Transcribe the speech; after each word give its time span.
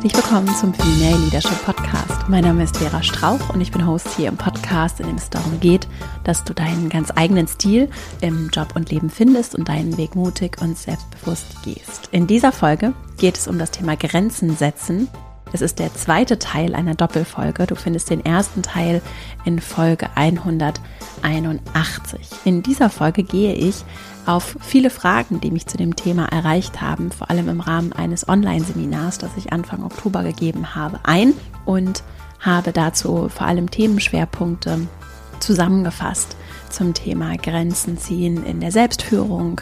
Herzlich 0.00 0.14
willkommen 0.14 0.54
zum 0.54 0.72
Female 0.72 1.18
Leadership 1.24 1.60
Podcast. 1.64 2.28
Mein 2.28 2.44
Name 2.44 2.62
ist 2.62 2.76
Vera 2.76 3.02
Strauch 3.02 3.52
und 3.52 3.60
ich 3.60 3.72
bin 3.72 3.84
Host 3.84 4.06
hier 4.16 4.28
im 4.28 4.36
Podcast, 4.36 5.00
in 5.00 5.08
dem 5.08 5.16
es 5.16 5.28
darum 5.28 5.58
geht, 5.58 5.88
dass 6.22 6.44
du 6.44 6.54
deinen 6.54 6.88
ganz 6.88 7.10
eigenen 7.16 7.48
Stil 7.48 7.90
im 8.20 8.48
Job 8.50 8.76
und 8.76 8.92
Leben 8.92 9.10
findest 9.10 9.56
und 9.56 9.68
deinen 9.68 9.96
Weg 9.96 10.14
mutig 10.14 10.62
und 10.62 10.78
selbstbewusst 10.78 11.64
gehst. 11.64 12.10
In 12.12 12.28
dieser 12.28 12.52
Folge 12.52 12.92
geht 13.16 13.38
es 13.38 13.48
um 13.48 13.58
das 13.58 13.72
Thema 13.72 13.96
Grenzen 13.96 14.56
setzen. 14.56 15.08
Es 15.52 15.62
ist 15.62 15.78
der 15.78 15.94
zweite 15.94 16.38
Teil 16.38 16.74
einer 16.74 16.94
Doppelfolge. 16.94 17.66
Du 17.66 17.74
findest 17.74 18.10
den 18.10 18.22
ersten 18.24 18.62
Teil 18.62 19.00
in 19.44 19.60
Folge 19.60 20.08
181. 20.14 22.20
In 22.44 22.62
dieser 22.62 22.90
Folge 22.90 23.22
gehe 23.22 23.54
ich 23.54 23.84
auf 24.26 24.56
viele 24.60 24.90
Fragen, 24.90 25.40
die 25.40 25.50
mich 25.50 25.66
zu 25.66 25.78
dem 25.78 25.96
Thema 25.96 26.26
erreicht 26.26 26.82
haben, 26.82 27.10
vor 27.10 27.30
allem 27.30 27.48
im 27.48 27.60
Rahmen 27.60 27.94
eines 27.94 28.28
Online-Seminars, 28.28 29.18
das 29.18 29.30
ich 29.36 29.52
Anfang 29.52 29.82
Oktober 29.82 30.22
gegeben 30.22 30.74
habe, 30.74 31.00
ein 31.04 31.32
und 31.64 32.02
habe 32.40 32.72
dazu 32.72 33.28
vor 33.28 33.46
allem 33.46 33.70
Themenschwerpunkte 33.70 34.86
zusammengefasst 35.40 36.36
zum 36.68 36.94
Thema 36.94 37.36
Grenzen 37.36 37.96
ziehen 37.96 38.44
in 38.44 38.60
der 38.60 38.72
Selbstführung, 38.72 39.60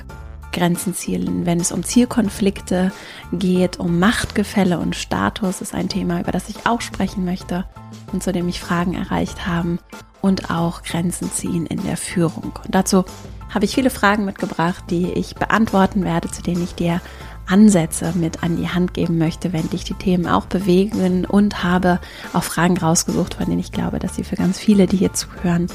Grenzen 0.57 0.95
zielen, 0.95 1.45
wenn 1.45 1.61
es 1.61 1.71
um 1.71 1.85
Zielkonflikte 1.85 2.91
geht, 3.33 3.79
um 3.79 3.99
Machtgefälle 3.99 4.79
und 4.79 4.97
Status, 4.97 5.61
ist 5.61 5.75
ein 5.75 5.91
Thema, 5.91 6.21
über 6.21 6.33
das 6.33 6.49
ich 6.49 6.67
auch 6.67 6.81
sprechen 6.81 7.27
möchte 7.27 7.67
und 8.13 8.23
zu 8.23 8.33
dem 8.33 8.47
mich 8.47 8.61
Fragen 8.61 8.95
erreicht 8.95 9.47
haben 9.47 9.79
und 10.23 10.51
auch 10.51 10.83
Grenzen 10.83 11.31
ziehen 11.31 11.67
in 11.67 11.83
der 11.85 11.99
Führung. 11.99 12.59
Und 12.65 12.75
dazu 12.75 13.05
habe 13.53 13.67
ich 13.67 13.75
viele 13.75 13.91
Fragen 13.91 14.25
mitgebracht, 14.25 14.85
die 14.89 15.13
ich 15.13 15.35
beantworten 15.35 16.05
werde, 16.05 16.31
zu 16.31 16.43
denen 16.43 16.65
ich 16.65 16.75
dir 16.75 17.03
Ansätze 17.47 18.13
mit 18.15 18.43
an 18.43 18.57
die 18.57 18.69
Hand 18.69 18.95
geben 18.95 19.19
möchte, 19.19 19.53
wenn 19.53 19.69
dich 19.69 19.85
die 19.85 19.95
Themen 19.95 20.27
auch 20.27 20.47
bewegen 20.47 21.27
und 21.27 21.63
habe 21.63 22.01
auch 22.33 22.43
Fragen 22.43 22.79
rausgesucht, 22.79 23.35
von 23.35 23.47
denen 23.47 23.61
ich 23.61 23.73
glaube, 23.73 23.99
dass 23.99 24.17
sie 24.17 24.25
für 24.25 24.37
ganz 24.37 24.59
viele, 24.59 24.87
die 24.87 24.97
hier 24.97 25.13
zuhören, 25.13 25.69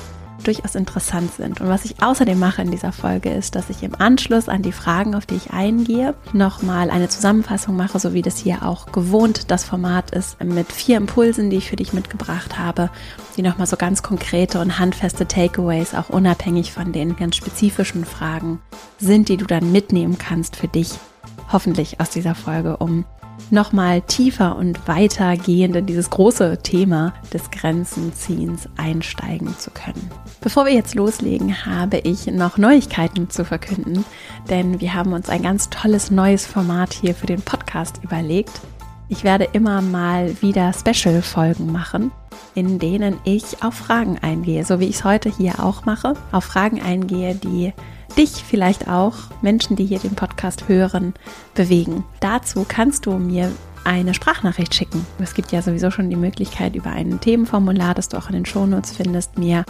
durchaus 0.44 0.75
interessant 0.75 1.34
sind. 1.34 1.61
Und 1.61 1.70
was 1.70 1.86
ich 1.86 2.02
außerdem 2.02 2.38
mache 2.38 2.61
in 2.61 2.72
dieser 2.72 2.92
Folge 2.92 3.31
ist, 3.31 3.56
dass 3.56 3.70
ich 3.70 3.84
im 3.84 3.95
Anschluss 3.95 4.50
an 4.50 4.61
die 4.61 4.72
Fragen, 4.72 5.16
auf 5.16 5.25
die 5.25 5.36
ich 5.36 5.52
eingehe, 5.52 6.14
nochmal 6.34 6.89
eine 6.89 7.09
Zusammenfassung 7.09 7.75
mache, 7.75 8.00
so 8.00 8.14
wie 8.14 8.22
das 8.22 8.38
hier 8.38 8.64
auch 8.64 8.92
gewohnt 8.92 9.52
das 9.52 9.64
Format 9.64 10.12
ist, 10.12 10.44
mit 10.44 10.72
vier 10.72 10.97
Impulsen, 10.97 11.50
die 11.50 11.58
ich 11.58 11.69
für 11.69 11.75
dich 11.75 11.94
mitgebracht 11.94 12.58
habe, 12.58 12.89
die 13.38 13.42
nochmal 13.42 13.67
so 13.67 13.78
ganz 13.78 14.03
konkrete 14.03 14.59
und 14.59 14.80
handfeste 14.80 15.28
Takeaways, 15.28 15.94
auch 15.94 16.09
unabhängig 16.09 16.72
von 16.72 16.92
den 16.92 17.16
ganz 17.16 17.36
spezifischen 17.36 18.06
Fragen 18.06 18.59
sind, 19.00 19.30
die 19.30 19.38
du 19.38 19.45
dann 19.45 19.72
mitnehmen 19.72 20.17
kannst 20.17 20.56
für 20.56 20.67
dich, 20.67 20.92
hoffentlich 21.52 22.00
aus 22.00 22.09
dieser 22.09 22.36
Folge, 22.36 22.78
um 22.78 23.06
nochmal 23.50 24.02
tiefer 24.02 24.56
und 24.56 24.88
weitergehend 24.88 25.75
in 25.75 25.86
dieses 25.86 26.09
große 26.09 26.59
Thema 26.64 27.14
des 27.34 27.50
Grenzenziehens 27.52 28.70
einsteigen 28.78 29.58
zu 29.58 29.72
können. 29.72 30.09
Bevor 30.42 30.66
wir 30.66 30.73
jetzt 30.73 30.95
loslegen, 30.95 31.66
habe 31.66 32.00
ich 32.00 32.28
noch 32.28 32.58
Neuigkeiten 32.58 33.30
zu 33.30 33.45
verkünden, 33.45 34.06
denn 34.50 34.80
wir 34.81 34.94
haben 34.94 35.14
uns 35.14 35.30
ein 35.30 35.44
ganz 35.44 35.69
tolles 35.69 36.12
neues 36.12 36.45
Format 36.45 36.94
hier 36.94 37.16
für 37.16 37.28
den 37.28 37.42
Podcast 37.42 38.00
überlegt. 38.03 38.62
Ich 39.09 39.23
werde 39.23 39.50
immer 39.51 39.81
mal 39.81 40.41
wieder 40.41 40.72
Special-Folgen 40.74 41.72
machen, 41.72 42.12
in 42.56 42.80
denen 42.80 43.18
ich 43.24 43.62
auf 43.62 43.74
Fragen 43.74 44.18
eingehe, 44.22 44.63
so 44.63 44.80
wie 44.80 44.85
ich 44.85 44.96
es 44.96 45.03
heute 45.03 45.30
hier 45.30 45.63
auch 45.63 45.85
mache, 45.85 46.13
auf 46.31 46.46
Fragen 46.46 46.81
eingehe, 46.81 47.35
die 47.35 47.74
dich 48.18 48.44
vielleicht 48.44 48.88
auch, 48.88 49.16
Menschen, 49.42 49.76
die 49.76 49.86
hier 49.86 50.00
den 50.00 50.16
Podcast 50.16 50.68
hören, 50.68 51.14
bewegen. 51.54 52.04
Dazu 52.20 52.66
kannst 52.68 53.06
du 53.06 53.14
mir 53.14 53.52
eine 53.84 54.14
Sprachnachricht 54.14 54.76
schicken. 54.76 55.06
Es 55.20 55.34
gibt 55.34 55.52
ja 55.52 55.62
sowieso 55.62 55.92
schon 55.92 56.10
die 56.10 56.16
Möglichkeit, 56.16 56.76
über 56.76 56.92
ein 56.92 57.20
Themenformular, 57.20 57.94
das 57.94 58.10
du 58.10 58.18
auch 58.18 58.28
in 58.28 58.34
den 58.34 58.46
Shownotes 58.46 58.92
findest, 58.92 59.38
mir 59.38 59.66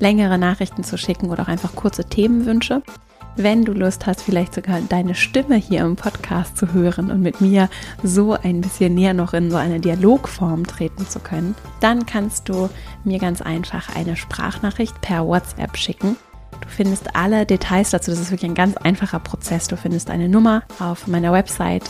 längere 0.00 0.38
Nachrichten 0.38 0.84
zu 0.84 0.98
schicken 0.98 1.30
oder 1.30 1.44
auch 1.44 1.48
einfach 1.48 1.74
kurze 1.74 2.04
Themenwünsche. 2.04 2.82
Wenn 3.36 3.64
du 3.64 3.72
Lust 3.72 4.06
hast, 4.06 4.22
vielleicht 4.22 4.54
sogar 4.54 4.80
deine 4.80 5.16
Stimme 5.16 5.56
hier 5.56 5.80
im 5.80 5.96
Podcast 5.96 6.56
zu 6.56 6.72
hören 6.72 7.10
und 7.10 7.20
mit 7.20 7.40
mir 7.40 7.68
so 8.02 8.34
ein 8.34 8.60
bisschen 8.60 8.94
näher 8.94 9.14
noch 9.14 9.34
in 9.34 9.50
so 9.50 9.56
eine 9.56 9.80
Dialogform 9.80 10.66
treten 10.66 11.08
zu 11.08 11.18
können, 11.18 11.56
dann 11.80 12.06
kannst 12.06 12.48
du 12.48 12.70
mir 13.02 13.18
ganz 13.18 13.42
einfach 13.42 13.96
eine 13.96 14.16
Sprachnachricht 14.16 15.00
per 15.00 15.26
WhatsApp 15.26 15.76
schicken 15.76 16.16
Du 16.60 16.68
findest 16.68 17.14
alle 17.16 17.46
Details 17.46 17.90
dazu. 17.90 18.10
Das 18.10 18.20
ist 18.20 18.30
wirklich 18.30 18.50
ein 18.50 18.54
ganz 18.54 18.76
einfacher 18.76 19.18
Prozess. 19.18 19.68
Du 19.68 19.76
findest 19.76 20.10
eine 20.10 20.28
Nummer 20.28 20.62
auf 20.78 21.06
meiner 21.06 21.32
Website. 21.32 21.84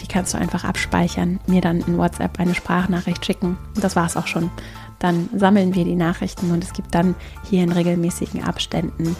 Die 0.00 0.06
kannst 0.06 0.34
du 0.34 0.38
einfach 0.38 0.64
abspeichern, 0.64 1.40
mir 1.46 1.60
dann 1.60 1.80
in 1.80 1.98
WhatsApp 1.98 2.38
eine 2.38 2.54
Sprachnachricht 2.54 3.24
schicken. 3.24 3.58
Und 3.74 3.84
das 3.84 3.96
war 3.96 4.06
es 4.06 4.16
auch 4.16 4.26
schon. 4.26 4.50
Dann 4.98 5.28
sammeln 5.34 5.74
wir 5.74 5.84
die 5.84 5.96
Nachrichten 5.96 6.50
und 6.50 6.62
es 6.62 6.72
gibt 6.72 6.94
dann 6.94 7.14
hier 7.48 7.64
in 7.64 7.72
regelmäßigen 7.72 8.44
Abständen 8.44 9.16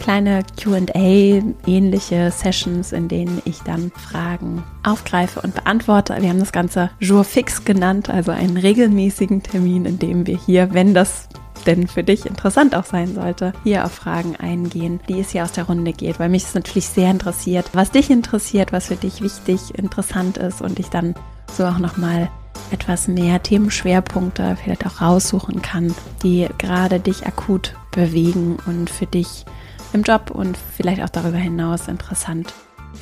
kleine 0.00 0.42
QA-ähnliche 0.60 2.30
Sessions, 2.32 2.92
in 2.92 3.06
denen 3.06 3.40
ich 3.44 3.60
dann 3.60 3.92
Fragen 3.92 4.64
aufgreife 4.82 5.40
und 5.42 5.54
beantworte. 5.54 6.16
Wir 6.20 6.30
haben 6.30 6.40
das 6.40 6.52
Ganze 6.52 6.90
Jour 6.98 7.22
fix 7.22 7.64
genannt, 7.64 8.10
also 8.10 8.32
einen 8.32 8.56
regelmäßigen 8.56 9.42
Termin, 9.42 9.84
in 9.84 9.98
dem 9.98 10.26
wir 10.26 10.36
hier, 10.38 10.72
wenn 10.74 10.94
das 10.94 11.28
denn 11.66 11.86
für 11.86 12.02
dich 12.02 12.24
interessant 12.24 12.74
auch 12.74 12.86
sein 12.86 13.14
sollte, 13.14 13.52
hier 13.62 13.84
auf 13.84 13.92
Fragen 13.92 14.36
eingehen, 14.36 14.98
die 15.08 15.20
es 15.20 15.30
hier 15.30 15.44
aus 15.44 15.52
der 15.52 15.64
Runde 15.64 15.92
geht, 15.92 16.18
weil 16.18 16.30
mich 16.30 16.44
es 16.44 16.54
natürlich 16.54 16.88
sehr 16.88 17.10
interessiert, 17.10 17.70
was 17.74 17.90
dich 17.90 18.10
interessiert, 18.10 18.72
was 18.72 18.86
für 18.86 18.96
dich 18.96 19.20
wichtig, 19.20 19.74
interessant 19.76 20.38
ist 20.38 20.62
und 20.62 20.78
ich 20.78 20.88
dann 20.88 21.14
so 21.52 21.66
auch 21.66 21.78
nochmal 21.78 22.30
etwas 22.70 23.08
mehr 23.08 23.42
Themenschwerpunkte 23.42 24.56
vielleicht 24.62 24.86
auch 24.86 25.00
raussuchen 25.00 25.60
kann, 25.60 25.94
die 26.22 26.48
gerade 26.58 27.00
dich 27.00 27.26
akut 27.26 27.74
bewegen 27.90 28.56
und 28.66 28.88
für 28.88 29.06
dich 29.06 29.44
im 29.92 30.02
Job 30.02 30.30
und 30.30 30.56
vielleicht 30.76 31.02
auch 31.02 31.08
darüber 31.08 31.38
hinaus 31.38 31.88
interessant 31.88 32.52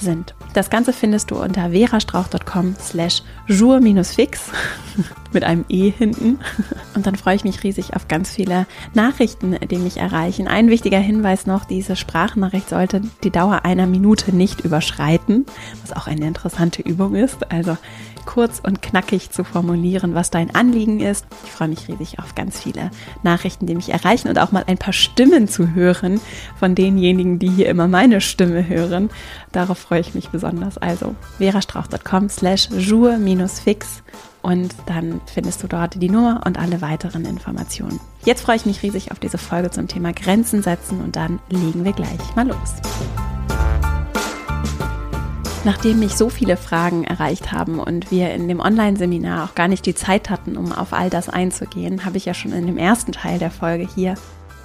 sind. 0.00 0.34
Das 0.54 0.70
Ganze 0.70 0.92
findest 0.92 1.30
du 1.30 1.42
unter 1.42 1.70
verastrauch.com 1.70 2.76
slash 2.80 3.22
jour-fix 3.46 4.50
mit 5.32 5.44
einem 5.44 5.64
E 5.68 5.90
hinten. 5.90 6.38
Und 6.94 7.06
dann 7.06 7.16
freue 7.16 7.36
ich 7.36 7.44
mich 7.44 7.62
riesig 7.62 7.94
auf 7.94 8.08
ganz 8.08 8.30
viele 8.30 8.66
Nachrichten, 8.94 9.56
die 9.70 9.78
mich 9.78 9.96
erreichen. 9.96 10.48
Ein 10.48 10.68
wichtiger 10.68 10.98
Hinweis 10.98 11.46
noch, 11.46 11.64
diese 11.64 11.96
Sprachnachricht 11.96 12.68
sollte 12.68 13.02
die 13.24 13.30
Dauer 13.30 13.64
einer 13.64 13.86
Minute 13.86 14.34
nicht 14.34 14.60
überschreiten, 14.60 15.46
was 15.82 15.96
auch 15.96 16.06
eine 16.06 16.26
interessante 16.26 16.82
Übung 16.82 17.14
ist. 17.14 17.50
Also 17.50 17.76
kurz 18.28 18.60
und 18.62 18.82
knackig 18.82 19.30
zu 19.30 19.42
formulieren, 19.42 20.14
was 20.14 20.28
dein 20.28 20.54
Anliegen 20.54 21.00
ist. 21.00 21.26
Ich 21.44 21.50
freue 21.50 21.68
mich 21.68 21.88
riesig 21.88 22.18
auf 22.18 22.34
ganz 22.34 22.60
viele 22.60 22.90
Nachrichten, 23.22 23.64
die 23.64 23.74
mich 23.74 23.88
erreichen 23.88 24.28
und 24.28 24.38
auch 24.38 24.52
mal 24.52 24.64
ein 24.66 24.76
paar 24.76 24.92
Stimmen 24.92 25.48
zu 25.48 25.74
hören 25.74 26.20
von 26.58 26.74
denjenigen, 26.74 27.38
die 27.38 27.48
hier 27.48 27.70
immer 27.70 27.88
meine 27.88 28.20
Stimme 28.20 28.68
hören. 28.68 29.08
Darauf 29.50 29.78
freue 29.78 30.00
ich 30.00 30.14
mich 30.14 30.28
besonders. 30.28 30.76
Also 30.76 31.14
verastrauch.com 31.38 32.28
slash 32.28 32.68
jour-fix 32.70 34.02
und 34.42 34.74
dann 34.84 35.22
findest 35.24 35.62
du 35.62 35.66
dort 35.66 36.00
die 36.00 36.10
Nummer 36.10 36.42
und 36.44 36.58
alle 36.58 36.82
weiteren 36.82 37.24
Informationen. 37.24 37.98
Jetzt 38.26 38.42
freue 38.42 38.56
ich 38.56 38.66
mich 38.66 38.82
riesig 38.82 39.10
auf 39.10 39.18
diese 39.18 39.38
Folge 39.38 39.70
zum 39.70 39.88
Thema 39.88 40.12
Grenzen 40.12 40.62
setzen 40.62 41.00
und 41.00 41.16
dann 41.16 41.40
legen 41.48 41.82
wir 41.82 41.92
gleich 41.92 42.36
mal 42.36 42.46
los. 42.46 42.74
Nachdem 45.68 45.98
mich 45.98 46.14
so 46.16 46.30
viele 46.30 46.56
Fragen 46.56 47.04
erreicht 47.04 47.52
haben 47.52 47.78
und 47.78 48.10
wir 48.10 48.32
in 48.32 48.48
dem 48.48 48.58
Online-Seminar 48.58 49.44
auch 49.44 49.54
gar 49.54 49.68
nicht 49.68 49.84
die 49.84 49.94
Zeit 49.94 50.30
hatten, 50.30 50.56
um 50.56 50.72
auf 50.72 50.94
all 50.94 51.10
das 51.10 51.28
einzugehen, 51.28 52.06
habe 52.06 52.16
ich 52.16 52.24
ja 52.24 52.32
schon 52.32 52.52
in 52.52 52.64
dem 52.66 52.78
ersten 52.78 53.12
Teil 53.12 53.38
der 53.38 53.50
Folge 53.50 53.86
hier 53.94 54.14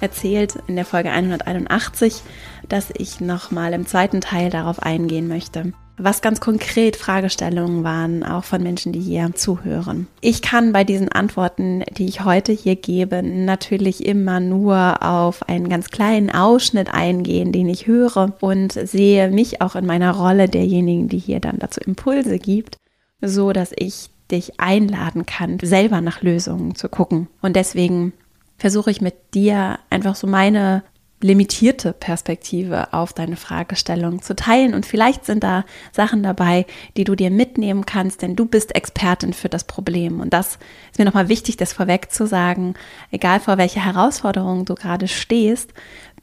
erzählt, 0.00 0.58
in 0.66 0.76
der 0.76 0.86
Folge 0.86 1.10
181, 1.10 2.22
dass 2.70 2.88
ich 2.96 3.20
nochmal 3.20 3.74
im 3.74 3.86
zweiten 3.86 4.22
Teil 4.22 4.48
darauf 4.48 4.82
eingehen 4.82 5.28
möchte 5.28 5.74
was 5.96 6.22
ganz 6.22 6.40
konkret 6.40 6.96
Fragestellungen 6.96 7.84
waren, 7.84 8.24
auch 8.24 8.44
von 8.44 8.62
Menschen, 8.62 8.92
die 8.92 9.00
hier 9.00 9.30
zuhören. 9.34 10.08
Ich 10.20 10.42
kann 10.42 10.72
bei 10.72 10.82
diesen 10.82 11.08
Antworten, 11.10 11.84
die 11.96 12.06
ich 12.06 12.24
heute 12.24 12.52
hier 12.52 12.76
gebe, 12.76 13.22
natürlich 13.22 14.04
immer 14.04 14.40
nur 14.40 15.02
auf 15.02 15.48
einen 15.48 15.68
ganz 15.68 15.90
kleinen 15.90 16.30
Ausschnitt 16.30 16.92
eingehen, 16.92 17.52
den 17.52 17.68
ich 17.68 17.86
höre 17.86 18.32
und 18.40 18.72
sehe 18.72 19.30
mich 19.30 19.60
auch 19.60 19.76
in 19.76 19.86
meiner 19.86 20.12
Rolle 20.12 20.48
derjenigen, 20.48 21.08
die 21.08 21.18
hier 21.18 21.40
dann 21.40 21.58
dazu 21.58 21.80
Impulse 21.80 22.38
gibt, 22.38 22.78
so 23.20 23.52
dass 23.52 23.72
ich 23.76 24.10
dich 24.30 24.58
einladen 24.58 25.26
kann, 25.26 25.58
selber 25.60 26.00
nach 26.00 26.22
Lösungen 26.22 26.74
zu 26.74 26.88
gucken. 26.88 27.28
Und 27.40 27.56
deswegen 27.56 28.12
versuche 28.56 28.90
ich 28.90 29.00
mit 29.00 29.34
dir 29.34 29.78
einfach 29.90 30.16
so 30.16 30.26
meine 30.26 30.82
limitierte 31.20 31.92
Perspektive 31.92 32.92
auf 32.92 33.12
deine 33.12 33.36
Fragestellung 33.36 34.20
zu 34.20 34.36
teilen. 34.36 34.74
Und 34.74 34.84
vielleicht 34.84 35.24
sind 35.24 35.42
da 35.42 35.64
Sachen 35.92 36.22
dabei, 36.22 36.66
die 36.96 37.04
du 37.04 37.14
dir 37.14 37.30
mitnehmen 37.30 37.86
kannst, 37.86 38.22
denn 38.22 38.36
du 38.36 38.44
bist 38.44 38.74
Expertin 38.74 39.32
für 39.32 39.48
das 39.48 39.64
Problem. 39.64 40.20
Und 40.20 40.34
das 40.34 40.58
ist 40.92 40.98
mir 40.98 41.04
nochmal 41.06 41.28
wichtig, 41.28 41.56
das 41.56 41.72
vorweg 41.72 42.12
zu 42.12 42.26
sagen, 42.26 42.74
egal 43.10 43.40
vor 43.40 43.56
welcher 43.58 43.84
Herausforderung 43.84 44.64
du 44.64 44.74
gerade 44.74 45.08
stehst, 45.08 45.72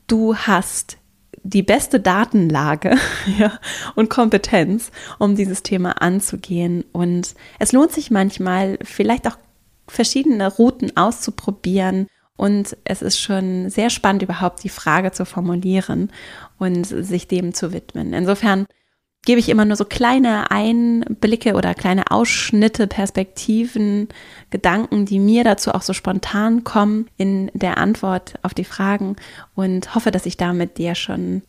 du 0.07 0.35
hast 0.35 0.97
die 1.43 1.63
beste 1.63 1.99
Datenlage 1.99 2.95
ja, 3.39 3.53
und 3.95 4.09
Kompetenz, 4.09 4.91
um 5.17 5.35
dieses 5.35 5.63
Thema 5.63 6.01
anzugehen. 6.01 6.85
Und 6.91 7.33
es 7.59 7.71
lohnt 7.71 7.91
sich 7.91 8.11
manchmal, 8.11 8.77
vielleicht 8.83 9.27
auch 9.27 9.37
verschiedene 9.87 10.47
Routen 10.47 10.95
auszuprobieren 10.95 12.07
und 12.37 12.75
es 12.83 13.01
ist 13.01 13.19
schon 13.19 13.69
sehr 13.69 13.89
spannend, 13.89 14.23
überhaupt 14.23 14.63
die 14.63 14.69
Frage 14.69 15.11
zu 15.11 15.25
formulieren 15.25 16.11
und 16.57 16.85
sich 16.85 17.27
dem 17.27 17.53
zu 17.53 17.73
widmen. 17.73 18.13
Insofern 18.13 18.65
gebe 19.23 19.39
ich 19.39 19.49
immer 19.49 19.65
nur 19.65 19.75
so 19.75 19.85
kleine 19.85 20.49
Einblicke 20.49 21.53
oder 21.53 21.75
kleine 21.75 22.09
Ausschnitte, 22.09 22.87
Perspektiven, 22.87 24.09
Gedanken, 24.49 25.05
die 25.05 25.19
mir 25.19 25.43
dazu 25.43 25.71
auch 25.71 25.83
so 25.83 25.93
spontan 25.93 26.63
kommen 26.63 27.07
in 27.17 27.51
der 27.53 27.77
Antwort 27.77 28.39
auf 28.41 28.53
die 28.53 28.63
Fragen 28.63 29.15
und 29.53 29.93
hoffe, 29.93 30.11
dass 30.11 30.25
ich 30.25 30.37
damit 30.37 30.77
dir 30.77 30.95
schon 30.95 31.43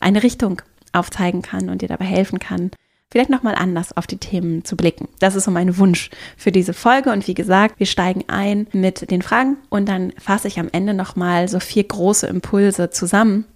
eine 0.00 0.22
Richtung 0.22 0.60
aufzeigen 0.92 1.42
kann 1.42 1.70
und 1.70 1.82
dir 1.82 1.88
dabei 1.88 2.04
helfen 2.04 2.38
kann, 2.38 2.70
vielleicht 3.16 3.30
nochmal 3.30 3.54
anders 3.54 3.96
auf 3.96 4.06
die 4.06 4.18
Themen 4.18 4.62
zu 4.66 4.76
blicken. 4.76 5.08
Das 5.20 5.36
ist 5.36 5.44
so 5.44 5.50
mein 5.50 5.78
Wunsch 5.78 6.10
für 6.36 6.52
diese 6.52 6.74
Folge. 6.74 7.10
Und 7.12 7.26
wie 7.26 7.32
gesagt, 7.32 7.80
wir 7.80 7.86
steigen 7.86 8.24
ein 8.28 8.66
mit 8.74 9.10
den 9.10 9.22
Fragen 9.22 9.56
und 9.70 9.88
dann 9.88 10.12
fasse 10.18 10.48
ich 10.48 10.60
am 10.60 10.68
Ende 10.70 10.92
nochmal 10.92 11.48
so 11.48 11.58
vier 11.58 11.84
große 11.84 12.26
Impulse 12.26 12.90
zusammen. 12.90 13.46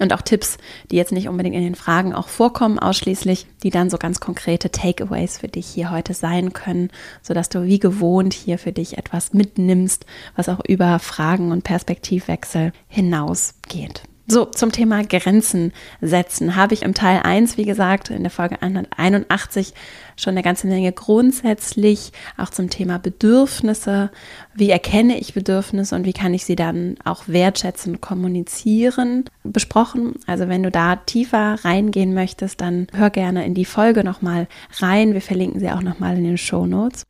Und 0.00 0.12
auch 0.12 0.20
Tipps, 0.20 0.58
die 0.90 0.96
jetzt 0.96 1.12
nicht 1.12 1.28
unbedingt 1.30 1.56
in 1.56 1.62
den 1.62 1.76
Fragen 1.76 2.12
auch 2.12 2.28
vorkommen, 2.28 2.78
ausschließlich, 2.78 3.46
die 3.62 3.70
dann 3.70 3.88
so 3.88 3.96
ganz 3.96 4.20
konkrete 4.20 4.70
Takeaways 4.70 5.38
für 5.38 5.48
dich 5.48 5.66
hier 5.66 5.90
heute 5.90 6.12
sein 6.12 6.52
können, 6.52 6.90
sodass 7.22 7.48
du 7.48 7.62
wie 7.62 7.78
gewohnt 7.78 8.34
hier 8.34 8.58
für 8.58 8.72
dich 8.72 8.98
etwas 8.98 9.32
mitnimmst, 9.32 10.04
was 10.36 10.50
auch 10.50 10.60
über 10.68 10.98
Fragen 10.98 11.52
und 11.52 11.64
Perspektivwechsel 11.64 12.74
hinausgeht. 12.88 14.02
So, 14.26 14.46
zum 14.46 14.72
Thema 14.72 15.04
Grenzen 15.04 15.72
setzen 16.00 16.56
habe 16.56 16.72
ich 16.72 16.80
im 16.80 16.94
Teil 16.94 17.20
1, 17.22 17.58
wie 17.58 17.66
gesagt, 17.66 18.08
in 18.08 18.22
der 18.22 18.30
Folge 18.30 18.62
181 18.62 19.74
schon 20.16 20.32
eine 20.32 20.42
ganze 20.42 20.66
Menge 20.66 20.92
grundsätzlich 20.92 22.10
auch 22.38 22.48
zum 22.48 22.70
Thema 22.70 22.98
Bedürfnisse. 22.98 24.10
Wie 24.54 24.70
erkenne 24.70 25.18
ich 25.18 25.34
Bedürfnisse 25.34 25.94
und 25.94 26.06
wie 26.06 26.14
kann 26.14 26.32
ich 26.32 26.46
sie 26.46 26.56
dann 26.56 26.96
auch 27.04 27.24
wertschätzen, 27.28 28.00
kommunizieren 28.00 29.24
besprochen. 29.42 30.14
Also 30.26 30.48
wenn 30.48 30.62
du 30.62 30.70
da 30.70 30.96
tiefer 30.96 31.62
reingehen 31.62 32.14
möchtest, 32.14 32.62
dann 32.62 32.86
hör 32.94 33.10
gerne 33.10 33.44
in 33.44 33.52
die 33.52 33.66
Folge 33.66 34.04
nochmal 34.04 34.48
rein. 34.78 35.12
Wir 35.12 35.20
verlinken 35.20 35.60
sie 35.60 35.70
auch 35.70 35.82
nochmal 35.82 36.16
in 36.16 36.24
den 36.24 36.38
Show 36.38 36.64
Notes. 36.64 37.02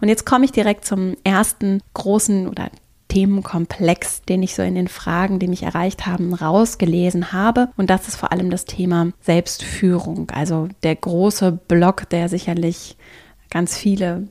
Und 0.00 0.08
jetzt 0.08 0.24
komme 0.24 0.46
ich 0.46 0.52
direkt 0.52 0.86
zum 0.86 1.16
ersten 1.22 1.82
großen 1.92 2.48
oder 2.48 2.70
Themenkomplex, 3.12 4.22
den 4.22 4.42
ich 4.42 4.54
so 4.54 4.62
in 4.62 4.74
den 4.74 4.88
Fragen, 4.88 5.38
die 5.38 5.46
mich 5.46 5.64
erreicht 5.64 6.06
haben, 6.06 6.32
rausgelesen 6.32 7.32
habe. 7.32 7.68
Und 7.76 7.90
das 7.90 8.08
ist 8.08 8.16
vor 8.16 8.32
allem 8.32 8.48
das 8.48 8.64
Thema 8.64 9.12
Selbstführung. 9.20 10.30
Also 10.30 10.68
der 10.82 10.96
große 10.96 11.52
Block, 11.52 12.08
der 12.08 12.30
sicherlich 12.30 12.96
ganz 13.50 13.76
viele, 13.76 14.28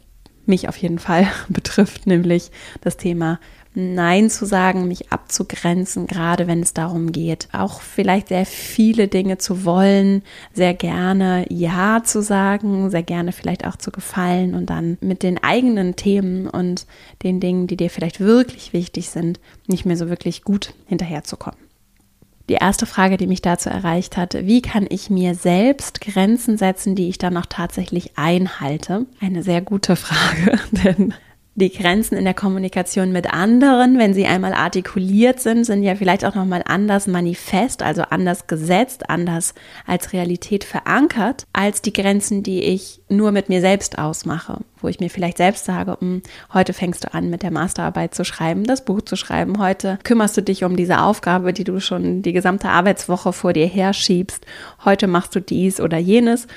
mich 0.47 0.67
auf 0.67 0.77
jeden 0.77 0.97
Fall 0.97 1.27
betrifft, 1.49 2.07
nämlich 2.07 2.49
das 2.81 2.97
Thema 2.97 3.39
Nein 3.73 4.29
zu 4.29 4.45
sagen, 4.45 4.87
mich 4.87 5.11
abzugrenzen, 5.11 6.05
gerade 6.05 6.45
wenn 6.47 6.61
es 6.61 6.73
darum 6.73 7.13
geht, 7.13 7.47
auch 7.53 7.81
vielleicht 7.81 8.27
sehr 8.27 8.45
viele 8.45 9.07
Dinge 9.07 9.37
zu 9.37 9.63
wollen, 9.63 10.23
sehr 10.53 10.73
gerne 10.73 11.45
Ja 11.49 12.03
zu 12.03 12.21
sagen, 12.21 12.89
sehr 12.89 13.03
gerne 13.03 13.31
vielleicht 13.31 13.65
auch 13.65 13.77
zu 13.77 13.91
gefallen 13.91 14.55
und 14.55 14.69
dann 14.69 14.97
mit 14.99 15.23
den 15.23 15.41
eigenen 15.41 15.95
Themen 15.95 16.47
und 16.47 16.85
den 17.23 17.39
Dingen, 17.39 17.67
die 17.67 17.77
dir 17.77 17.89
vielleicht 17.89 18.19
wirklich 18.19 18.73
wichtig 18.73 19.09
sind, 19.09 19.39
nicht 19.67 19.85
mehr 19.85 19.97
so 19.97 20.09
wirklich 20.09 20.43
gut 20.43 20.73
hinterherzukommen. 20.87 21.59
Die 22.49 22.55
erste 22.55 22.85
Frage, 22.85 23.15
die 23.15 23.27
mich 23.27 23.41
dazu 23.41 23.69
erreicht 23.69 24.17
hat, 24.17 24.33
wie 24.33 24.61
kann 24.61 24.85
ich 24.89 25.09
mir 25.09 25.35
selbst 25.35 26.01
Grenzen 26.01 26.57
setzen, 26.57 26.95
die 26.95 27.07
ich 27.07 27.17
dann 27.17 27.37
auch 27.37 27.45
tatsächlich 27.45 28.17
einhalte? 28.17 29.05
Eine 29.21 29.41
sehr 29.41 29.61
gute 29.61 29.95
Frage, 29.95 30.59
denn 30.83 31.13
die 31.53 31.69
Grenzen 31.69 32.15
in 32.15 32.23
der 32.23 32.33
Kommunikation 32.33 33.11
mit 33.11 33.33
anderen, 33.33 33.97
wenn 33.97 34.13
sie 34.13 34.25
einmal 34.25 34.53
artikuliert 34.53 35.41
sind, 35.41 35.65
sind 35.65 35.83
ja 35.83 35.95
vielleicht 35.95 36.23
auch 36.23 36.33
nochmal 36.33 36.63
anders 36.65 37.07
manifest, 37.07 37.83
also 37.83 38.03
anders 38.03 38.47
gesetzt, 38.47 39.09
anders 39.09 39.53
als 39.85 40.13
Realität 40.13 40.63
verankert, 40.63 41.45
als 41.51 41.81
die 41.81 41.91
Grenzen, 41.91 42.41
die 42.41 42.63
ich 42.63 43.01
nur 43.09 43.33
mit 43.33 43.49
mir 43.49 43.59
selbst 43.59 43.97
ausmache, 43.97 44.59
wo 44.79 44.87
ich 44.87 45.01
mir 45.01 45.09
vielleicht 45.09 45.37
selbst 45.37 45.65
sage, 45.65 45.97
hm, 45.99 46.21
heute 46.53 46.71
fängst 46.71 47.03
du 47.03 47.13
an, 47.13 47.29
mit 47.29 47.43
der 47.43 47.51
Masterarbeit 47.51 48.15
zu 48.15 48.23
schreiben, 48.23 48.63
das 48.63 48.85
Buch 48.85 49.01
zu 49.01 49.17
schreiben, 49.17 49.59
heute 49.59 49.99
kümmerst 50.03 50.37
du 50.37 50.41
dich 50.41 50.63
um 50.63 50.77
diese 50.77 51.01
Aufgabe, 51.01 51.51
die 51.51 51.65
du 51.65 51.81
schon 51.81 52.21
die 52.21 52.33
gesamte 52.33 52.69
Arbeitswoche 52.69 53.33
vor 53.33 53.51
dir 53.51 53.67
herschiebst, 53.67 54.45
heute 54.85 55.07
machst 55.07 55.35
du 55.35 55.41
dies 55.41 55.81
oder 55.81 55.97
jenes. 55.97 56.47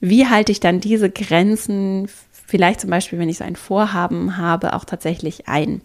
Wie 0.00 0.28
halte 0.28 0.52
ich 0.52 0.60
dann 0.60 0.80
diese 0.80 1.10
Grenzen 1.10 2.08
vielleicht 2.46 2.80
zum 2.80 2.90
Beispiel, 2.90 3.18
wenn 3.18 3.28
ich 3.28 3.38
so 3.38 3.44
ein 3.44 3.56
Vorhaben 3.56 4.36
habe, 4.36 4.74
auch 4.74 4.84
tatsächlich 4.84 5.48
ein? 5.48 5.82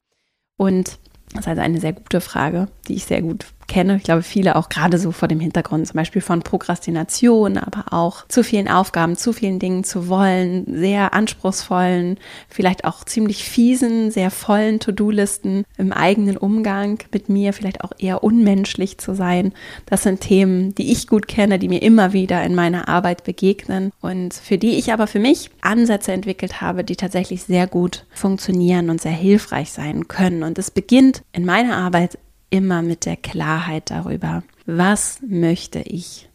Und 0.58 1.00
das 1.32 1.42
ist 1.42 1.48
also 1.48 1.62
eine 1.62 1.80
sehr 1.80 1.94
gute 1.94 2.22
Frage, 2.22 2.68
die 2.88 2.96
ich 2.96 3.06
sehr 3.06 3.22
gut 3.22 3.46
kenne. 3.70 3.96
Ich 3.96 4.04
glaube, 4.04 4.24
viele 4.24 4.58
auch 4.58 4.68
gerade 4.68 4.98
so 4.98 5.14
vor 5.14 5.30
dem 5.30 5.40
Hintergrund 5.40 5.88
zum 5.88 5.96
Beispiel 5.96 6.22
von 6.22 6.42
Prokrastination, 6.42 7.58
aber 7.58 7.94
auch 7.94 8.28
zu 8.28 8.44
vielen 8.44 8.68
Aufgaben, 8.68 9.16
zu 9.16 9.32
vielen 9.32 9.60
Dingen 9.60 9.86
zu 9.86 10.10
wollen, 10.10 10.66
sehr 10.68 11.14
anspruchsvollen, 11.14 12.18
vielleicht 12.50 12.84
auch 12.84 13.06
ziemlich 13.06 13.46
fiesen, 13.46 14.12
sehr 14.12 14.32
vollen 14.32 14.82
To-Do-Listen 14.82 15.64
im 15.78 15.94
eigenen 15.94 16.36
Umgang 16.36 17.00
mit 17.14 17.30
mir, 17.30 17.54
vielleicht 17.54 17.84
auch 17.84 17.92
eher 17.98 18.24
unmenschlich 18.24 18.98
zu 18.98 19.16
sein. 19.16 19.54
Das 19.86 20.04
sind 20.04 20.20
Themen, 20.20 20.76
die 20.76 20.92
ich 20.92 21.08
gut 21.08 21.30
kenne, 21.30 21.60
die 21.60 21.70
mir 21.70 21.82
immer 21.82 22.12
wieder 22.12 22.44
in 22.44 22.56
meiner 22.56 22.90
Arbeit 22.90 23.24
begegnen 23.24 23.92
und 24.02 24.34
für 24.34 24.58
die 24.58 24.78
ich 24.78 24.92
aber 24.92 25.08
für 25.08 25.20
mich 25.20 25.52
Ansätze 25.62 26.12
entwickelt 26.12 26.60
habe, 26.60 26.84
die 26.84 26.96
tatsächlich 26.96 27.44
sehr 27.44 27.68
gut 27.68 28.06
funktionieren 28.12 28.90
und 28.90 29.00
sehr 29.00 29.12
hilfreich 29.12 29.72
sein 29.72 30.08
können. 30.08 30.44
Und 30.44 30.58
es 30.58 30.72
beginnt 30.72 31.22
in 31.32 31.46
meiner 31.46 31.78
Arbeit 31.78 32.18
immer 32.50 32.82
mit 32.82 33.06
der 33.06 33.18
Klarheit 33.18 33.92
darüber, 33.92 34.44
was 34.66 35.20
möchte 35.28 35.80
ich. 35.80 36.30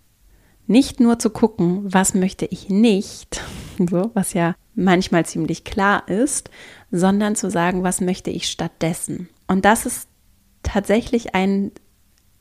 Nicht 0.67 0.99
nur 0.99 1.19
zu 1.19 1.31
gucken, 1.31 1.81
was 1.85 2.15
möchte 2.15 2.47
ich 2.47 2.69
nicht, 2.69 3.43
so, 3.79 4.11
was 4.15 4.33
ja 4.33 4.55
manchmal 4.75 5.27
ziemlich 5.27 5.65
klar 5.65 6.09
ist, 6.09 6.50
sondern 6.91 7.37
zu 7.37 7.50
sagen, 7.50 7.83
was 7.83 8.00
möchte 8.00 8.31
ich 8.31 8.49
stattdessen. 8.49 9.29
Und 9.47 9.65
das 9.65 9.87
ist 9.87 10.09
tatsächlich 10.62 11.35
ein 11.35 11.71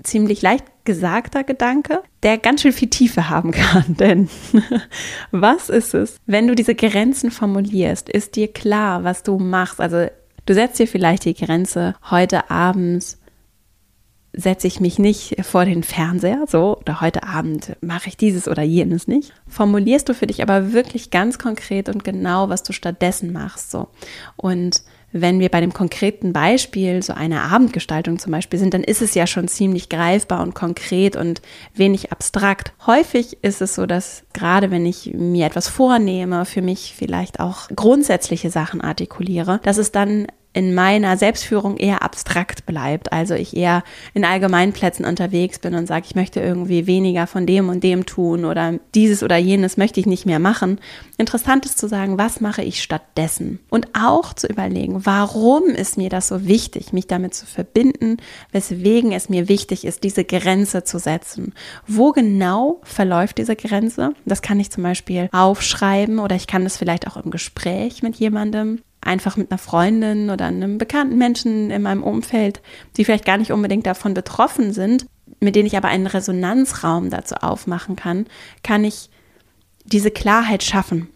ziemlich 0.01 0.41
leicht 0.41 0.65
gesagter 0.85 1.43
Gedanke, 1.43 2.01
der 2.23 2.37
ganz 2.37 2.61
schön 2.61 2.73
viel 2.73 2.89
Tiefe 2.89 3.29
haben 3.29 3.51
kann. 3.51 3.95
Denn 3.99 4.29
was 5.31 5.69
ist 5.69 5.93
es, 5.93 6.17
wenn 6.25 6.47
du 6.47 6.55
diese 6.55 6.75
Grenzen 6.75 7.31
formulierst? 7.31 8.09
Ist 8.09 8.35
dir 8.35 8.51
klar, 8.51 9.03
was 9.03 9.23
du 9.23 9.37
machst? 9.37 9.79
Also 9.79 10.07
du 10.45 10.53
setzt 10.53 10.79
dir 10.79 10.87
vielleicht 10.87 11.25
die 11.25 11.33
Grenze 11.33 11.95
heute 12.09 12.49
abends 12.49 13.19
setze 14.33 14.67
ich 14.67 14.79
mich 14.79 14.99
nicht 14.99 15.35
vor 15.45 15.65
den 15.65 15.83
Fernseher, 15.83 16.45
so, 16.47 16.77
oder 16.79 17.01
heute 17.01 17.23
Abend 17.23 17.75
mache 17.81 18.09
ich 18.09 18.17
dieses 18.17 18.47
oder 18.47 18.63
jenes 18.63 19.07
nicht. 19.07 19.33
Formulierst 19.47 20.09
du 20.09 20.13
für 20.13 20.27
dich 20.27 20.41
aber 20.41 20.73
wirklich 20.73 21.11
ganz 21.11 21.37
konkret 21.37 21.87
und 21.87 22.03
genau, 22.03 22.49
was 22.49 22.63
du 22.63 22.73
stattdessen 22.73 23.31
machst, 23.31 23.71
so. 23.71 23.89
Und 24.35 24.81
wenn 25.13 25.39
wir 25.39 25.49
bei 25.49 25.61
dem 25.61 25.73
konkreten 25.73 26.33
Beispiel 26.33 27.03
so 27.03 27.13
eine 27.13 27.43
Abendgestaltung 27.43 28.17
zum 28.17 28.31
Beispiel 28.31 28.57
sind, 28.57 28.73
dann 28.73 28.83
ist 28.83 29.03
es 29.03 29.13
ja 29.13 29.27
schon 29.27 29.47
ziemlich 29.47 29.87
greifbar 29.87 30.41
und 30.41 30.55
konkret 30.55 31.15
und 31.15 31.41
wenig 31.75 32.11
abstrakt. 32.11 32.73
Häufig 32.87 33.37
ist 33.43 33.61
es 33.61 33.75
so, 33.75 33.85
dass 33.85 34.23
gerade 34.33 34.71
wenn 34.71 34.87
ich 34.87 35.13
mir 35.13 35.45
etwas 35.45 35.67
vornehme, 35.67 36.45
für 36.45 36.63
mich 36.63 36.95
vielleicht 36.97 37.39
auch 37.39 37.69
grundsätzliche 37.75 38.49
Sachen 38.49 38.81
artikuliere, 38.81 39.59
dass 39.63 39.77
es 39.77 39.91
dann 39.91 40.25
in 40.53 40.75
meiner 40.75 41.17
Selbstführung 41.17 41.77
eher 41.77 42.03
abstrakt 42.03 42.65
bleibt. 42.65 43.11
Also 43.11 43.33
ich 43.33 43.57
eher 43.57 43.83
in 44.13 44.23
Allgemeinplätzen 44.23 45.03
unterwegs 45.03 45.59
bin 45.59 45.73
und 45.73 45.87
sage, 45.87 46.05
ich 46.07 46.15
möchte 46.15 46.39
irgendwie 46.39 46.85
weniger 46.85 47.25
von 47.25 47.45
dem 47.45 47.69
und 47.69 47.83
dem 47.83 48.05
tun 48.05 48.45
oder 48.45 48.75
dieses 48.93 49.23
oder 49.23 49.37
jenes 49.37 49.77
möchte 49.77 49.99
ich 49.99 50.05
nicht 50.05 50.25
mehr 50.25 50.39
machen. 50.39 50.79
Interessant 51.17 51.65
ist 51.65 51.79
zu 51.79 51.87
sagen, 51.87 52.17
was 52.17 52.39
mache 52.39 52.61
ich 52.61 52.83
stattdessen? 52.83 53.59
Und 53.69 53.87
auch 53.93 54.33
zu 54.33 54.47
überlegen, 54.47 55.05
warum 55.05 55.65
ist 55.65 55.97
mir 55.97 56.09
das 56.09 56.27
so 56.27 56.45
wichtig, 56.45 56.93
mich 56.93 57.07
damit 57.07 57.33
zu 57.33 57.45
verbinden, 57.45 58.17
weswegen 58.51 59.11
es 59.11 59.29
mir 59.29 59.49
wichtig 59.49 59.85
ist, 59.85 60.03
diese 60.03 60.23
Grenze 60.23 60.83
zu 60.83 60.99
setzen. 60.99 61.53
Wo 61.87 62.11
genau 62.11 62.81
verläuft 62.83 63.39
diese 63.39 63.55
Grenze? 63.55 64.13
Das 64.25 64.41
kann 64.41 64.59
ich 64.59 64.71
zum 64.71 64.83
Beispiel 64.83 65.29
aufschreiben 65.31 66.19
oder 66.19 66.35
ich 66.35 66.45
kann 66.45 66.63
das 66.63 66.77
vielleicht 66.77 67.07
auch 67.07 67.17
im 67.17 67.31
Gespräch 67.31 68.03
mit 68.03 68.15
jemandem 68.15 68.79
einfach 69.05 69.37
mit 69.37 69.51
einer 69.51 69.57
Freundin 69.57 70.29
oder 70.29 70.45
einem 70.45 70.77
bekannten 70.77 71.17
Menschen 71.17 71.71
in 71.71 71.81
meinem 71.81 72.03
Umfeld, 72.03 72.61
die 72.97 73.05
vielleicht 73.05 73.25
gar 73.25 73.37
nicht 73.37 73.51
unbedingt 73.51 73.85
davon 73.85 74.13
betroffen 74.13 74.73
sind, 74.73 75.05
mit 75.39 75.55
denen 75.55 75.67
ich 75.67 75.77
aber 75.77 75.87
einen 75.87 76.07
Resonanzraum 76.07 77.09
dazu 77.09 77.35
aufmachen 77.35 77.95
kann, 77.95 78.25
kann 78.63 78.83
ich 78.83 79.09
diese 79.85 80.11
Klarheit 80.11 80.63
schaffen 80.63 81.09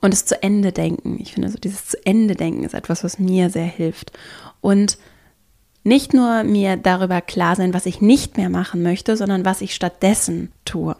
und 0.00 0.12
es 0.12 0.26
zu 0.26 0.42
Ende 0.42 0.72
denken. 0.72 1.18
Ich 1.20 1.32
finde, 1.32 1.48
so 1.48 1.58
dieses 1.58 1.86
zu 1.86 2.06
Ende 2.06 2.34
denken 2.34 2.64
ist 2.64 2.74
etwas, 2.74 3.04
was 3.04 3.18
mir 3.18 3.50
sehr 3.50 3.64
hilft. 3.64 4.12
Und 4.60 4.98
nicht 5.84 6.14
nur 6.14 6.42
mir 6.42 6.76
darüber 6.76 7.20
klar 7.20 7.54
sein, 7.54 7.72
was 7.72 7.86
ich 7.86 8.00
nicht 8.00 8.36
mehr 8.36 8.50
machen 8.50 8.82
möchte, 8.82 9.16
sondern 9.16 9.44
was 9.44 9.60
ich 9.60 9.74
stattdessen 9.74 10.50
tue. 10.64 10.96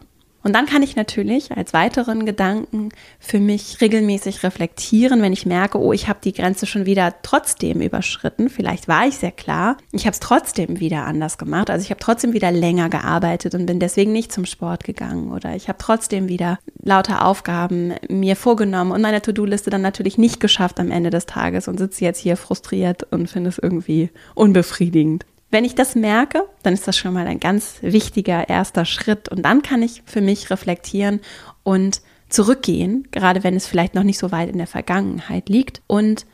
Und 0.47 0.53
dann 0.53 0.67
kann 0.67 0.85
ich 0.85 0.95
natürlich 0.95 1.51
als 1.57 1.73
weiteren 1.73 2.25
Gedanken 2.25 2.91
für 3.19 3.41
mich 3.41 3.81
regelmäßig 3.81 4.45
reflektieren, 4.45 5.21
wenn 5.21 5.33
ich 5.33 5.45
merke, 5.45 5.77
oh, 5.77 5.93
ich 5.93 6.07
habe 6.07 6.21
die 6.23 6.33
Grenze 6.33 6.67
schon 6.67 6.87
wieder 6.87 7.17
trotzdem 7.23 7.81
überschritten. 7.81 8.49
Vielleicht 8.49 8.87
war 8.87 9.09
ich 9.09 9.17
sehr 9.17 9.33
klar. 9.33 9.77
Ich 9.91 10.07
habe 10.07 10.13
es 10.13 10.21
trotzdem 10.21 10.79
wieder 10.79 11.05
anders 11.05 11.37
gemacht. 11.37 11.69
Also 11.69 11.83
ich 11.83 11.91
habe 11.91 11.99
trotzdem 11.99 12.33
wieder 12.33 12.53
länger 12.53 12.89
gearbeitet 12.91 13.57
und 13.57 13.67
bin 13.67 13.81
deswegen 13.81 14.13
nicht 14.13 14.31
zum 14.31 14.47
Sport 14.47 14.85
gegangen. 14.85 15.33
Oder 15.33 15.57
ich 15.57 15.67
habe 15.67 15.79
trotzdem 15.81 16.29
wieder 16.29 16.61
lauter 16.81 17.27
Aufgaben 17.27 17.95
mir 18.09 18.37
vorgenommen 18.37 18.93
und 18.93 19.03
meine 19.03 19.23
To-Do-Liste 19.23 19.71
dann 19.71 19.83
natürlich 19.83 20.17
nicht 20.17 20.39
geschafft 20.39 20.79
am 20.79 20.93
Ende 20.93 21.11
des 21.11 21.27
Tages 21.27 21.67
und 21.67 21.77
sitze 21.77 22.05
jetzt 22.05 22.21
hier 22.21 22.37
frustriert 22.37 23.03
und 23.13 23.29
finde 23.29 23.51
es 23.51 23.59
irgendwie 23.59 24.11
unbefriedigend. 24.37 25.27
Wenn 25.51 25.65
ich 25.65 25.75
das 25.75 25.95
merke, 25.95 26.45
dann 26.63 26.75
ist 26.75 26.89
das 26.89 26.97
schon 26.97 27.15
mal 27.15 27.27
ein 27.27 27.41
ganz 27.41 27.77
wichtiger 27.81 28.49
erster 28.49 28.85
Schritt. 28.85 29.29
Und 29.29 29.43
dann 29.43 29.63
kann 29.63 29.83
ich 29.83 30.03
für 30.05 30.21
mich 30.21 30.51
reflektieren 30.51 31.21
und 31.63 32.01
zurückgehen, 32.29 33.07
gerade 33.13 33.45
wenn 33.45 33.55
es 33.55 33.67
vielleicht 33.67 33.95
noch 33.95 34.03
nicht 34.03 34.19
so 34.19 34.33
weit 34.33 34.51
in 34.51 34.59
der 34.59 34.67
Vergangenheit 34.67 35.49
liegt. 35.49 35.83
Und 35.87 36.27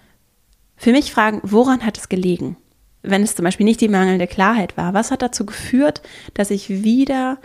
für 0.77 0.93
mich 0.93 1.13
fragen, 1.13 1.41
woran 1.43 1.85
hat 1.85 1.99
es 1.99 2.09
gelegen? 2.09 2.57
Wenn 3.03 3.23
es 3.23 3.35
zum 3.35 3.45
Beispiel 3.45 3.65
nicht 3.65 3.81
die 3.81 3.89
mangelnde 3.89 4.27
Klarheit 4.27 4.77
war, 4.77 4.95
was 4.95 5.11
hat 5.11 5.23
dazu 5.23 5.45
geführt, 5.45 6.03
dass 6.35 6.51
ich 6.51 6.71
wieder 6.71 7.39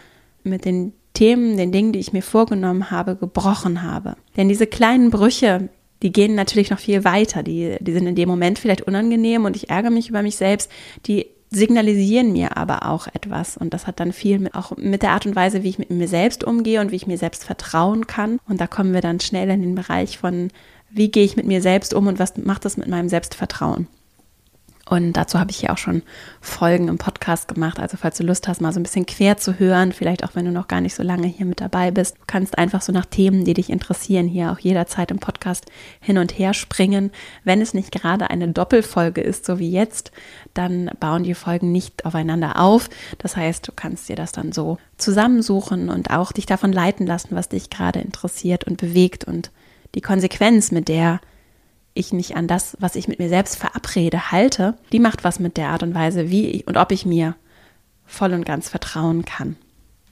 mit 0.44 0.66
den 0.66 0.94
Themen, 1.14 1.58
den 1.58 1.72
Dingen, 1.72 1.92
die 1.92 2.00
ich 2.00 2.14
mir 2.14 2.22
vorgenommen 2.22 2.92
habe, 2.92 3.16
gebrochen 3.16 3.84
habe? 3.84 4.16
Denn 4.38 4.50
diese 4.50 4.68
kleinen 4.68 5.10
Brüche, 5.10 5.70
die 6.04 6.12
gehen 6.12 6.36
natürlich 6.36 6.70
noch 6.70 6.80
viel 6.80 7.04
weiter. 7.04 7.44
Die, 7.44 7.76
die 7.80 7.92
sind 7.92 8.08
in 8.08 8.16
dem 8.16 8.30
Moment 8.30 8.60
vielleicht 8.60 8.84
unangenehm 8.84 9.46
und 9.46 9.56
ich 9.56 9.70
ärgere 9.70 9.92
mich 9.92 10.10
über 10.10 10.22
mich 10.22 10.36
selbst. 10.36 10.72
Die 11.08 11.28
signalisieren 11.50 12.32
mir 12.32 12.58
aber 12.58 12.88
auch 12.88 13.08
etwas. 13.08 13.58
Und 13.58 13.74
das 13.74 13.88
hat 13.88 14.00
dann 14.00 14.14
viel 14.14 14.40
mit, 14.40 14.56
auch 14.56 14.76
mit 14.78 15.02
der 15.02 15.12
Art 15.12 15.26
und 15.26 15.36
Weise, 15.36 15.64
wie 15.64 15.70
ich 15.70 15.80
mit 15.80 15.90
mir 15.90 16.08
selbst 16.08 16.44
umgehe 16.44 16.82
und 16.82 16.92
wie 16.92 16.98
ich 16.98 17.08
mir 17.08 17.18
selbst 17.18 17.44
vertrauen 17.44 18.08
kann. 18.08 18.40
Und 18.48 18.60
da 18.60 18.68
kommen 18.68 18.94
wir 18.94 19.02
dann 19.02 19.20
schnell 19.20 19.50
in 19.50 19.62
den 19.62 19.76
Bereich 19.76 20.18
von, 20.18 20.50
wie 20.90 21.10
gehe 21.10 21.24
ich 21.24 21.36
mit 21.36 21.46
mir 21.46 21.62
selbst 21.62 21.94
um 21.94 22.08
und 22.08 22.20
was 22.20 22.38
macht 22.38 22.66
das 22.66 22.78
mit 22.78 22.88
meinem 22.88 23.10
Selbstvertrauen. 23.10 23.88
Und 24.90 25.14
dazu 25.14 25.38
habe 25.38 25.52
ich 25.52 25.58
hier 25.58 25.74
auch 25.74 25.78
schon 25.78 26.02
Folgen 26.40 26.88
im 26.88 26.98
Podcast 26.98 27.48
gemacht. 27.48 27.80
Also 27.80 27.98
falls 27.98 28.18
du 28.18 28.24
Lust 28.24 28.48
hast, 28.48 28.62
mal 28.62 28.72
so 28.72 28.80
ein 28.80 28.84
bisschen 28.84 29.06
quer 29.06 29.38
zu 29.38 29.60
hören, 29.60 29.92
vielleicht 29.92 30.24
auch 30.24 30.34
wenn 30.34 30.46
du 30.46 30.52
noch 30.52 30.68
gar 30.68 30.80
nicht 30.80 30.96
so 30.96 31.04
lange 31.04 31.28
hier 31.28 31.46
mit 31.46 31.60
dabei 31.60 31.92
bist, 31.92 32.18
du 32.18 32.22
kannst 32.26 32.58
einfach 32.58 32.82
so 32.82 32.94
nach 32.94 33.06
Themen, 33.06 33.44
die 33.44 33.54
dich 33.54 33.70
interessieren, 33.70 34.28
hier 34.28 34.52
auch 34.52 34.60
jederzeit 34.60 35.12
im 35.12 35.20
Podcast 35.20 35.66
hin 36.00 36.18
und 36.18 36.38
her 36.38 36.54
springen. 36.54 37.12
Wenn 37.44 37.60
es 37.60 37.74
nicht 37.74 37.92
gerade 37.92 38.30
eine 38.30 38.48
Doppelfolge 38.48 39.20
ist, 39.20 39.46
so 39.46 39.60
wie 39.60 39.72
jetzt, 39.72 40.12
dann 40.54 40.90
bauen 41.00 41.24
die 41.24 41.34
Folgen 41.34 41.72
nicht 41.72 42.06
aufeinander 42.06 42.62
auf. 42.62 42.90
Das 43.18 43.36
heißt, 43.36 43.68
du 43.68 43.74
kannst 43.76 44.08
dir 44.08 44.16
das 44.16 44.32
dann 44.32 44.54
so 44.54 44.78
zusammensuchen 44.98 45.90
und 45.90 46.12
auch 46.12 46.32
dich 46.32 46.46
davon 46.46 46.72
leiten 46.72 47.06
lassen, 47.06 47.36
was 47.36 47.50
dich 47.50 47.70
gerade 47.70 48.00
interessiert 48.00 48.64
und 48.64 48.78
bewegt 48.78 49.26
und 49.26 49.52
die 49.96 50.02
Konsequenz, 50.02 50.72
mit 50.72 50.88
der 50.88 51.20
ich 51.98 52.14
mich 52.14 52.36
an 52.36 52.48
das, 52.48 52.78
was 52.80 52.96
ich 52.96 53.08
mit 53.08 53.20
mir 53.20 53.30
selbst 53.30 53.58
verabrede, 53.58 54.32
halte, 54.32 54.76
die 54.92 55.00
macht 55.00 55.24
was 55.24 55.40
mit 55.40 55.58
der 55.58 55.70
Art 55.70 55.84
und 55.84 55.94
Weise, 55.94 56.30
wie 56.30 56.48
ich 56.48 56.68
und 56.68 56.78
ob 56.78 56.92
ich 56.92 57.06
mir 57.06 57.36
voll 58.06 58.34
und 58.34 58.46
ganz 58.46 58.70
vertrauen 58.70 59.26
kann. 59.26 59.58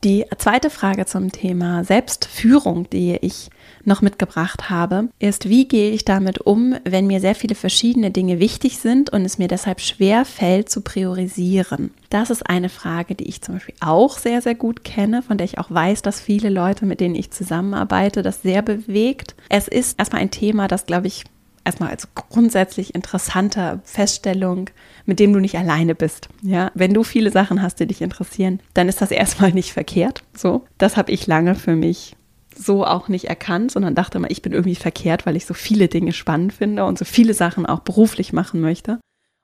Die 0.06 0.24
zweite 0.38 0.70
Frage 0.70 1.08
zum 1.08 1.32
Thema 1.32 1.84
Selbstführung, 1.84 2.88
die 2.92 3.18
ich 3.22 3.50
noch 3.86 4.04
mitgebracht 4.04 4.70
habe, 4.70 5.10
ist, 5.18 5.50
wie 5.50 5.68
gehe 5.68 5.90
ich 5.90 6.06
damit 6.06 6.42
um, 6.42 6.76
wenn 6.84 7.08
mir 7.08 7.20
sehr 7.20 7.34
viele 7.34 7.56
verschiedene 7.56 8.12
Dinge 8.12 8.40
wichtig 8.40 8.78
sind 8.78 9.10
und 9.12 9.26
es 9.26 9.40
mir 9.40 9.48
deshalb 9.48 9.82
schwer 9.82 10.24
fällt 10.24 10.70
zu 10.70 10.82
priorisieren? 10.82 11.90
Das 12.12 12.30
ist 12.30 12.48
eine 12.48 12.70
Frage, 12.70 13.16
die 13.16 13.28
ich 13.28 13.42
zum 13.42 13.56
Beispiel 13.56 13.74
auch 13.80 14.20
sehr, 14.20 14.44
sehr 14.44 14.54
gut 14.54 14.84
kenne, 14.84 15.24
von 15.24 15.40
der 15.40 15.46
ich 15.46 15.58
auch 15.58 15.72
weiß, 15.72 16.04
dass 16.04 16.22
viele 16.22 16.50
Leute, 16.50 16.86
mit 16.86 17.00
denen 17.00 17.16
ich 17.16 17.32
zusammenarbeite, 17.32 18.22
das 18.22 18.44
sehr 18.44 18.62
bewegt. 18.62 19.34
Es 19.50 19.68
ist 19.68 19.98
erstmal 19.98 20.22
ein 20.22 20.30
Thema, 20.30 20.68
das, 20.68 20.86
glaube 20.86 21.08
ich, 21.08 21.24
erstmal 21.66 21.90
als 21.90 22.08
grundsätzlich 22.14 22.96
interessante 22.96 23.82
Feststellung, 23.84 24.70
mit 25.06 25.20
dem 25.20 25.34
du 25.34 25.40
nicht 25.40 25.58
alleine 25.58 25.96
bist. 25.96 26.30
Ja, 26.42 26.72
wenn 26.76 26.94
du 26.94 27.04
viele 27.04 27.32
Sachen 27.32 27.62
hast, 27.62 27.80
die 27.80 27.88
dich 27.88 28.02
interessieren, 28.02 28.62
dann 28.74 28.88
ist 28.88 29.02
das 29.02 29.12
erstmal 29.12 29.52
nicht 29.52 29.74
verkehrt. 29.74 30.24
So, 30.36 30.66
das 30.78 30.96
habe 30.96 31.12
ich 31.12 31.28
lange 31.28 31.56
für 31.56 31.76
mich 31.76 32.16
so 32.58 32.86
auch 32.86 33.10
nicht 33.10 33.26
erkannt, 33.26 33.72
sondern 33.72 33.96
dachte 33.96 34.20
mal, 34.20 34.32
ich 34.32 34.42
bin 34.42 34.54
irgendwie 34.54 34.76
verkehrt, 34.76 35.26
weil 35.26 35.36
ich 35.36 35.46
so 35.46 35.54
viele 35.54 35.90
Dinge 35.90 36.14
spannend 36.14 36.54
finde 36.54 36.86
und 36.86 36.98
so 36.98 37.04
viele 37.04 37.34
Sachen 37.34 37.66
auch 37.66 37.80
beruflich 37.80 38.32
machen 38.32 38.62
möchte 38.62 39.00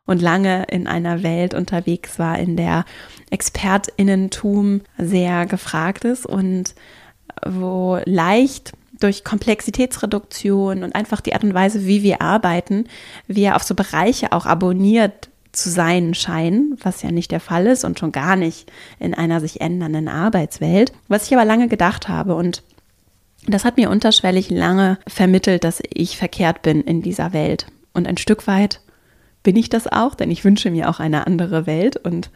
und 0.05 0.21
lange 0.21 0.63
in 0.69 0.87
einer 0.87 1.23
Welt 1.23 1.53
unterwegs 1.53 2.19
war, 2.19 2.39
in 2.39 2.55
der 2.55 2.85
Expertinnentum 3.29 4.81
sehr 4.97 5.45
gefragt 5.45 6.05
ist 6.05 6.25
und 6.25 6.75
wo 7.45 7.99
leicht 8.05 8.73
durch 9.03 9.23
Komplexitätsreduktion 9.23 10.83
und 10.83 10.95
einfach 10.95 11.21
die 11.21 11.33
Art 11.33 11.43
und 11.43 11.53
Weise, 11.53 11.85
wie 11.85 12.03
wir 12.03 12.21
arbeiten, 12.21 12.85
wir 13.27 13.55
auf 13.55 13.63
so 13.63 13.75
Bereiche 13.75 14.31
auch 14.31 14.45
abonniert 14.45 15.29
zu 15.51 15.69
sein 15.69 16.13
scheinen, 16.13 16.77
was 16.81 17.01
ja 17.01 17.11
nicht 17.11 17.31
der 17.31 17.41
Fall 17.41 17.67
ist 17.67 17.83
und 17.83 17.99
schon 17.99 18.11
gar 18.11 18.35
nicht 18.35 18.71
in 18.99 19.13
einer 19.13 19.41
sich 19.41 19.59
ändernden 19.59 20.07
Arbeitswelt. 20.07 20.93
Was 21.07 21.25
ich 21.27 21.33
aber 21.33 21.45
lange 21.45 21.67
gedacht 21.67 22.07
habe 22.07 22.35
und 22.35 22.63
das 23.47 23.65
hat 23.65 23.77
mir 23.77 23.89
unterschwellig 23.89 24.49
lange 24.49 24.99
vermittelt, 25.07 25.63
dass 25.63 25.81
ich 25.89 26.17
verkehrt 26.17 26.61
bin 26.61 26.81
in 26.81 27.01
dieser 27.01 27.33
Welt. 27.33 27.65
Und 27.91 28.07
ein 28.07 28.17
Stück 28.17 28.45
weit 28.47 28.81
bin 29.43 29.55
ich 29.55 29.69
das 29.69 29.87
auch, 29.87 30.13
denn 30.13 30.29
ich 30.29 30.45
wünsche 30.45 30.69
mir 30.69 30.89
auch 30.89 30.99
eine 30.99 31.25
andere 31.25 31.65
Welt 31.65 31.97
und 31.97 32.29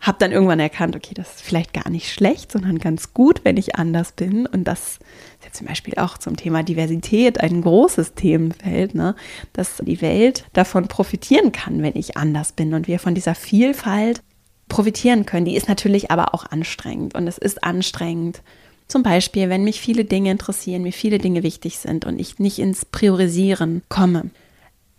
habe 0.00 0.18
dann 0.18 0.32
irgendwann 0.32 0.60
erkannt, 0.60 0.96
okay, 0.96 1.14
das 1.14 1.36
ist 1.36 1.42
vielleicht 1.42 1.72
gar 1.72 1.90
nicht 1.90 2.12
schlecht, 2.12 2.52
sondern 2.52 2.78
ganz 2.78 3.12
gut, 3.14 3.40
wenn 3.44 3.56
ich 3.56 3.76
anders 3.76 4.12
bin. 4.12 4.46
Und 4.46 4.64
das 4.64 4.98
zum 5.56 5.66
Beispiel 5.66 5.94
auch 5.96 6.18
zum 6.18 6.36
Thema 6.36 6.62
Diversität 6.62 7.40
ein 7.40 7.62
großes 7.62 8.14
Themenfeld, 8.14 8.94
ne? 8.94 9.14
dass 9.52 9.82
die 9.84 10.00
Welt 10.00 10.44
davon 10.52 10.88
profitieren 10.88 11.52
kann, 11.52 11.82
wenn 11.82 11.96
ich 11.96 12.16
anders 12.16 12.52
bin 12.52 12.74
und 12.74 12.88
wir 12.88 12.98
von 12.98 13.14
dieser 13.14 13.34
Vielfalt 13.34 14.22
profitieren 14.68 15.26
können. 15.26 15.46
Die 15.46 15.56
ist 15.56 15.68
natürlich 15.68 16.10
aber 16.10 16.34
auch 16.34 16.46
anstrengend 16.46 17.14
und 17.14 17.26
es 17.26 17.38
ist 17.38 17.64
anstrengend. 17.64 18.42
Zum 18.88 19.02
Beispiel, 19.02 19.48
wenn 19.48 19.64
mich 19.64 19.80
viele 19.80 20.04
Dinge 20.04 20.30
interessieren, 20.30 20.82
mir 20.82 20.92
viele 20.92 21.18
Dinge 21.18 21.42
wichtig 21.42 21.78
sind 21.78 22.04
und 22.04 22.20
ich 22.20 22.38
nicht 22.38 22.58
ins 22.58 22.84
Priorisieren 22.84 23.82
komme. 23.88 24.30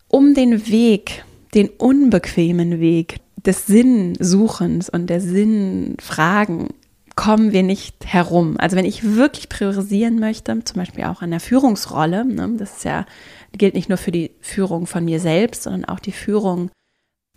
Um 0.09 0.33
den 0.33 0.67
Weg, 0.67 1.23
den 1.53 1.69
unbequemen 1.69 2.79
Weg 2.79 3.19
des 3.45 3.65
Sinnsuchens 3.65 4.89
und 4.89 5.09
der 5.09 5.21
Sinnfragen 5.21 6.69
kommen 7.17 7.51
wir 7.51 7.63
nicht 7.63 8.05
herum. 8.05 8.55
Also 8.59 8.77
wenn 8.77 8.85
ich 8.85 9.15
wirklich 9.15 9.49
priorisieren 9.49 10.19
möchte, 10.19 10.63
zum 10.63 10.77
Beispiel 10.77 11.03
auch 11.05 11.21
an 11.21 11.31
der 11.31 11.41
Führungsrolle, 11.41 12.23
ne, 12.23 12.53
das 12.57 12.77
ist 12.77 12.85
ja, 12.85 13.05
gilt 13.51 13.73
nicht 13.73 13.89
nur 13.89 13.97
für 13.97 14.11
die 14.11 14.31
Führung 14.39 14.85
von 14.87 15.03
mir 15.03 15.19
selbst, 15.19 15.63
sondern 15.63 15.85
auch 15.85 15.99
die 15.99 16.11
Führung 16.13 16.69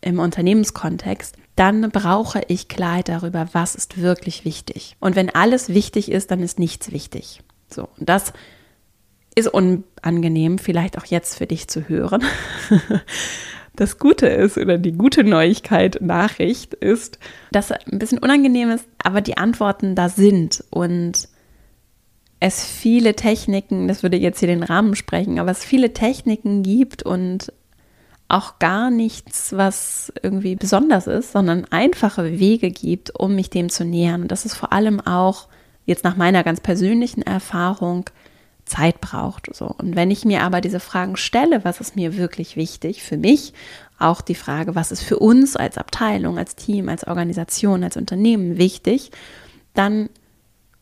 im 0.02 0.18
Unternehmenskontext, 0.18 1.34
dann 1.56 1.90
brauche 1.90 2.42
ich 2.46 2.68
Klarheit 2.68 3.08
darüber, 3.08 3.48
was 3.52 3.74
ist 3.74 4.00
wirklich 4.00 4.44
wichtig. 4.44 4.96
Und 5.00 5.16
wenn 5.16 5.30
alles 5.30 5.70
wichtig 5.70 6.10
ist, 6.10 6.30
dann 6.30 6.40
ist 6.40 6.58
nichts 6.58 6.92
wichtig. 6.92 7.42
So, 7.68 7.88
und 7.98 8.08
das 8.08 8.34
ist 9.34 9.48
unangenehm, 9.48 10.58
vielleicht 10.58 10.98
auch 10.98 11.06
jetzt 11.06 11.38
für 11.38 11.46
dich 11.46 11.68
zu 11.68 11.88
hören. 11.88 12.22
Das 13.80 13.98
Gute 13.98 14.26
ist 14.26 14.58
oder 14.58 14.76
die 14.76 14.92
gute 14.92 15.24
Neuigkeit, 15.24 16.02
Nachricht 16.02 16.74
ist, 16.74 17.18
dass 17.50 17.72
ein 17.72 17.98
bisschen 17.98 18.18
unangenehm 18.18 18.68
ist, 18.68 18.86
aber 19.02 19.22
die 19.22 19.38
Antworten 19.38 19.94
da 19.94 20.10
sind 20.10 20.62
und 20.68 21.30
es 22.40 22.62
viele 22.62 23.16
Techniken, 23.16 23.88
das 23.88 24.02
würde 24.02 24.18
jetzt 24.18 24.40
hier 24.40 24.48
den 24.48 24.62
Rahmen 24.62 24.96
sprechen, 24.96 25.38
aber 25.38 25.50
es 25.50 25.64
viele 25.64 25.94
Techniken 25.94 26.62
gibt 26.62 27.04
und 27.04 27.54
auch 28.28 28.58
gar 28.58 28.90
nichts, 28.90 29.56
was 29.56 30.12
irgendwie 30.22 30.56
besonders 30.56 31.06
ist, 31.06 31.32
sondern 31.32 31.64
einfache 31.70 32.38
Wege 32.38 32.70
gibt, 32.70 33.18
um 33.18 33.34
mich 33.34 33.48
dem 33.48 33.70
zu 33.70 33.86
nähern. 33.86 34.20
Und 34.20 34.30
das 34.30 34.44
ist 34.44 34.56
vor 34.56 34.74
allem 34.74 35.00
auch 35.00 35.48
jetzt 35.86 36.04
nach 36.04 36.18
meiner 36.18 36.44
ganz 36.44 36.60
persönlichen 36.60 37.22
Erfahrung 37.22 38.10
Zeit 38.70 39.00
braucht. 39.00 39.54
So. 39.54 39.66
Und 39.66 39.96
wenn 39.96 40.10
ich 40.10 40.24
mir 40.24 40.42
aber 40.42 40.60
diese 40.60 40.80
Fragen 40.80 41.16
stelle, 41.16 41.64
was 41.64 41.80
ist 41.80 41.96
mir 41.96 42.16
wirklich 42.16 42.56
wichtig 42.56 43.02
für 43.02 43.16
mich, 43.16 43.52
auch 43.98 44.22
die 44.22 44.34
Frage, 44.34 44.74
was 44.74 44.92
ist 44.92 45.02
für 45.02 45.18
uns 45.18 45.56
als 45.56 45.76
Abteilung, 45.76 46.38
als 46.38 46.56
Team, 46.56 46.88
als 46.88 47.06
Organisation, 47.06 47.84
als 47.84 47.96
Unternehmen 47.96 48.56
wichtig, 48.56 49.10
dann 49.74 50.08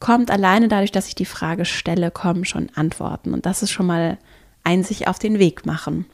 kommt 0.01 0.31
alleine 0.31 0.69
dadurch, 0.69 0.93
dass 0.93 1.09
ich 1.09 1.15
die 1.15 1.25
Frage 1.25 1.65
stelle, 1.65 2.11
kommen 2.11 2.45
schon 2.45 2.69
Antworten. 2.75 3.35
Und 3.35 3.47
das 3.47 3.63
ist 3.63 3.71
schon 3.71 3.87
mal 3.87 4.19
ein 4.69 4.85
sich 4.85 5.09
auf 5.09 5.19
den 5.19 5.39
Weg 5.39 5.65
machen. 5.65 6.05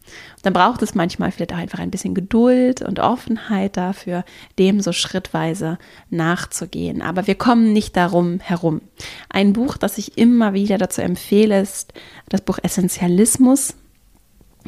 Dann 0.42 0.52
braucht 0.52 0.80
es 0.82 0.94
manchmal 0.94 1.32
vielleicht 1.32 1.52
auch 1.52 1.58
einfach 1.58 1.80
ein 1.80 1.90
bisschen 1.90 2.14
Geduld 2.14 2.82
und 2.82 3.00
Offenheit 3.00 3.76
dafür, 3.76 4.24
dem 4.60 4.80
so 4.80 4.92
schrittweise 4.92 5.76
nachzugehen. 6.08 7.02
Aber 7.02 7.26
wir 7.26 7.34
kommen 7.34 7.72
nicht 7.72 7.96
darum 7.96 8.38
herum. 8.38 8.80
Ein 9.28 9.54
Buch, 9.54 9.76
das 9.76 9.98
ich 9.98 10.16
immer 10.18 10.54
wieder 10.54 10.78
dazu 10.78 11.02
empfehle, 11.02 11.60
ist 11.60 11.94
das 12.28 12.42
Buch 12.42 12.60
Essentialismus. 12.62 13.74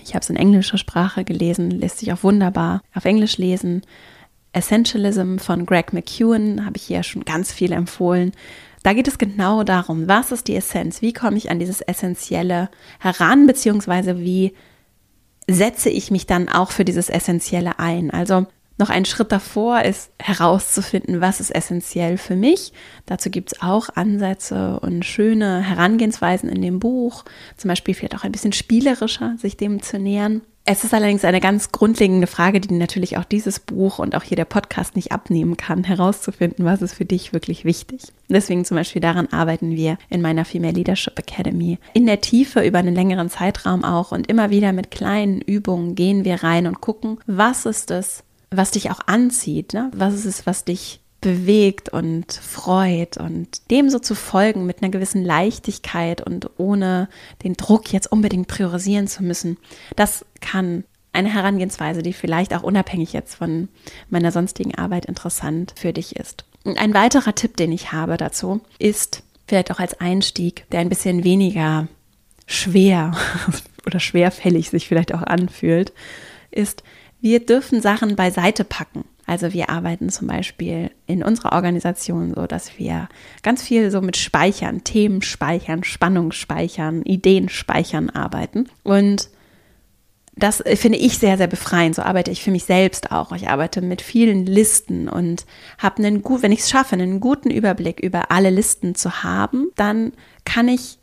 Ich 0.02 0.14
habe 0.14 0.22
es 0.22 0.30
in 0.30 0.36
englischer 0.36 0.78
Sprache 0.78 1.22
gelesen, 1.22 1.70
lässt 1.70 2.00
sich 2.00 2.12
auch 2.12 2.24
wunderbar 2.24 2.82
auf 2.92 3.04
Englisch 3.04 3.38
lesen. 3.38 3.82
Essentialism 4.56 5.36
von 5.36 5.66
Greg 5.66 5.92
McEwen 5.92 6.64
habe 6.64 6.76
ich 6.76 6.84
hier 6.84 7.02
schon 7.02 7.24
ganz 7.24 7.52
viel 7.52 7.72
empfohlen. 7.72 8.32
Da 8.82 8.94
geht 8.94 9.06
es 9.06 9.18
genau 9.18 9.64
darum, 9.64 10.08
was 10.08 10.32
ist 10.32 10.48
die 10.48 10.56
Essenz? 10.56 11.02
Wie 11.02 11.12
komme 11.12 11.36
ich 11.36 11.50
an 11.50 11.58
dieses 11.58 11.80
Essentielle 11.80 12.70
heran, 12.98 13.46
beziehungsweise 13.46 14.18
wie 14.18 14.54
setze 15.48 15.90
ich 15.90 16.10
mich 16.10 16.26
dann 16.26 16.48
auch 16.48 16.70
für 16.70 16.84
dieses 16.84 17.10
Essentielle 17.10 17.78
ein? 17.78 18.10
Also 18.10 18.46
noch 18.78 18.90
ein 18.90 19.04
Schritt 19.04 19.32
davor 19.32 19.82
ist 19.82 20.10
herauszufinden, 20.18 21.20
was 21.20 21.40
ist 21.40 21.50
essentiell 21.50 22.18
für 22.18 22.36
mich. 22.36 22.72
Dazu 23.06 23.30
gibt 23.30 23.52
es 23.52 23.62
auch 23.62 23.88
Ansätze 23.94 24.80
und 24.80 25.04
schöne 25.04 25.60
Herangehensweisen 25.60 26.48
in 26.48 26.62
dem 26.62 26.78
Buch, 26.78 27.24
zum 27.56 27.68
Beispiel 27.68 27.94
vielleicht 27.94 28.16
auch 28.16 28.24
ein 28.24 28.32
bisschen 28.32 28.52
spielerischer, 28.52 29.36
sich 29.38 29.56
dem 29.56 29.82
zu 29.82 29.98
nähern. 29.98 30.42
Es 30.68 30.82
ist 30.82 30.92
allerdings 30.92 31.24
eine 31.24 31.38
ganz 31.38 31.70
grundlegende 31.70 32.26
Frage, 32.26 32.60
die 32.60 32.74
natürlich 32.74 33.18
auch 33.18 33.24
dieses 33.24 33.60
Buch 33.60 34.00
und 34.00 34.16
auch 34.16 34.24
hier 34.24 34.36
der 34.36 34.46
Podcast 34.46 34.96
nicht 34.96 35.12
abnehmen 35.12 35.56
kann, 35.56 35.84
herauszufinden, 35.84 36.64
was 36.64 36.82
ist 36.82 36.94
für 36.94 37.04
dich 37.04 37.32
wirklich 37.32 37.64
wichtig. 37.64 38.02
Deswegen 38.28 38.64
zum 38.64 38.76
Beispiel 38.76 39.00
daran 39.00 39.28
arbeiten 39.28 39.76
wir 39.76 39.96
in 40.10 40.22
meiner 40.22 40.44
Female 40.44 40.74
Leadership 40.74 41.20
Academy. 41.20 41.78
In 41.92 42.06
der 42.06 42.20
Tiefe 42.20 42.66
über 42.66 42.80
einen 42.80 42.96
längeren 42.96 43.30
Zeitraum 43.30 43.84
auch 43.84 44.10
und 44.10 44.26
immer 44.26 44.50
wieder 44.50 44.72
mit 44.72 44.90
kleinen 44.90 45.40
Übungen 45.40 45.94
gehen 45.94 46.24
wir 46.24 46.42
rein 46.42 46.66
und 46.66 46.80
gucken, 46.80 47.20
was 47.28 47.64
ist 47.64 47.92
es, 47.92 48.24
was 48.50 48.72
dich 48.72 48.90
auch 48.90 49.00
anzieht, 49.06 49.72
ne? 49.72 49.92
was 49.94 50.14
ist 50.14 50.24
es, 50.24 50.46
was 50.46 50.64
dich 50.64 51.00
bewegt 51.20 51.88
und 51.88 52.32
freut 52.32 53.16
und 53.16 53.70
dem 53.70 53.90
so 53.90 53.98
zu 53.98 54.14
folgen 54.14 54.66
mit 54.66 54.82
einer 54.82 54.90
gewissen 54.90 55.24
Leichtigkeit 55.24 56.20
und 56.20 56.50
ohne 56.58 57.08
den 57.42 57.54
Druck 57.54 57.92
jetzt 57.92 58.10
unbedingt 58.12 58.48
priorisieren 58.48 59.08
zu 59.08 59.22
müssen, 59.22 59.56
das 59.96 60.24
kann 60.40 60.84
eine 61.12 61.32
Herangehensweise, 61.32 62.02
die 62.02 62.12
vielleicht 62.12 62.54
auch 62.54 62.62
unabhängig 62.62 63.12
jetzt 63.12 63.36
von 63.36 63.68
meiner 64.10 64.30
sonstigen 64.30 64.74
Arbeit 64.74 65.06
interessant 65.06 65.72
für 65.76 65.92
dich 65.92 66.16
ist. 66.16 66.44
Und 66.64 66.78
ein 66.78 66.94
weiterer 66.94 67.34
Tipp, 67.34 67.56
den 67.56 67.72
ich 67.72 67.92
habe 67.92 68.16
dazu, 68.16 68.60
ist 68.78 69.22
vielleicht 69.48 69.70
auch 69.70 69.78
als 69.78 69.98
Einstieg, 70.00 70.68
der 70.70 70.80
ein 70.80 70.88
bisschen 70.88 71.24
weniger 71.24 71.88
schwer 72.46 73.16
oder 73.86 73.98
schwerfällig 73.98 74.70
sich 74.70 74.88
vielleicht 74.88 75.14
auch 75.14 75.22
anfühlt, 75.22 75.92
ist, 76.50 76.82
wir 77.20 77.44
dürfen 77.44 77.80
Sachen 77.80 78.14
beiseite 78.14 78.64
packen. 78.64 79.04
Also 79.26 79.52
wir 79.52 79.70
arbeiten 79.70 80.08
zum 80.08 80.28
Beispiel 80.28 80.90
in 81.06 81.22
unserer 81.22 81.52
Organisation 81.52 82.32
so, 82.34 82.46
dass 82.46 82.78
wir 82.78 83.08
ganz 83.42 83.62
viel 83.62 83.90
so 83.90 84.00
mit 84.00 84.16
Speichern, 84.16 84.84
Themen 84.84 85.20
speichern, 85.22 85.82
Spannung 85.84 86.32
speichern, 86.32 87.02
Ideen 87.02 87.48
speichern 87.48 88.08
arbeiten. 88.10 88.68
Und 88.84 89.28
das 90.36 90.62
finde 90.74 90.98
ich 90.98 91.18
sehr, 91.18 91.38
sehr 91.38 91.46
befreiend. 91.46 91.94
So 91.94 92.02
arbeite 92.02 92.30
ich 92.30 92.42
für 92.42 92.50
mich 92.50 92.64
selbst 92.64 93.10
auch. 93.10 93.32
Ich 93.32 93.48
arbeite 93.48 93.80
mit 93.80 94.02
vielen 94.02 94.44
Listen 94.44 95.08
und 95.08 95.46
habe 95.78 96.04
einen 96.04 96.22
gut, 96.22 96.42
wenn 96.42 96.52
ich 96.52 96.60
es 96.60 96.70
schaffe, 96.70 96.92
einen 96.92 97.20
guten 97.20 97.50
Überblick 97.50 98.00
über 98.00 98.30
alle 98.30 98.50
Listen 98.50 98.94
zu 98.94 99.22
haben, 99.22 99.68
dann 99.76 100.12
kann 100.44 100.68
ich 100.68 100.98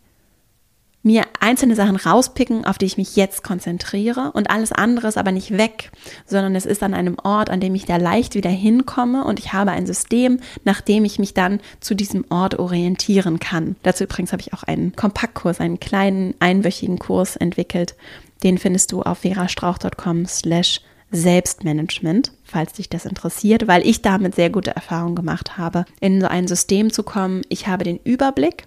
mir 1.03 1.25
einzelne 1.41 1.75
Sachen 1.75 1.97
rauspicken, 1.97 2.65
auf 2.65 2.77
die 2.77 2.85
ich 2.85 2.97
mich 2.97 3.15
jetzt 3.15 3.43
konzentriere 3.43 4.31
und 4.33 4.49
alles 4.49 4.71
andere 4.71 5.07
ist 5.09 5.17
aber 5.17 5.33
nicht 5.33 5.51
weg, 5.57 5.91
sondern 6.25 6.55
es 6.55 6.65
ist 6.65 6.81
an 6.81 6.93
einem 6.93 7.17
Ort, 7.21 7.49
an 7.49 7.59
dem 7.59 7.75
ich 7.75 7.85
da 7.85 7.97
leicht 7.97 8.35
wieder 8.35 8.49
hinkomme 8.49 9.25
und 9.25 9.37
ich 9.37 9.51
habe 9.53 9.71
ein 9.71 9.85
System, 9.85 10.39
nach 10.63 10.81
dem 10.81 11.03
ich 11.03 11.19
mich 11.19 11.33
dann 11.33 11.59
zu 11.81 11.93
diesem 11.93 12.25
Ort 12.29 12.57
orientieren 12.57 13.39
kann. 13.39 13.75
Dazu 13.83 14.05
übrigens 14.05 14.31
habe 14.31 14.41
ich 14.41 14.53
auch 14.53 14.63
einen 14.63 14.95
Kompaktkurs, 14.95 15.59
einen 15.59 15.79
kleinen 15.79 16.33
einwöchigen 16.39 16.97
Kurs 16.97 17.35
entwickelt. 17.35 17.95
Den 18.43 18.57
findest 18.57 18.91
du 18.93 19.01
auf 19.01 19.19
verastrauch.com 19.19 20.25
slash 20.25 20.81
Selbstmanagement, 21.11 22.31
falls 22.43 22.73
dich 22.73 22.89
das 22.89 23.05
interessiert, 23.05 23.67
weil 23.67 23.85
ich 23.87 24.01
damit 24.01 24.33
sehr 24.33 24.49
gute 24.49 24.75
Erfahrungen 24.75 25.15
gemacht 25.15 25.57
habe, 25.57 25.85
in 25.99 26.19
so 26.19 26.27
ein 26.27 26.47
System 26.47 26.91
zu 26.91 27.03
kommen. 27.03 27.43
Ich 27.49 27.67
habe 27.67 27.83
den 27.83 27.99
Überblick 28.03 28.65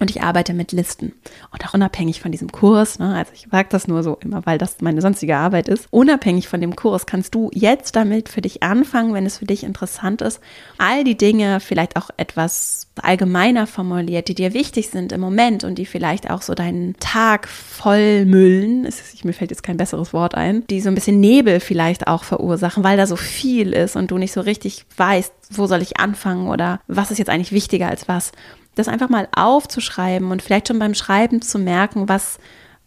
und 0.00 0.10
ich 0.10 0.22
arbeite 0.22 0.54
mit 0.54 0.72
Listen. 0.72 1.12
Und 1.52 1.64
auch 1.64 1.74
unabhängig 1.74 2.20
von 2.20 2.32
diesem 2.32 2.50
Kurs, 2.50 2.98
ne, 2.98 3.14
also 3.14 3.32
ich 3.34 3.46
sage 3.50 3.68
das 3.70 3.86
nur 3.86 4.02
so 4.02 4.16
immer, 4.20 4.44
weil 4.46 4.58
das 4.58 4.80
meine 4.80 5.02
sonstige 5.02 5.36
Arbeit 5.36 5.68
ist, 5.68 5.86
unabhängig 5.90 6.48
von 6.48 6.60
dem 6.60 6.74
Kurs 6.74 7.06
kannst 7.06 7.34
du 7.34 7.50
jetzt 7.52 7.94
damit 7.94 8.28
für 8.28 8.40
dich 8.40 8.62
anfangen, 8.62 9.14
wenn 9.14 9.26
es 9.26 9.38
für 9.38 9.44
dich 9.44 9.62
interessant 9.62 10.22
ist, 10.22 10.40
all 10.78 11.04
die 11.04 11.16
Dinge 11.16 11.60
vielleicht 11.60 11.96
auch 11.96 12.10
etwas 12.16 12.88
allgemeiner 13.02 13.66
formuliert, 13.66 14.28
die 14.28 14.34
dir 14.34 14.54
wichtig 14.54 14.88
sind 14.88 15.12
im 15.12 15.20
Moment 15.20 15.64
und 15.64 15.76
die 15.76 15.86
vielleicht 15.86 16.30
auch 16.30 16.42
so 16.42 16.54
deinen 16.54 16.96
Tag 16.98 17.46
vollmüllen, 17.48 18.88
mir 19.22 19.32
fällt 19.34 19.50
jetzt 19.50 19.62
kein 19.62 19.76
besseres 19.76 20.12
Wort 20.12 20.34
ein, 20.34 20.66
die 20.68 20.80
so 20.80 20.88
ein 20.88 20.94
bisschen 20.94 21.20
Nebel 21.20 21.60
vielleicht 21.60 22.06
auch 22.06 22.24
verursachen, 22.24 22.84
weil 22.84 22.96
da 22.96 23.06
so 23.06 23.16
viel 23.16 23.72
ist 23.72 23.96
und 23.96 24.10
du 24.10 24.18
nicht 24.18 24.32
so 24.32 24.40
richtig 24.40 24.86
weißt, 24.96 25.32
wo 25.50 25.66
soll 25.66 25.82
ich 25.82 25.98
anfangen 25.98 26.48
oder 26.48 26.80
was 26.86 27.10
ist 27.10 27.18
jetzt 27.18 27.28
eigentlich 27.28 27.52
wichtiger 27.52 27.88
als 27.88 28.08
was 28.08 28.32
das 28.74 28.88
einfach 28.88 29.08
mal 29.08 29.28
aufzuschreiben 29.34 30.30
und 30.30 30.42
vielleicht 30.42 30.68
schon 30.68 30.78
beim 30.78 30.94
Schreiben 30.94 31.42
zu 31.42 31.58
merken, 31.58 32.08
was, 32.08 32.38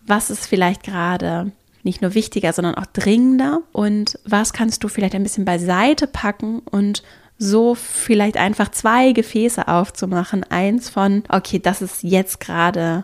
was 0.06 0.30
ist 0.30 0.48
vielleicht 0.48 0.84
gerade 0.84 1.52
nicht 1.84 2.02
nur 2.02 2.14
wichtiger, 2.14 2.54
sondern 2.54 2.76
auch 2.76 2.86
dringender 2.86 3.62
und 3.72 4.18
was 4.26 4.54
kannst 4.54 4.84
du 4.84 4.88
vielleicht 4.88 5.16
ein 5.16 5.24
bisschen 5.24 5.46
beiseite 5.46 6.08
packen 6.08 6.60
und 6.60 7.04
so 7.38 7.76
vielleicht 7.76 8.38
einfach 8.38 8.72
zwei 8.72 9.12
Gefäße 9.12 9.68
aufzumachen. 9.68 10.44
Eins 10.46 10.90
von, 10.90 11.24
okay, 11.30 11.60
das 11.60 11.82
ist 11.82 12.04
jetzt 12.04 12.40
gerade 12.40 13.04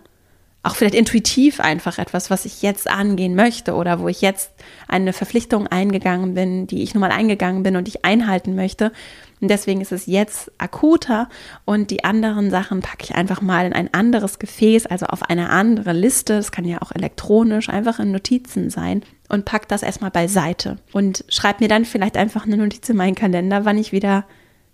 auch 0.62 0.76
vielleicht 0.76 0.96
intuitiv 0.96 1.60
einfach 1.60 1.98
etwas, 2.00 2.30
was 2.30 2.46
ich 2.46 2.62
jetzt 2.62 2.90
angehen 2.90 3.36
möchte 3.36 3.74
oder 3.76 4.00
wo 4.00 4.08
ich 4.08 4.22
jetzt 4.22 4.52
eine 4.88 5.14
Verpflichtung 5.14 5.68
eingegangen 5.68 6.34
bin, 6.34 6.68
die 6.68 6.84
ich 6.84 6.94
nun 6.94 7.02
mal 7.02 7.12
eingegangen 7.12 7.64
bin 7.64 7.76
und 7.76 7.88
ich 7.88 8.04
einhalten 8.04 8.56
möchte. 8.56 8.92
Und 9.42 9.50
deswegen 9.50 9.82
ist 9.82 9.92
es 9.92 10.06
jetzt 10.06 10.52
akuter 10.58 11.30
und 11.66 11.92
die 11.92 12.04
anderen 12.04 12.52
Sachen 12.52 12.82
packe 12.82 13.04
ich 13.04 13.16
einfach 13.16 13.42
mal 13.42 13.66
in 13.66 13.74
ein 13.74 13.94
anderes 13.94 14.40
Gefäß, 14.40 14.86
also 14.86 15.06
auf 15.06 15.24
eine 15.24 15.50
andere 15.50 15.94
Liste. 15.94 16.34
Es 16.34 16.52
kann 16.52 16.66
ja 16.66 16.82
auch 16.82 16.92
elektronisch 16.92 17.70
einfach 17.70 18.00
in 18.00 18.12
Notizen 18.12 18.70
sein 18.70 19.04
und 19.30 19.46
pack 19.46 19.68
das 19.68 19.84
erstmal 19.84 20.12
beiseite 20.12 20.78
und 20.92 21.24
schreib 21.30 21.62
mir 21.62 21.68
dann 21.68 21.86
vielleicht 21.86 22.18
einfach 22.18 22.46
eine 22.46 22.58
Notiz 22.58 22.90
in 22.90 22.98
meinen 22.98 23.16
Kalender, 23.16 23.64
wann 23.64 23.78
ich 23.78 23.92
wieder 23.92 24.26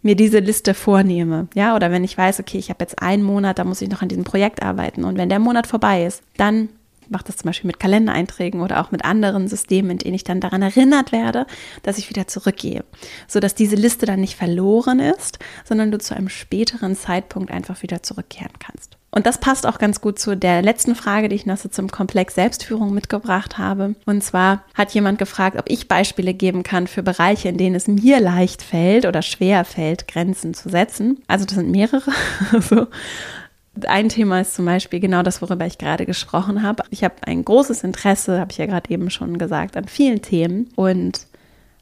mir 0.01 0.15
diese 0.15 0.39
Liste 0.39 0.73
vornehme. 0.73 1.47
Ja, 1.56 1.75
oder 1.75 1.91
wenn 1.91 2.04
ich 2.04 2.17
weiß, 2.17 2.39
okay, 2.39 2.60
ich 2.60 2.69
habe 2.69 2.84
jetzt 2.84 3.01
einen 3.01 3.23
Monat, 3.23 3.58
da 3.58 3.63
muss 3.63 3.82
ich 3.82 3.89
noch 3.89 4.04
an 4.04 4.08
diesem 4.08 4.23
Projekt 4.23 4.62
arbeiten. 4.62 5.04
Und 5.04 5.17
wenn 5.17 5.30
der 5.30 5.39
Monat 5.39 5.65
vorbei 5.65 6.06
ist, 6.06 6.21
dann 6.38 6.69
mache 7.09 7.25
das 7.25 7.37
zum 7.37 7.49
Beispiel 7.49 7.67
mit 7.67 7.79
Kalendereinträgen 7.79 8.61
oder 8.61 8.81
auch 8.81 8.91
mit 8.91 9.05
anderen 9.05 9.47
Systemen, 9.47 9.91
in 9.91 9.97
denen 9.97 10.15
ich 10.15 10.23
dann 10.23 10.39
daran 10.39 10.61
erinnert 10.61 11.11
werde, 11.11 11.45
dass 11.83 11.97
ich 11.97 12.09
wieder 12.09 12.27
zurückgehe, 12.27 12.83
sodass 13.27 13.55
diese 13.55 13.75
Liste 13.75 14.05
dann 14.05 14.21
nicht 14.21 14.35
verloren 14.35 14.99
ist, 14.99 15.39
sondern 15.63 15.91
du 15.91 15.97
zu 15.97 16.15
einem 16.15 16.29
späteren 16.29 16.95
Zeitpunkt 16.95 17.51
einfach 17.51 17.81
wieder 17.81 18.03
zurückkehren 18.03 18.53
kannst. 18.59 18.97
Und 19.15 19.25
das 19.25 19.39
passt 19.39 19.65
auch 19.65 19.77
ganz 19.77 20.01
gut 20.01 20.19
zu 20.19 20.35
der 20.35 20.61
letzten 20.61 20.93
Frage, 20.93 21.29
die 21.29 21.37
ich 21.37 21.45
noch 21.45 21.55
so 21.55 21.69
zum 21.69 21.89
Komplex 21.89 22.35
Selbstführung 22.35 22.93
mitgebracht 22.93 23.57
habe. 23.57 23.95
Und 24.05 24.21
zwar 24.21 24.65
hat 24.73 24.91
jemand 24.93 25.19
gefragt, 25.19 25.57
ob 25.57 25.69
ich 25.69 25.87
Beispiele 25.87 26.33
geben 26.33 26.63
kann 26.63 26.85
für 26.85 27.01
Bereiche, 27.01 27.47
in 27.47 27.57
denen 27.57 27.75
es 27.75 27.87
mir 27.87 28.19
leicht 28.19 28.61
fällt 28.61 29.05
oder 29.05 29.21
schwer 29.21 29.63
fällt, 29.63 30.09
Grenzen 30.09 30.53
zu 30.53 30.67
setzen. 30.67 31.23
Also 31.27 31.45
das 31.45 31.55
sind 31.55 31.71
mehrere. 31.71 32.11
Ein 33.88 34.09
Thema 34.09 34.41
ist 34.41 34.55
zum 34.55 34.65
Beispiel 34.65 34.99
genau 34.99 35.21
das, 35.21 35.41
worüber 35.41 35.65
ich 35.65 35.77
gerade 35.77 36.05
gesprochen 36.05 36.63
habe. 36.63 36.83
Ich 36.91 37.03
habe 37.03 37.15
ein 37.25 37.43
großes 37.43 37.83
Interesse, 37.83 38.39
habe 38.39 38.51
ich 38.51 38.57
ja 38.57 38.65
gerade 38.65 38.89
eben 38.89 39.09
schon 39.09 39.38
gesagt, 39.38 39.75
an 39.75 39.88
vielen 39.88 40.21
Themen 40.21 40.69
und 40.75 41.27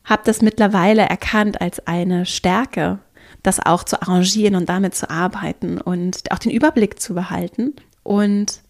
habe 0.04 0.24
das 0.26 0.42
mittlerweile 0.42 1.04
erkannt 1.04 1.62
als 1.62 1.86
eine 1.88 2.26
Stärke, 2.26 3.00
das 3.44 3.60
auch 3.60 3.84
zu 3.84 4.02
arrangieren 4.02 4.56
und 4.56 4.70
damit 4.70 4.96
zu 4.96 5.10
arbeiten 5.10 5.80
und 5.80 6.32
auch 6.32 6.40
den 6.40 6.52
Überblick 6.52 7.00
zu 7.00 7.14
behalten. 7.14 7.76
Und 8.04 8.62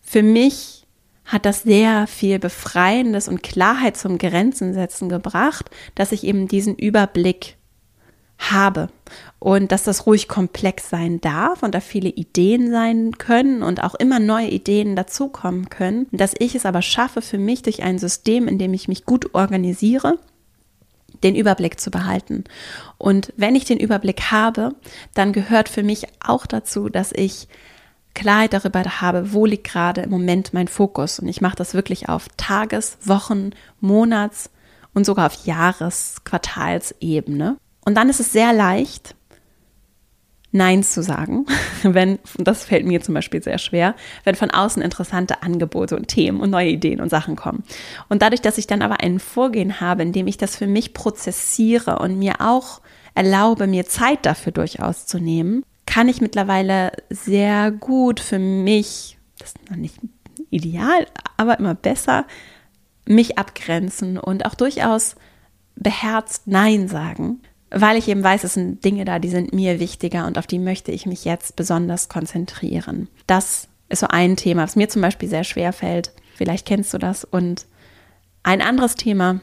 für 0.00 0.22
mich 0.22 0.86
hat 1.24 1.44
das 1.44 1.62
sehr 1.62 2.06
viel 2.06 2.38
Befreiendes 2.38 3.28
und 3.28 3.42
Klarheit 3.42 3.96
zum 3.96 4.18
Grenzen 4.18 4.74
setzen 4.74 5.08
gebracht, 5.08 5.70
dass 5.94 6.12
ich 6.12 6.24
eben 6.24 6.48
diesen 6.48 6.74
Überblick 6.74 7.56
habe 8.40 8.88
und 9.38 9.72
dass 9.72 9.84
das 9.84 10.06
ruhig 10.06 10.28
komplex 10.28 10.90
sein 10.90 11.20
darf 11.20 11.62
und 11.62 11.74
da 11.74 11.80
viele 11.80 12.08
Ideen 12.08 12.70
sein 12.70 13.18
können 13.18 13.62
und 13.62 13.82
auch 13.82 13.94
immer 13.94 14.18
neue 14.18 14.48
Ideen 14.48 14.96
dazukommen 14.96 15.68
können, 15.70 16.06
dass 16.12 16.34
ich 16.38 16.54
es 16.54 16.66
aber 16.66 16.82
schaffe 16.82 17.22
für 17.22 17.38
mich 17.38 17.62
durch 17.62 17.82
ein 17.82 17.98
System, 17.98 18.48
in 18.48 18.58
dem 18.58 18.74
ich 18.74 18.88
mich 18.88 19.04
gut 19.04 19.34
organisiere, 19.34 20.18
den 21.22 21.34
Überblick 21.34 21.80
zu 21.80 21.90
behalten. 21.90 22.44
Und 22.98 23.32
wenn 23.36 23.54
ich 23.54 23.64
den 23.64 23.78
Überblick 23.78 24.30
habe, 24.30 24.74
dann 25.14 25.32
gehört 25.32 25.68
für 25.68 25.82
mich 25.82 26.06
auch 26.24 26.46
dazu, 26.46 26.88
dass 26.88 27.12
ich 27.12 27.48
Klarheit 28.14 28.52
darüber 28.52 28.82
habe, 29.00 29.32
wo 29.32 29.46
liegt 29.46 29.64
gerade 29.64 30.02
im 30.02 30.10
Moment 30.10 30.52
mein 30.52 30.68
Fokus. 30.68 31.18
Und 31.18 31.28
ich 31.28 31.40
mache 31.40 31.56
das 31.56 31.74
wirklich 31.74 32.08
auf 32.08 32.28
Tages-, 32.36 32.98
Wochen-, 33.04 33.50
Monats- 33.80 34.50
und 34.94 35.06
sogar 35.06 35.26
auf 35.26 35.46
Jahres-, 35.46 36.22
Quartalsebene. 36.24 37.56
Und 37.84 37.96
dann 37.96 38.08
ist 38.08 38.20
es 38.20 38.32
sehr 38.32 38.52
leicht, 38.52 39.14
Nein 40.52 40.82
zu 40.82 41.02
sagen, 41.02 41.46
wenn, 41.82 42.18
das 42.36 42.64
fällt 42.64 42.84
mir 42.84 43.00
zum 43.00 43.14
Beispiel 43.14 43.42
sehr 43.42 43.58
schwer, 43.58 43.94
wenn 44.24 44.34
von 44.34 44.50
außen 44.50 44.82
interessante 44.82 45.42
Angebote 45.42 45.96
und 45.96 46.08
Themen 46.08 46.40
und 46.40 46.50
neue 46.50 46.70
Ideen 46.70 47.00
und 47.00 47.08
Sachen 47.08 47.36
kommen. 47.36 47.62
Und 48.08 48.22
dadurch, 48.22 48.40
dass 48.40 48.58
ich 48.58 48.66
dann 48.66 48.82
aber 48.82 49.00
ein 49.00 49.20
Vorgehen 49.20 49.80
habe, 49.80 50.02
in 50.02 50.12
dem 50.12 50.26
ich 50.26 50.38
das 50.38 50.56
für 50.56 50.66
mich 50.66 50.92
prozessiere 50.92 52.00
und 52.00 52.18
mir 52.18 52.40
auch 52.40 52.80
erlaube, 53.14 53.66
mir 53.66 53.86
Zeit 53.86 54.26
dafür 54.26 54.52
durchaus 54.52 55.06
zu 55.06 55.18
nehmen, 55.18 55.64
kann 55.86 56.08
ich 56.08 56.20
mittlerweile 56.20 56.92
sehr 57.10 57.70
gut 57.70 58.20
für 58.20 58.38
mich, 58.38 59.18
das 59.38 59.50
ist 59.50 59.70
noch 59.70 59.76
nicht 59.76 59.96
ideal, 60.50 61.06
aber 61.36 61.58
immer 61.58 61.74
besser, 61.74 62.26
mich 63.06 63.38
abgrenzen 63.38 64.18
und 64.18 64.46
auch 64.46 64.54
durchaus 64.54 65.16
beherzt 65.76 66.46
Nein 66.46 66.88
sagen 66.88 67.40
weil 67.70 67.96
ich 67.96 68.08
eben 68.08 68.22
weiß, 68.22 68.44
es 68.44 68.54
sind 68.54 68.84
Dinge 68.84 69.04
da, 69.04 69.18
die 69.18 69.28
sind 69.28 69.52
mir 69.52 69.78
wichtiger 69.80 70.26
und 70.26 70.38
auf 70.38 70.46
die 70.46 70.58
möchte 70.58 70.92
ich 70.92 71.06
mich 71.06 71.24
jetzt 71.24 71.56
besonders 71.56 72.08
konzentrieren. 72.08 73.08
Das 73.26 73.68
ist 73.88 74.00
so 74.00 74.08
ein 74.08 74.36
Thema, 74.36 74.62
was 74.62 74.76
mir 74.76 74.88
zum 74.88 75.02
Beispiel 75.02 75.28
sehr 75.28 75.44
schwer 75.44 75.72
fällt. 75.72 76.12
Vielleicht 76.34 76.66
kennst 76.66 76.92
du 76.94 76.98
das. 76.98 77.24
Und 77.24 77.66
ein 78.42 78.62
anderes 78.62 78.94
Thema, 78.94 79.40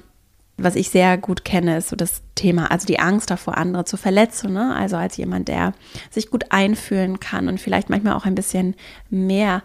was 0.57 0.75
ich 0.75 0.89
sehr 0.89 1.17
gut 1.17 1.45
kenne, 1.45 1.77
ist 1.77 1.89
so 1.89 1.95
das 1.95 2.21
Thema, 2.35 2.71
also 2.71 2.85
die 2.85 2.99
Angst 2.99 3.29
davor, 3.29 3.57
andere 3.57 3.85
zu 3.85 3.97
verletzen. 3.97 4.53
Ne? 4.53 4.75
Also 4.75 4.97
als 4.97 5.15
jemand, 5.17 5.47
der 5.47 5.73
sich 6.09 6.29
gut 6.29 6.45
einfühlen 6.51 7.19
kann 7.19 7.47
und 7.47 7.61
vielleicht 7.61 7.89
manchmal 7.89 8.13
auch 8.13 8.25
ein 8.25 8.35
bisschen 8.35 8.75
mehr 9.09 9.63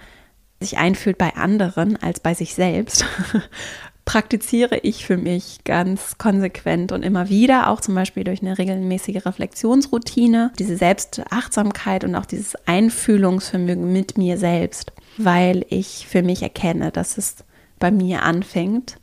sich 0.61 0.79
einfühlt 0.79 1.19
bei 1.19 1.35
anderen 1.35 1.97
als 2.01 2.21
bei 2.21 2.35
sich 2.35 2.55
selbst, 2.55 3.05
praktiziere 4.05 4.79
ich 4.79 5.07
für 5.07 5.17
mich 5.17 5.61
ganz 5.65 6.19
konsequent 6.19 6.93
und 6.93 7.05
immer 7.05 7.29
wieder, 7.29 7.69
auch 7.69 7.81
zum 7.81 7.95
Beispiel 7.95 8.25
durch 8.25 8.43
eine 8.43 8.59
regelmäßige 8.59 9.25
Reflexionsroutine, 9.25 10.53
diese 10.59 10.77
Selbstachtsamkeit 10.77 12.05
und 12.05 12.15
auch 12.15 12.27
dieses 12.27 12.57
Einfühlungsvermögen 12.67 13.93
mit 13.93 14.19
mir 14.19 14.39
selbst, 14.39 14.93
weil 15.19 15.65
ich 15.69 16.07
für 16.09 16.23
mich 16.23 16.43
erkenne, 16.43 16.91
dass 16.91 17.19
es 17.19 17.37
bei 17.79 17.91
mir 17.91 18.23
anfängt 18.23 18.99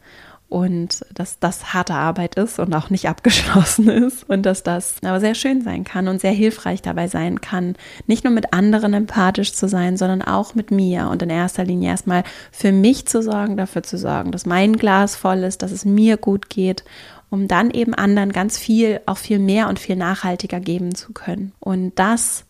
und 0.50 1.06
dass 1.14 1.38
das 1.40 1.74
harte 1.74 1.94
Arbeit 1.94 2.36
ist 2.36 2.60
und 2.60 2.74
auch 2.74 2.90
nicht 2.90 3.08
abgeschlossen 3.10 3.88
ist 3.88 4.28
und 4.28 4.46
dass 4.46 4.64
das 4.64 4.96
aber 5.04 5.20
sehr 5.20 5.36
schön 5.36 5.62
sein 5.62 5.84
kann 5.84 6.08
und 6.08 6.20
sehr 6.20 6.32
hilfreich 6.32 6.82
dabei 6.82 7.08
sein 7.08 7.40
kann, 7.40 7.76
nicht 8.08 8.24
nur 8.24 8.34
mit 8.34 8.52
anderen 8.52 8.94
empathisch 8.94 9.54
zu 9.54 9.68
sein, 9.68 9.96
sondern 9.96 10.22
auch 10.22 10.56
mit 10.56 10.72
mir 10.72 11.10
und 11.10 11.22
in 11.22 11.30
erster 11.30 11.64
Linie 11.64 11.92
erstmal 11.92 12.24
für 12.52 12.72
mich 12.72 13.08
zu 13.08 13.22
sorgen, 13.22 13.58
dafür 13.58 13.84
zu 13.84 13.98
sorgen, 13.98 14.32
dass 14.32 14.46
mein 14.46 14.74
Glas 14.74 15.16
voll 15.16 15.44
ist, 15.44 15.62
dass 15.62 15.72
es 15.72 15.86
mir 15.86 16.18
gut 16.18 16.50
geht, 16.50 16.84
um 17.30 17.48
dann 17.48 17.70
eben 17.70 17.94
anderen 17.94 18.32
ganz 18.32 18.58
viel, 18.58 19.02
auch 19.06 19.18
viel 19.18 19.40
mehr 19.40 19.70
und 19.70 19.78
viel 19.78 19.96
nachhaltiger 19.96 20.60
geben 20.60 20.96
zu 20.96 21.14
können. 21.14 21.54
Und 21.60 21.98
das 22.00 22.46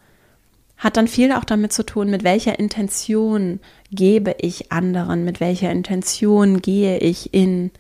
hat 0.78 0.96
dann 0.96 1.10
viel 1.10 1.34
auch 1.34 1.44
damit 1.44 1.74
zu 1.74 1.86
tun, 1.86 2.10
mit 2.10 2.24
welcher 2.24 2.58
Intention 2.58 3.60
gebe 3.92 4.36
ich 4.40 4.72
anderen, 4.72 5.26
mit 5.26 5.42
welcher 5.42 5.70
Intention 5.70 6.62
gehe 6.62 7.00
ich 7.00 7.34
in 7.34 7.72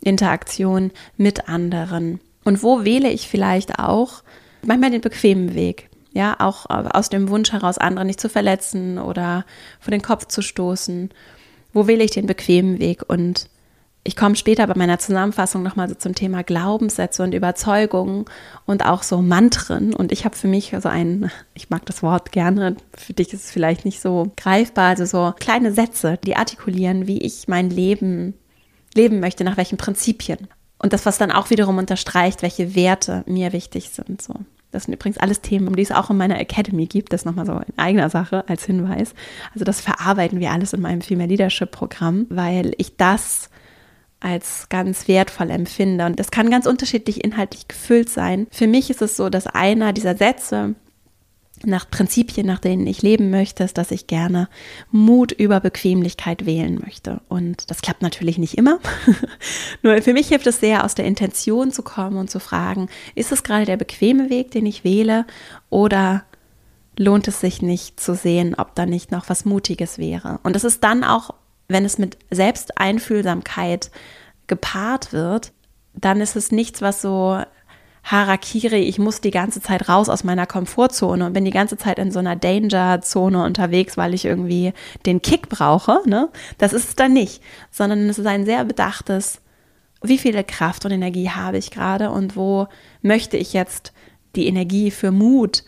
Interaktion 0.00 0.92
mit 1.16 1.48
anderen. 1.48 2.20
Und 2.44 2.62
wo 2.62 2.84
wähle 2.84 3.10
ich 3.10 3.28
vielleicht 3.28 3.78
auch 3.78 4.22
manchmal 4.62 4.90
den 4.90 5.00
bequemen 5.00 5.54
Weg? 5.54 5.90
Ja, 6.12 6.36
auch 6.38 6.66
aus 6.68 7.10
dem 7.10 7.28
Wunsch 7.28 7.52
heraus, 7.52 7.78
andere 7.78 8.04
nicht 8.04 8.20
zu 8.20 8.28
verletzen 8.28 8.98
oder 8.98 9.44
vor 9.78 9.90
den 9.90 10.02
Kopf 10.02 10.26
zu 10.26 10.42
stoßen. 10.42 11.10
Wo 11.72 11.86
wähle 11.86 12.02
ich 12.02 12.12
den 12.12 12.26
bequemen 12.26 12.78
Weg? 12.78 13.02
Und 13.06 13.48
ich 14.04 14.16
komme 14.16 14.36
später 14.36 14.66
bei 14.66 14.74
meiner 14.74 14.98
Zusammenfassung 14.98 15.62
nochmal 15.62 15.88
so 15.90 15.94
zum 15.94 16.14
Thema 16.14 16.42
Glaubenssätze 16.42 17.22
und 17.22 17.34
Überzeugungen 17.34 18.24
und 18.64 18.86
auch 18.86 19.02
so 19.02 19.20
Mantren. 19.20 19.94
Und 19.94 20.12
ich 20.12 20.24
habe 20.24 20.34
für 20.34 20.48
mich 20.48 20.74
so 20.80 20.88
ein, 20.88 21.30
ich 21.52 21.68
mag 21.68 21.84
das 21.84 22.02
Wort 22.02 22.32
gerne, 22.32 22.76
für 22.96 23.12
dich 23.12 23.34
ist 23.34 23.44
es 23.44 23.50
vielleicht 23.50 23.84
nicht 23.84 24.00
so 24.00 24.32
greifbar, 24.36 24.88
also 24.88 25.04
so 25.04 25.34
kleine 25.38 25.72
Sätze, 25.72 26.18
die 26.24 26.36
artikulieren, 26.36 27.06
wie 27.06 27.18
ich 27.18 27.48
mein 27.48 27.68
Leben 27.68 28.32
leben 28.98 29.20
möchte, 29.20 29.44
nach 29.44 29.56
welchen 29.56 29.78
Prinzipien. 29.78 30.48
Und 30.78 30.92
das, 30.92 31.06
was 31.06 31.18
dann 31.18 31.32
auch 31.32 31.50
wiederum 31.50 31.78
unterstreicht, 31.78 32.42
welche 32.42 32.74
Werte 32.74 33.24
mir 33.26 33.52
wichtig 33.52 33.90
sind. 33.90 34.20
So. 34.20 34.34
Das 34.70 34.84
sind 34.84 34.94
übrigens 34.94 35.18
alles 35.18 35.40
Themen, 35.40 35.66
um 35.66 35.76
die 35.76 35.82
es 35.82 35.92
auch 35.92 36.10
in 36.10 36.16
meiner 36.16 36.38
Academy 36.38 36.86
gibt. 36.86 37.12
Das 37.12 37.24
nochmal 37.24 37.46
so 37.46 37.52
in 37.52 37.78
eigener 37.78 38.10
Sache 38.10 38.44
als 38.48 38.64
Hinweis. 38.64 39.14
Also 39.54 39.64
das 39.64 39.80
verarbeiten 39.80 40.40
wir 40.40 40.52
alles 40.52 40.72
in 40.72 40.80
meinem 40.80 41.00
Female 41.00 41.28
Leadership 41.28 41.70
Programm, 41.70 42.26
weil 42.28 42.72
ich 42.76 42.96
das 42.96 43.48
als 44.20 44.68
ganz 44.68 45.08
wertvoll 45.08 45.50
empfinde. 45.50 46.04
Und 46.04 46.18
das 46.18 46.30
kann 46.30 46.50
ganz 46.50 46.66
unterschiedlich 46.66 47.24
inhaltlich 47.24 47.68
gefüllt 47.68 48.10
sein. 48.10 48.46
Für 48.50 48.66
mich 48.66 48.90
ist 48.90 49.00
es 49.00 49.16
so, 49.16 49.30
dass 49.30 49.46
einer 49.46 49.92
dieser 49.92 50.16
Sätze 50.16 50.74
nach 51.64 51.88
Prinzipien, 51.90 52.46
nach 52.46 52.58
denen 52.58 52.86
ich 52.86 53.02
leben 53.02 53.30
möchte, 53.30 53.64
ist, 53.64 53.78
dass 53.78 53.90
ich 53.90 54.06
gerne 54.06 54.48
Mut 54.90 55.32
über 55.32 55.60
Bequemlichkeit 55.60 56.46
wählen 56.46 56.80
möchte. 56.80 57.20
Und 57.28 57.70
das 57.70 57.82
klappt 57.82 58.02
natürlich 58.02 58.38
nicht 58.38 58.56
immer. 58.56 58.78
Nur 59.82 60.00
für 60.02 60.12
mich 60.12 60.28
hilft 60.28 60.46
es 60.46 60.60
sehr, 60.60 60.84
aus 60.84 60.94
der 60.94 61.04
Intention 61.04 61.70
zu 61.70 61.82
kommen 61.82 62.16
und 62.16 62.30
zu 62.30 62.40
fragen, 62.40 62.88
ist 63.14 63.32
es 63.32 63.42
gerade 63.42 63.64
der 63.64 63.76
bequeme 63.76 64.30
Weg, 64.30 64.50
den 64.50 64.66
ich 64.66 64.84
wähle, 64.84 65.26
oder 65.70 66.24
lohnt 66.96 67.28
es 67.28 67.40
sich 67.40 67.62
nicht 67.62 68.00
zu 68.00 68.14
sehen, 68.14 68.54
ob 68.56 68.74
da 68.74 68.86
nicht 68.86 69.12
noch 69.12 69.28
was 69.28 69.44
Mutiges 69.44 69.98
wäre? 69.98 70.40
Und 70.42 70.54
das 70.56 70.64
ist 70.64 70.82
dann 70.84 71.04
auch, 71.04 71.34
wenn 71.68 71.84
es 71.84 71.98
mit 71.98 72.18
Selbsteinfühlsamkeit 72.30 73.90
gepaart 74.46 75.12
wird, 75.12 75.52
dann 75.94 76.20
ist 76.20 76.36
es 76.36 76.52
nichts, 76.52 76.80
was 76.80 77.02
so 77.02 77.42
Harakiri, 78.04 78.78
ich 78.78 78.98
muss 78.98 79.20
die 79.20 79.30
ganze 79.30 79.60
Zeit 79.60 79.88
raus 79.88 80.08
aus 80.08 80.24
meiner 80.24 80.46
Komfortzone 80.46 81.26
und 81.26 81.32
bin 81.32 81.44
die 81.44 81.50
ganze 81.50 81.76
Zeit 81.76 81.98
in 81.98 82.10
so 82.10 82.18
einer 82.18 82.36
Danger-Zone 82.36 83.44
unterwegs, 83.44 83.96
weil 83.96 84.14
ich 84.14 84.24
irgendwie 84.24 84.72
den 85.06 85.20
Kick 85.20 85.48
brauche. 85.48 86.00
Ne? 86.06 86.30
Das 86.58 86.72
ist 86.72 86.88
es 86.88 86.96
dann 86.96 87.12
nicht, 87.12 87.42
sondern 87.70 88.08
es 88.08 88.18
ist 88.18 88.26
ein 88.26 88.46
sehr 88.46 88.64
bedachtes, 88.64 89.40
wie 90.02 90.18
viel 90.18 90.42
Kraft 90.44 90.84
und 90.84 90.92
Energie 90.92 91.30
habe 91.30 91.58
ich 91.58 91.70
gerade 91.70 92.10
und 92.10 92.36
wo 92.36 92.68
möchte 93.02 93.36
ich 93.36 93.52
jetzt 93.52 93.92
die 94.36 94.46
Energie 94.46 94.90
für 94.90 95.10
Mut 95.10 95.64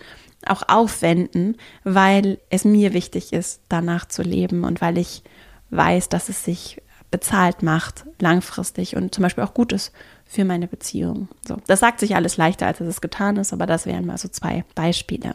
auch 0.46 0.62
aufwenden, 0.68 1.56
weil 1.84 2.38
es 2.48 2.64
mir 2.64 2.92
wichtig 2.92 3.32
ist, 3.32 3.62
danach 3.68 4.06
zu 4.06 4.22
leben 4.22 4.64
und 4.64 4.80
weil 4.80 4.98
ich 4.98 5.22
weiß, 5.70 6.08
dass 6.08 6.28
es 6.28 6.44
sich 6.44 6.80
bezahlt 7.10 7.62
macht, 7.62 8.04
langfristig 8.20 8.96
und 8.96 9.14
zum 9.14 9.22
Beispiel 9.22 9.44
auch 9.44 9.54
gut 9.54 9.72
ist 9.72 9.92
für 10.30 10.44
meine 10.44 10.68
Beziehung. 10.68 11.28
So, 11.46 11.56
das 11.66 11.80
sagt 11.80 11.98
sich 11.98 12.14
alles 12.14 12.36
leichter, 12.36 12.66
als 12.66 12.80
es 12.80 13.00
getan 13.00 13.36
ist, 13.36 13.52
aber 13.52 13.66
das 13.66 13.84
wären 13.84 14.06
mal 14.06 14.16
so 14.16 14.28
zwei 14.28 14.64
Beispiele. 14.76 15.34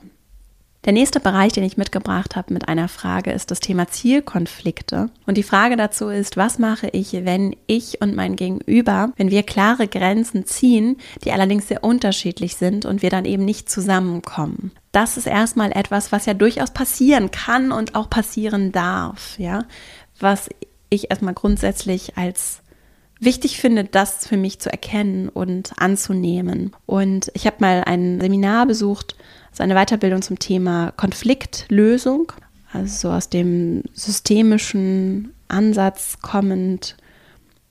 Der 0.85 0.93
nächste 0.93 1.19
Bereich, 1.19 1.51
den 1.51 1.63
ich 1.63 1.77
mitgebracht 1.77 2.35
habe 2.35 2.53
mit 2.53 2.69
einer 2.69 2.87
Frage, 2.87 3.31
ist 3.31 3.49
das 3.49 3.59
Thema 3.59 3.87
Zielkonflikte. 3.87 5.09
Und 5.25 5.35
die 5.35 5.43
Frage 5.43 5.75
dazu 5.77 6.09
ist, 6.09 6.37
was 6.37 6.59
mache 6.59 6.87
ich, 6.89 7.11
wenn 7.11 7.55
ich 7.65 8.01
und 8.01 8.15
mein 8.15 8.35
Gegenüber, 8.35 9.11
wenn 9.17 9.31
wir 9.31 9.41
klare 9.41 9.87
Grenzen 9.87 10.45
ziehen, 10.45 10.97
die 11.23 11.31
allerdings 11.31 11.67
sehr 11.67 11.83
unterschiedlich 11.83 12.55
sind 12.55 12.85
und 12.85 13.01
wir 13.01 13.09
dann 13.09 13.25
eben 13.25 13.43
nicht 13.43 13.67
zusammenkommen? 13.69 14.71
Das 14.91 15.17
ist 15.17 15.27
erstmal 15.27 15.71
etwas, 15.71 16.11
was 16.11 16.27
ja 16.27 16.35
durchaus 16.35 16.71
passieren 16.71 17.31
kann 17.31 17.71
und 17.71 17.95
auch 17.95 18.09
passieren 18.09 18.71
darf, 18.71 19.39
ja, 19.39 19.65
was 20.19 20.49
ich 20.89 21.09
erstmal 21.09 21.33
grundsätzlich 21.33 22.15
als 22.15 22.61
wichtig 23.19 23.59
finde, 23.59 23.83
das 23.83 24.27
für 24.27 24.37
mich 24.37 24.59
zu 24.59 24.71
erkennen 24.71 25.29
und 25.29 25.73
anzunehmen. 25.77 26.71
Und 26.85 27.31
ich 27.33 27.45
habe 27.45 27.57
mal 27.59 27.83
ein 27.85 28.19
Seminar 28.19 28.65
besucht, 28.65 29.15
so 29.51 29.63
eine 29.63 29.75
Weiterbildung 29.75 30.21
zum 30.21 30.37
Thema 30.37 30.91
Konfliktlösung, 30.97 32.31
also 32.73 33.09
so 33.09 33.15
aus 33.15 33.29
dem 33.29 33.83
systemischen 33.93 35.33
Ansatz 35.47 36.17
kommend, 36.21 36.97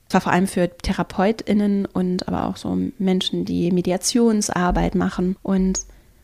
zwar 0.09 0.21
vor 0.21 0.31
allem 0.31 0.47
für 0.47 0.69
TherapeutInnen 0.77 1.85
und 1.85 2.27
aber 2.27 2.45
auch 2.47 2.57
so 2.57 2.77
Menschen, 2.97 3.45
die 3.45 3.71
Mediationsarbeit 3.71 4.95
machen. 4.95 5.35
Und 5.43 5.81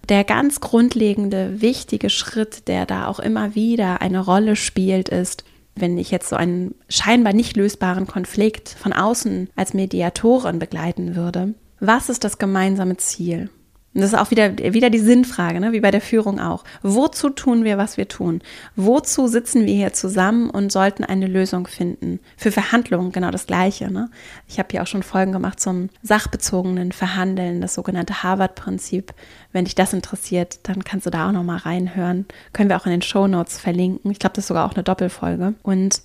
der 0.10 0.24
ganz 0.24 0.60
grundlegende, 0.62 1.62
wichtige 1.62 2.10
Schritt, 2.10 2.68
der 2.68 2.86
da 2.86 3.08
auch 3.08 3.20
immer 3.20 3.56
wieder 3.56 4.02
eine 4.02 4.20
Rolle 4.20 4.56
spielt, 4.56 5.10
ist, 5.10 5.44
wenn 5.76 5.98
ich 5.98 6.12
jetzt 6.12 6.30
so 6.30 6.36
einen 6.36 6.76
scheinbar 6.90 7.34
nicht 7.34 7.56
lösbaren 7.56 8.08
Konflikt 8.08 8.70
von 8.70 8.94
außen 8.94 9.50
als 9.56 9.74
Mediatorin 9.74 10.60
begleiten 10.60 11.16
würde, 11.16 11.54
was 11.80 12.10
ist 12.10 12.24
das 12.24 12.38
gemeinsame 12.38 12.98
Ziel? 12.98 13.50
Und 13.94 14.02
das 14.02 14.14
ist 14.14 14.20
auch 14.20 14.32
wieder, 14.32 14.58
wieder 14.58 14.90
die 14.90 15.00
Sinnfrage, 15.00 15.60
ne? 15.60 15.74
wie 15.74 15.82
bei 15.82 15.92
der 15.92 16.00
Führung 16.00 16.40
auch. 16.40 16.64
Wozu 16.82 17.30
tun 17.30 17.66
wir, 17.66 17.78
was 17.78 17.98
wir 17.98 18.08
tun? 18.08 18.42
Wozu 18.78 19.28
sitzen 19.28 19.66
wir 19.66 19.74
hier 19.74 19.92
zusammen 19.92 20.50
und 20.50 20.72
sollten 20.72 21.04
eine 21.04 21.28
Lösung 21.28 21.68
finden? 21.68 22.22
Für 22.38 22.54
Verhandlungen 22.54 23.12
genau 23.12 23.32
das 23.32 23.48
Gleiche. 23.48 23.92
Ne? 23.92 24.10
Ich 24.48 24.60
habe 24.60 24.70
hier 24.72 24.82
auch 24.82 24.88
schon 24.88 25.04
Folgen 25.04 25.34
gemacht 25.34 25.60
zum 25.60 25.90
sachbezogenen 26.04 26.94
Verhandeln, 26.94 27.60
das 27.60 27.74
sogenannte 27.74 28.24
Harvard-Prinzip. 28.24 29.14
Wenn 29.52 29.66
dich 29.66 29.76
das 29.76 29.92
interessiert, 29.92 30.60
dann 30.64 30.86
kannst 30.86 31.06
du 31.06 31.10
da 31.10 31.28
auch 31.28 31.34
nochmal 31.34 31.58
reinhören. 31.58 32.26
Können 32.54 32.70
wir 32.70 32.78
auch 32.78 32.86
in 32.86 32.92
den 32.92 33.02
Show 33.02 33.28
Notes 33.28 33.60
verlinken. 33.60 34.10
Ich 34.12 34.20
glaube, 34.20 34.36
das 34.36 34.46
ist 34.46 34.48
sogar 34.48 34.66
auch 34.66 34.74
eine 34.74 34.84
Doppelfolge. 34.84 35.56
Und 35.64 36.02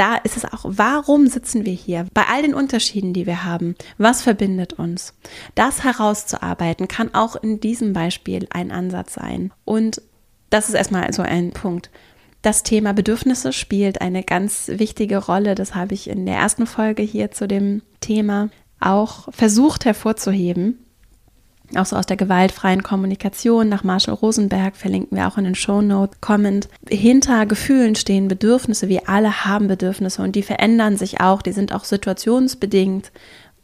da 0.00 0.16
ist 0.16 0.38
es 0.38 0.46
auch, 0.46 0.64
warum 0.64 1.26
sitzen 1.26 1.66
wir 1.66 1.74
hier? 1.74 2.06
Bei 2.14 2.24
all 2.32 2.40
den 2.40 2.54
Unterschieden, 2.54 3.12
die 3.12 3.26
wir 3.26 3.44
haben, 3.44 3.74
was 3.98 4.22
verbindet 4.22 4.72
uns? 4.72 5.12
Das 5.54 5.84
herauszuarbeiten 5.84 6.88
kann 6.88 7.14
auch 7.14 7.36
in 7.36 7.60
diesem 7.60 7.92
Beispiel 7.92 8.46
ein 8.48 8.70
Ansatz 8.70 9.12
sein. 9.12 9.52
Und 9.66 10.00
das 10.48 10.70
ist 10.70 10.74
erstmal 10.74 11.12
so 11.12 11.20
ein 11.20 11.50
Punkt. 11.50 11.90
Das 12.40 12.62
Thema 12.62 12.94
Bedürfnisse 12.94 13.52
spielt 13.52 14.00
eine 14.00 14.22
ganz 14.22 14.68
wichtige 14.68 15.18
Rolle. 15.18 15.54
Das 15.54 15.74
habe 15.74 15.92
ich 15.92 16.08
in 16.08 16.24
der 16.24 16.36
ersten 16.36 16.66
Folge 16.66 17.02
hier 17.02 17.30
zu 17.30 17.46
dem 17.46 17.82
Thema 18.00 18.48
auch 18.80 19.28
versucht 19.34 19.84
hervorzuheben 19.84 20.78
auch 21.76 21.86
so 21.86 21.96
aus 21.96 22.06
der 22.06 22.16
gewaltfreien 22.16 22.82
Kommunikation 22.82 23.68
nach 23.68 23.84
Marshall 23.84 24.14
Rosenberg, 24.14 24.76
verlinken 24.76 25.16
wir 25.16 25.28
auch 25.28 25.38
in 25.38 25.44
den 25.44 25.54
Show 25.54 25.82
Notes, 25.82 26.20
kommend. 26.20 26.68
Hinter 26.88 27.46
Gefühlen 27.46 27.94
stehen 27.94 28.28
Bedürfnisse, 28.28 28.88
wir 28.88 29.08
alle 29.08 29.44
haben 29.44 29.68
Bedürfnisse 29.68 30.22
und 30.22 30.36
die 30.36 30.42
verändern 30.42 30.96
sich 30.96 31.20
auch, 31.20 31.42
die 31.42 31.52
sind 31.52 31.72
auch 31.72 31.84
situationsbedingt 31.84 33.12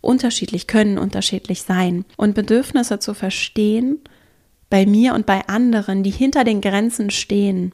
unterschiedlich, 0.01 0.67
können 0.67 0.99
unterschiedlich 0.99 1.63
sein. 1.63 2.05
Und 2.17 2.35
Bedürfnisse 2.35 2.99
zu 2.99 3.15
verstehen, 3.15 3.99
bei 4.71 4.87
mir 4.87 5.15
und 5.15 5.27
bei 5.27 5.47
anderen, 5.49 6.03
die 6.03 6.11
hinter 6.11 6.45
den 6.45 6.61
Grenzen 6.61 7.11
stehen 7.11 7.73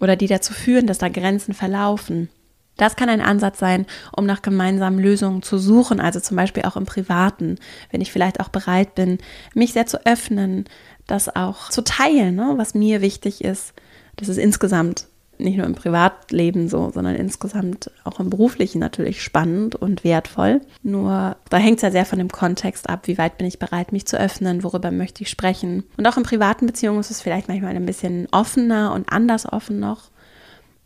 oder 0.00 0.16
die 0.16 0.26
dazu 0.26 0.52
führen, 0.52 0.86
dass 0.86 0.98
da 0.98 1.08
Grenzen 1.08 1.54
verlaufen, 1.54 2.28
das 2.78 2.96
kann 2.96 3.10
ein 3.10 3.20
Ansatz 3.20 3.58
sein, 3.58 3.84
um 4.16 4.24
nach 4.24 4.40
gemeinsamen 4.40 4.98
Lösungen 4.98 5.42
zu 5.42 5.58
suchen, 5.58 6.00
also 6.00 6.20
zum 6.20 6.36
Beispiel 6.36 6.62
auch 6.62 6.76
im 6.76 6.86
Privaten, 6.86 7.58
wenn 7.90 8.00
ich 8.00 8.10
vielleicht 8.10 8.40
auch 8.40 8.48
bereit 8.48 8.94
bin, 8.94 9.18
mich 9.54 9.74
sehr 9.74 9.86
zu 9.86 10.06
öffnen, 10.06 10.64
das 11.06 11.34
auch 11.34 11.68
zu 11.68 11.82
teilen, 11.82 12.36
ne, 12.36 12.54
was 12.56 12.74
mir 12.74 13.02
wichtig 13.02 13.44
ist. 13.44 13.74
Das 14.16 14.28
ist 14.28 14.38
insgesamt 14.38 15.06
nicht 15.38 15.56
nur 15.56 15.66
im 15.66 15.74
Privatleben 15.74 16.68
so, 16.68 16.90
sondern 16.92 17.14
insgesamt 17.14 17.90
auch 18.04 18.20
im 18.20 18.30
beruflichen 18.30 18.80
natürlich 18.80 19.22
spannend 19.22 19.76
und 19.76 20.04
wertvoll. 20.04 20.60
Nur 20.82 21.36
da 21.48 21.56
hängt 21.56 21.78
es 21.78 21.82
ja 21.82 21.90
sehr 21.90 22.04
von 22.04 22.18
dem 22.18 22.30
Kontext 22.30 22.88
ab, 22.88 23.06
wie 23.06 23.18
weit 23.18 23.38
bin 23.38 23.46
ich 23.46 23.58
bereit, 23.58 23.92
mich 23.92 24.06
zu 24.06 24.18
öffnen, 24.18 24.64
worüber 24.64 24.90
möchte 24.90 25.22
ich 25.22 25.30
sprechen. 25.30 25.84
Und 25.96 26.06
auch 26.06 26.16
in 26.16 26.24
privaten 26.24 26.66
Beziehungen 26.66 27.00
ist 27.00 27.10
es 27.10 27.20
vielleicht 27.20 27.48
manchmal 27.48 27.74
ein 27.74 27.86
bisschen 27.86 28.26
offener 28.32 28.92
und 28.92 29.12
anders 29.12 29.50
offen 29.50 29.78
noch. 29.78 30.10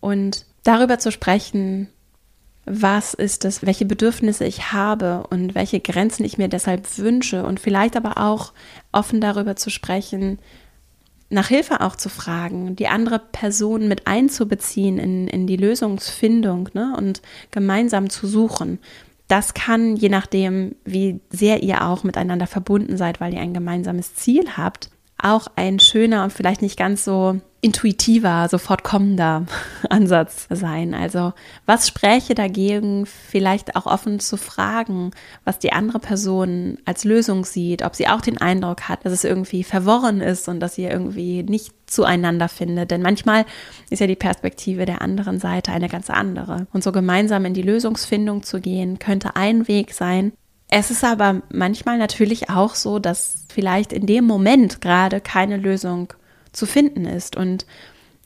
Und 0.01 0.45
darüber 0.65 0.99
zu 0.99 1.11
sprechen, 1.11 1.89
was 2.65 3.15
ist 3.15 3.45
es, 3.45 3.67
welche 3.67 3.85
Bedürfnisse 3.85 4.45
ich 4.45 4.73
habe 4.73 5.25
und 5.31 5.55
welche 5.55 5.81
Grenzen 5.81 6.25
ich 6.25 6.39
mir 6.39 6.49
deshalb 6.49 6.99
wünsche 6.99 7.45
und 7.45 7.59
vielleicht 7.59 7.97
aber 7.97 8.19
auch 8.19 8.53
offen 8.93 9.21
darüber 9.21 9.57
zu 9.57 9.71
sprechen, 9.71 10.39
nach 11.29 11.49
Hilfe 11.49 11.81
auch 11.81 11.97
zu 11.97 12.09
fragen, 12.09 12.77
die 12.77 12.89
andere 12.89 13.19
Person 13.19 13.89
mit 13.89 14.07
einzubeziehen 14.07 14.99
in, 14.99 15.29
in 15.29 15.47
die 15.47 15.57
Lösungsfindung 15.57 16.69
ne, 16.75 16.95
und 16.97 17.23
gemeinsam 17.51 18.11
zu 18.11 18.27
suchen. 18.27 18.79
Das 19.29 19.55
kann, 19.55 19.97
je 19.97 20.11
nachdem, 20.11 20.77
wie 20.85 21.21
sehr 21.31 21.63
ihr 21.63 21.87
auch 21.87 22.05
miteinander 22.05 22.47
verbunden 22.47 22.99
seid, 22.99 23.21
weil 23.21 23.33
ihr 23.33 23.41
ein 23.41 23.55
gemeinsames 23.55 24.15
Ziel 24.15 24.45
habt, 24.59 24.91
auch 25.17 25.47
ein 25.57 25.81
schöner 25.81 26.23
und 26.25 26.33
vielleicht 26.35 26.61
nicht 26.61 26.79
ganz 26.79 27.03
so 27.03 27.41
intuitiver, 27.65 28.49
sofort 28.51 28.83
kommender 28.83 29.47
Ansatz 29.89 30.49
sein. 30.51 30.95
Also 30.95 31.33
was 31.65 31.87
spräche 31.87 32.35
dagegen, 32.35 33.07
vielleicht 33.07 33.77
auch 33.77 33.87
offen 33.87 34.19
zu 34.19 34.37
fragen, 34.37 35.13
was 35.45 35.61
die 35.61 35.73
andere 35.73 36.01
Person 36.01 36.79
als 36.85 37.05
Lösung 37.05 37.45
sieht, 37.45 37.83
ob 37.83 37.95
sie 37.95 38.09
auch 38.09 38.21
den 38.21 38.39
Eindruck 38.39 38.89
hat, 38.89 39.05
dass 39.07 39.13
es 39.13 39.23
irgendwie 39.23 39.63
verworren 39.63 40.21
ist 40.21 40.49
und 40.49 40.59
dass 40.59 40.77
ihr 40.77 40.91
irgendwie 40.91 41.45
nicht 41.45 41.73
zueinander 41.87 42.49
findet. 42.49 42.91
Denn 42.91 43.01
manchmal 43.01 43.47
ist 43.91 44.01
ja 44.01 44.09
die 44.09 44.17
Perspektive 44.17 44.85
der 44.85 45.01
anderen 45.01 45.39
Seite 45.39 45.71
eine 45.71 45.89
ganz 45.89 46.11
andere. 46.11 46.67
Und 46.73 46.83
so 46.83 46.91
gemeinsam 46.91 47.45
in 47.45 47.55
die 47.55 47.63
Lösungsfindung 47.63 48.43
zu 48.43 48.61
gehen, 48.61 48.99
könnte 48.99 49.37
ein 49.37 49.69
Weg 49.69 49.95
sein, 49.95 50.33
es 50.75 50.91
ist 50.91 51.05
aber 51.05 51.43
manchmal 51.53 51.99
natürlich 51.99 52.49
auch 52.49 52.75
so, 52.75 52.99
dass 52.99 53.45
vielleicht 53.53 53.93
in 53.93 54.07
dem 54.07 54.25
Moment 54.25 54.81
gerade 54.81 55.21
keine 55.21 55.59
Lösung 55.59 56.15
zu 56.53 56.67
finden 56.67 57.05
ist 57.07 57.37
und 57.37 57.67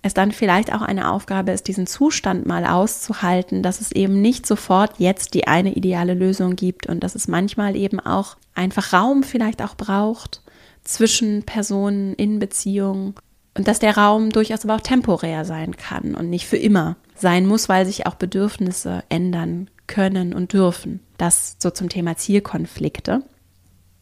es 0.03 0.15
dann 0.15 0.33
vielleicht 0.33 0.73
auch 0.73 0.83
eine 0.83 1.11
Aufgabe 1.11 1.53
ist, 1.53 1.69
diesen 1.69 1.87
Zustand 1.87 2.47
mal 2.47 2.65
auszuhalten, 2.65 3.63
dass 3.63 3.81
es 3.81 3.93
eben 3.93 4.21
nicht 4.21 4.47
sofort 4.47 4.93
jetzt 4.99 5.35
die 5.35 5.47
eine 5.47 5.75
ideale 5.75 6.15
Lösung 6.15 6.55
gibt 6.57 6.87
und 6.87 7.03
dass 7.03 7.15
es 7.15 7.29
manchmal 7.29 7.77
eben 7.77 7.99
auch 7.99 8.37
einfach 8.55 8.93
Raum 8.93 9.23
vielleicht 9.23 9.63
auch 9.63 9.75
braucht 9.75 10.43
zwischen 10.85 11.43
Personen 11.43 12.15
in 12.15 12.39
Beziehungen 12.39 13.15
und 13.55 13.67
dass 13.69 13.79
der 13.79 13.97
Raum 13.97 14.31
durchaus 14.31 14.65
aber 14.65 14.77
auch 14.77 14.81
temporär 14.81 15.45
sein 15.45 15.77
kann 15.77 16.15
und 16.15 16.31
nicht 16.31 16.47
für 16.47 16.59
immer 16.59 16.97
sein 17.15 17.47
muss, 17.47 17.69
weil 17.69 17.87
sich 17.87 18.07
auch 18.07 18.15
Bedürfnisse 18.15 19.03
ändern 19.09 19.69
können 19.87 20.35
und 20.35 20.53
dürfen. 20.53 21.01
Das 21.17 21.57
so 21.59 21.71
zum 21.71 21.89
Thema 21.89 22.17
Zielkonflikte. 22.17 23.23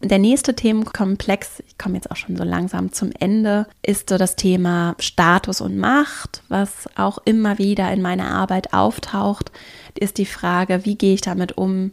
Der 0.04 0.18
nächste 0.18 0.54
Themenkomplex, 0.54 1.62
ich 1.66 1.78
komme 1.78 1.94
jetzt 1.94 2.10
auch 2.10 2.16
schon 2.16 2.36
so 2.36 2.44
langsam 2.44 2.92
zum 2.92 3.10
Ende, 3.18 3.66
ist 3.82 4.10
so 4.10 4.18
das 4.18 4.36
Thema 4.36 4.96
Status 4.98 5.62
und 5.62 5.78
Macht, 5.78 6.42
was 6.48 6.88
auch 6.94 7.18
immer 7.24 7.56
wieder 7.56 7.90
in 7.90 8.02
meiner 8.02 8.30
Arbeit 8.30 8.74
auftaucht, 8.74 9.50
ist 9.98 10.18
die 10.18 10.26
Frage, 10.26 10.84
wie 10.84 10.96
gehe 10.96 11.14
ich 11.14 11.22
damit 11.22 11.56
um, 11.56 11.92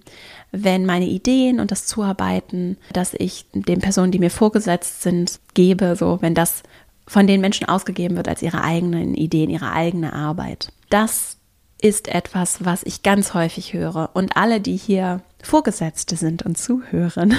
wenn 0.51 0.85
meine 0.85 1.05
Ideen 1.05 1.61
und 1.61 1.71
das 1.71 1.85
Zuarbeiten, 1.85 2.77
das 2.91 3.13
ich 3.17 3.45
den 3.53 3.79
Personen, 3.79 4.11
die 4.11 4.19
mir 4.19 4.31
vorgesetzt 4.31 5.03
sind, 5.03 5.39
gebe, 5.53 5.95
so 5.95 6.17
wenn 6.21 6.35
das 6.35 6.63
von 7.07 7.27
den 7.27 7.39
Menschen 7.39 7.67
ausgegeben 7.67 8.17
wird 8.17 8.27
als 8.27 8.41
ihre 8.41 8.61
eigenen 8.61 9.15
Ideen, 9.15 9.49
ihre 9.49 9.71
eigene 9.71 10.11
Arbeit. 10.13 10.73
Das 10.89 11.37
ist 11.81 12.07
etwas, 12.07 12.63
was 12.63 12.83
ich 12.83 13.03
ganz 13.03 13.33
häufig 13.33 13.73
höre. 13.73 14.11
Und 14.13 14.37
alle, 14.37 14.61
die 14.61 14.77
hier 14.77 15.21
Vorgesetzte 15.43 16.15
sind 16.15 16.43
und 16.43 16.57
zuhören, 16.57 17.33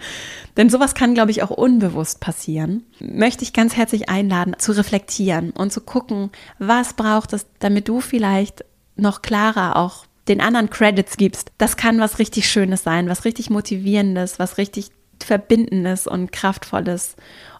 denn 0.56 0.70
sowas 0.70 0.94
kann, 0.94 1.14
glaube 1.14 1.30
ich, 1.30 1.42
auch 1.42 1.50
unbewusst 1.50 2.20
passieren, 2.20 2.84
möchte 2.98 3.44
ich 3.44 3.52
ganz 3.52 3.76
herzlich 3.76 4.08
einladen, 4.08 4.56
zu 4.58 4.72
reflektieren 4.72 5.50
und 5.50 5.72
zu 5.72 5.82
gucken, 5.82 6.30
was 6.58 6.94
braucht 6.94 7.34
es, 7.34 7.46
damit 7.58 7.88
du 7.88 8.00
vielleicht 8.00 8.64
noch 8.96 9.20
klarer 9.20 9.76
auch 9.76 10.06
den 10.28 10.40
anderen 10.40 10.70
Credits 10.70 11.16
gibst. 11.16 11.52
Das 11.58 11.76
kann 11.76 12.00
was 12.00 12.18
richtig 12.18 12.48
Schönes 12.48 12.82
sein, 12.82 13.08
was 13.08 13.24
richtig 13.24 13.50
Motivierendes, 13.50 14.38
was 14.38 14.56
richtig 14.56 14.90
Verbindendes 15.22 16.06
und 16.06 16.32
Kraftvolles. 16.32 17.16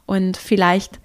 Und 0.06 0.36
vielleicht 0.36 1.00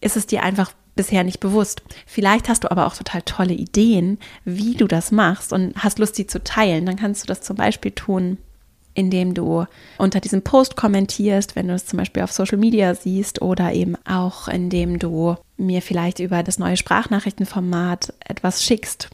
ist 0.00 0.16
es 0.16 0.26
dir 0.26 0.42
einfach 0.42 0.72
bisher 0.98 1.24
nicht 1.24 1.40
bewusst. 1.40 1.80
Vielleicht 2.06 2.50
hast 2.50 2.64
du 2.64 2.70
aber 2.70 2.86
auch 2.86 2.94
total 2.94 3.22
tolle 3.22 3.54
Ideen, 3.54 4.18
wie 4.44 4.74
du 4.74 4.86
das 4.86 5.10
machst 5.12 5.54
und 5.54 5.74
hast 5.76 5.98
Lust, 5.98 6.16
sie 6.16 6.26
zu 6.26 6.42
teilen. 6.44 6.84
Dann 6.84 6.96
kannst 6.96 7.22
du 7.22 7.26
das 7.26 7.40
zum 7.40 7.56
Beispiel 7.56 7.92
tun, 7.92 8.36
indem 8.94 9.32
du 9.32 9.64
unter 9.96 10.20
diesem 10.20 10.42
Post 10.42 10.74
kommentierst, 10.74 11.54
wenn 11.54 11.68
du 11.68 11.74
es 11.74 11.86
zum 11.86 11.98
Beispiel 11.98 12.24
auf 12.24 12.32
Social 12.32 12.58
Media 12.58 12.96
siehst 12.96 13.40
oder 13.40 13.72
eben 13.72 13.96
auch 14.04 14.48
indem 14.48 14.98
du 14.98 15.36
mir 15.56 15.82
vielleicht 15.82 16.18
über 16.18 16.42
das 16.42 16.58
neue 16.58 16.76
Sprachnachrichtenformat 16.76 18.12
etwas 18.26 18.64
schickst 18.64 19.08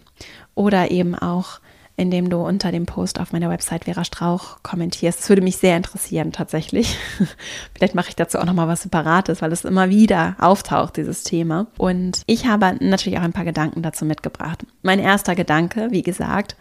oder 0.54 0.90
eben 0.90 1.14
auch 1.14 1.60
indem 1.96 2.28
du 2.28 2.38
unter 2.38 2.72
dem 2.72 2.86
Post 2.86 3.20
auf 3.20 3.32
meiner 3.32 3.50
Website 3.50 3.84
Vera 3.84 4.04
Strauch 4.04 4.58
kommentierst. 4.62 5.20
Das 5.20 5.28
würde 5.28 5.42
mich 5.42 5.56
sehr 5.56 5.76
interessieren, 5.76 6.32
tatsächlich. 6.32 6.98
Vielleicht 7.76 7.94
mache 7.94 8.08
ich 8.08 8.16
dazu 8.16 8.38
auch 8.38 8.44
nochmal 8.44 8.68
was 8.68 8.82
Separates, 8.82 9.42
weil 9.42 9.52
es 9.52 9.64
immer 9.64 9.90
wieder 9.90 10.36
auftaucht, 10.38 10.96
dieses 10.96 11.22
Thema. 11.22 11.66
Und 11.78 12.22
ich 12.26 12.46
habe 12.46 12.76
natürlich 12.80 13.18
auch 13.18 13.22
ein 13.22 13.32
paar 13.32 13.44
Gedanken 13.44 13.82
dazu 13.82 14.04
mitgebracht. 14.04 14.66
Mein 14.82 14.98
erster 14.98 15.34
Gedanke, 15.34 15.88
wie 15.90 16.02
gesagt, 16.02 16.56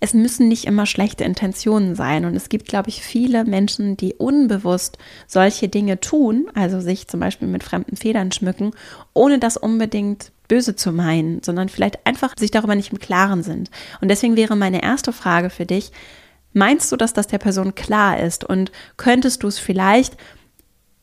es 0.00 0.14
müssen 0.14 0.48
nicht 0.48 0.64
immer 0.64 0.86
schlechte 0.86 1.24
Intentionen 1.24 1.94
sein. 1.94 2.24
Und 2.24 2.36
es 2.36 2.48
gibt, 2.48 2.68
glaube 2.68 2.88
ich, 2.88 3.02
viele 3.02 3.44
Menschen, 3.44 3.96
die 3.96 4.14
unbewusst 4.14 4.96
solche 5.26 5.68
Dinge 5.68 6.00
tun, 6.00 6.46
also 6.54 6.80
sich 6.80 7.08
zum 7.08 7.20
Beispiel 7.20 7.48
mit 7.48 7.64
fremden 7.64 7.96
Federn 7.96 8.32
schmücken, 8.32 8.70
ohne 9.12 9.38
das 9.38 9.56
unbedingt 9.56 10.32
böse 10.48 10.74
zu 10.74 10.92
meinen, 10.92 11.42
sondern 11.42 11.68
vielleicht 11.68 12.06
einfach 12.06 12.34
sich 12.38 12.50
darüber 12.50 12.74
nicht 12.74 12.92
im 12.92 12.98
Klaren 12.98 13.42
sind. 13.42 13.70
Und 14.00 14.08
deswegen 14.08 14.36
wäre 14.36 14.56
meine 14.56 14.82
erste 14.82 15.12
Frage 15.12 15.50
für 15.50 15.66
dich, 15.66 15.92
meinst 16.52 16.90
du, 16.90 16.96
dass 16.96 17.12
das 17.12 17.26
der 17.26 17.38
Person 17.38 17.74
klar 17.74 18.18
ist 18.18 18.44
und 18.44 18.72
könntest 18.96 19.42
du 19.42 19.48
es 19.48 19.58
vielleicht 19.58 20.16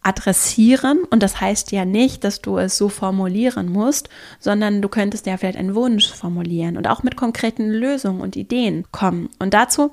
adressieren 0.06 1.00
und 1.10 1.24
das 1.24 1.42
heißt 1.42 1.72
ja 1.72 1.84
nicht, 1.84 2.24
dass 2.24 2.40
du 2.40 2.60
es 2.60 2.78
so 2.78 2.90
formulieren 2.90 3.72
musst, 3.72 4.10
sondern 4.40 4.84
du 4.84 4.88
könntest 4.88 5.26
ja 5.26 5.36
vielleicht 5.36 5.58
einen 5.58 5.74
Wunsch 5.74 6.12
formulieren 6.12 6.78
und 6.78 6.88
auch 6.88 7.02
mit 7.02 7.16
konkreten 7.16 7.70
Lösungen 7.70 8.22
und 8.22 8.36
Ideen 8.36 8.86
kommen. 8.92 9.30
Und 9.40 9.56
dazu 9.56 9.92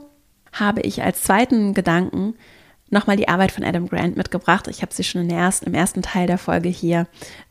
habe 0.53 0.83
ich 0.83 1.03
als 1.03 1.23
zweiten 1.23 1.73
Gedanken 1.73 2.35
nochmal 2.93 3.17
die 3.17 3.29
Arbeit 3.29 3.53
von 3.53 3.65
Adam 3.65 3.89
Grant 3.89 4.17
mitgebracht. 4.17 4.69
Ich 4.69 4.83
habe 4.83 4.95
sie 4.95 5.05
schon 5.05 5.29
erst, 5.29 5.65
im 5.65 5.75
ersten 5.75 6.03
Teil 6.03 6.27
der 6.27 6.39
Folge 6.39 6.69
hier 6.69 7.07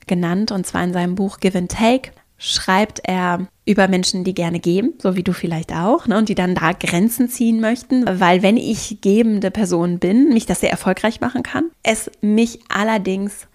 genannt, 0.08 0.51
und 0.51 0.65
zwar 0.65 0.84
in 0.84 0.93
seinem 0.93 1.15
Buch 1.15 1.39
Give 1.39 1.58
and 1.58 1.71
Take 1.71 2.12
schreibt 2.38 3.01
er 3.04 3.47
über 3.65 3.88
Menschen, 3.88 4.23
die 4.23 4.34
gerne 4.34 4.60
geben, 4.60 4.95
so 4.97 5.15
wie 5.15 5.21
du 5.21 5.32
vielleicht 5.32 5.73
auch, 5.73 6.08
ne, 6.08 6.17
und 6.17 6.27
die 6.27 6.36
dann 6.36 6.56
da 6.56 6.71
Grenzen 6.73 7.30
ziehen 7.30 7.62
möchten, 7.62 8.04
weil 8.19 8.41
wenn 8.41 8.58
ich 8.58 8.99
gebende 9.01 9.51
Person 9.51 9.99
bin, 9.99 10.30
mich 10.30 10.47
das 10.47 10.62
sehr 10.62 10.71
erfolgreich 10.71 11.21
machen 11.21 11.43
kann, 11.43 11.65
es 11.84 12.10
mich 12.21 12.60
allerdings 12.67 13.47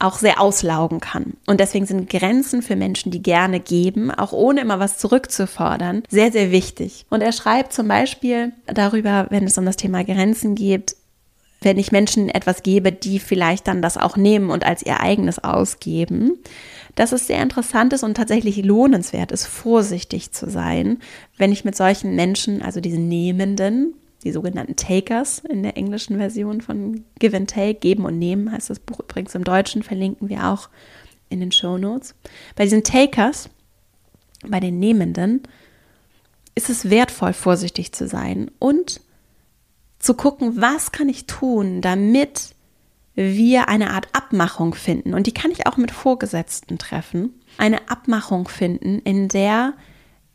auch 0.00 0.18
sehr 0.18 0.40
auslaugen 0.40 0.98
kann. 0.98 1.34
Und 1.46 1.60
deswegen 1.60 1.86
sind 1.86 2.10
Grenzen 2.10 2.62
für 2.62 2.74
Menschen, 2.74 3.12
die 3.12 3.22
gerne 3.22 3.60
geben, 3.60 4.10
auch 4.10 4.32
ohne 4.32 4.62
immer 4.62 4.80
was 4.80 4.98
zurückzufordern, 4.98 6.02
sehr, 6.08 6.32
sehr 6.32 6.50
wichtig. 6.50 7.06
Und 7.10 7.20
er 7.20 7.32
schreibt 7.32 7.72
zum 7.72 7.86
Beispiel 7.86 8.52
darüber, 8.66 9.26
wenn 9.30 9.44
es 9.44 9.58
um 9.58 9.66
das 9.66 9.76
Thema 9.76 10.02
Grenzen 10.02 10.54
geht, 10.54 10.96
wenn 11.60 11.78
ich 11.78 11.92
Menschen 11.92 12.28
etwas 12.28 12.62
gebe, 12.62 12.90
die 12.90 13.18
vielleicht 13.18 13.68
dann 13.68 13.82
das 13.82 13.96
auch 13.96 14.16
nehmen 14.16 14.50
und 14.50 14.64
als 14.64 14.84
ihr 14.84 15.00
eigenes 15.00 15.38
ausgeben, 15.38 16.38
dass 16.94 17.12
es 17.12 17.26
sehr 17.26 17.42
interessant 17.42 17.92
ist 17.92 18.02
und 18.02 18.16
tatsächlich 18.16 18.64
lohnenswert 18.64 19.30
ist, 19.32 19.46
vorsichtig 19.46 20.32
zu 20.32 20.48
sein, 20.48 20.98
wenn 21.36 21.52
ich 21.52 21.64
mit 21.64 21.76
solchen 21.76 22.16
Menschen, 22.16 22.62
also 22.62 22.80
diesen 22.80 23.08
Nehmenden, 23.08 23.94
die 24.24 24.32
sogenannten 24.32 24.76
Takers 24.76 25.40
in 25.48 25.62
der 25.62 25.76
englischen 25.76 26.18
Version 26.18 26.60
von 26.60 27.04
Give 27.18 27.36
and 27.36 27.50
Take, 27.50 27.80
Geben 27.80 28.04
und 28.04 28.18
Nehmen 28.18 28.52
heißt 28.52 28.70
das 28.70 28.78
Buch 28.78 29.00
übrigens 29.00 29.34
im 29.34 29.44
Deutschen, 29.44 29.82
verlinken 29.82 30.28
wir 30.28 30.46
auch 30.46 30.68
in 31.28 31.40
den 31.40 31.52
Show 31.52 31.78
Notes. 31.78 32.14
Bei 32.56 32.64
diesen 32.64 32.84
Takers, 32.84 33.48
bei 34.46 34.60
den 34.60 34.78
Nehmenden, 34.78 35.42
ist 36.54 36.68
es 36.68 36.90
wertvoll, 36.90 37.32
vorsichtig 37.32 37.92
zu 37.92 38.08
sein 38.08 38.50
und 38.58 39.00
zu 40.00 40.14
gucken, 40.14 40.60
was 40.60 40.90
kann 40.90 41.08
ich 41.08 41.26
tun, 41.26 41.80
damit 41.80 42.56
wir 43.14 43.68
eine 43.68 43.90
Art 43.90 44.08
Abmachung 44.12 44.74
finden. 44.74 45.14
Und 45.14 45.26
die 45.26 45.34
kann 45.34 45.50
ich 45.50 45.66
auch 45.66 45.76
mit 45.76 45.92
Vorgesetzten 45.92 46.78
treffen. 46.78 47.40
Eine 47.58 47.88
Abmachung 47.88 48.48
finden, 48.48 48.98
in 49.00 49.28
der 49.28 49.74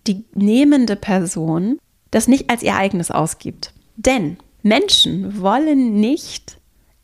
die 0.07 0.23
nehmende 0.33 0.95
Person 0.95 1.79
das 2.11 2.27
nicht 2.27 2.49
als 2.49 2.63
ihr 2.63 2.75
eigenes 2.75 3.11
ausgibt. 3.11 3.73
Denn 3.97 4.37
Menschen 4.61 5.41
wollen 5.41 5.99
nicht 5.99 6.59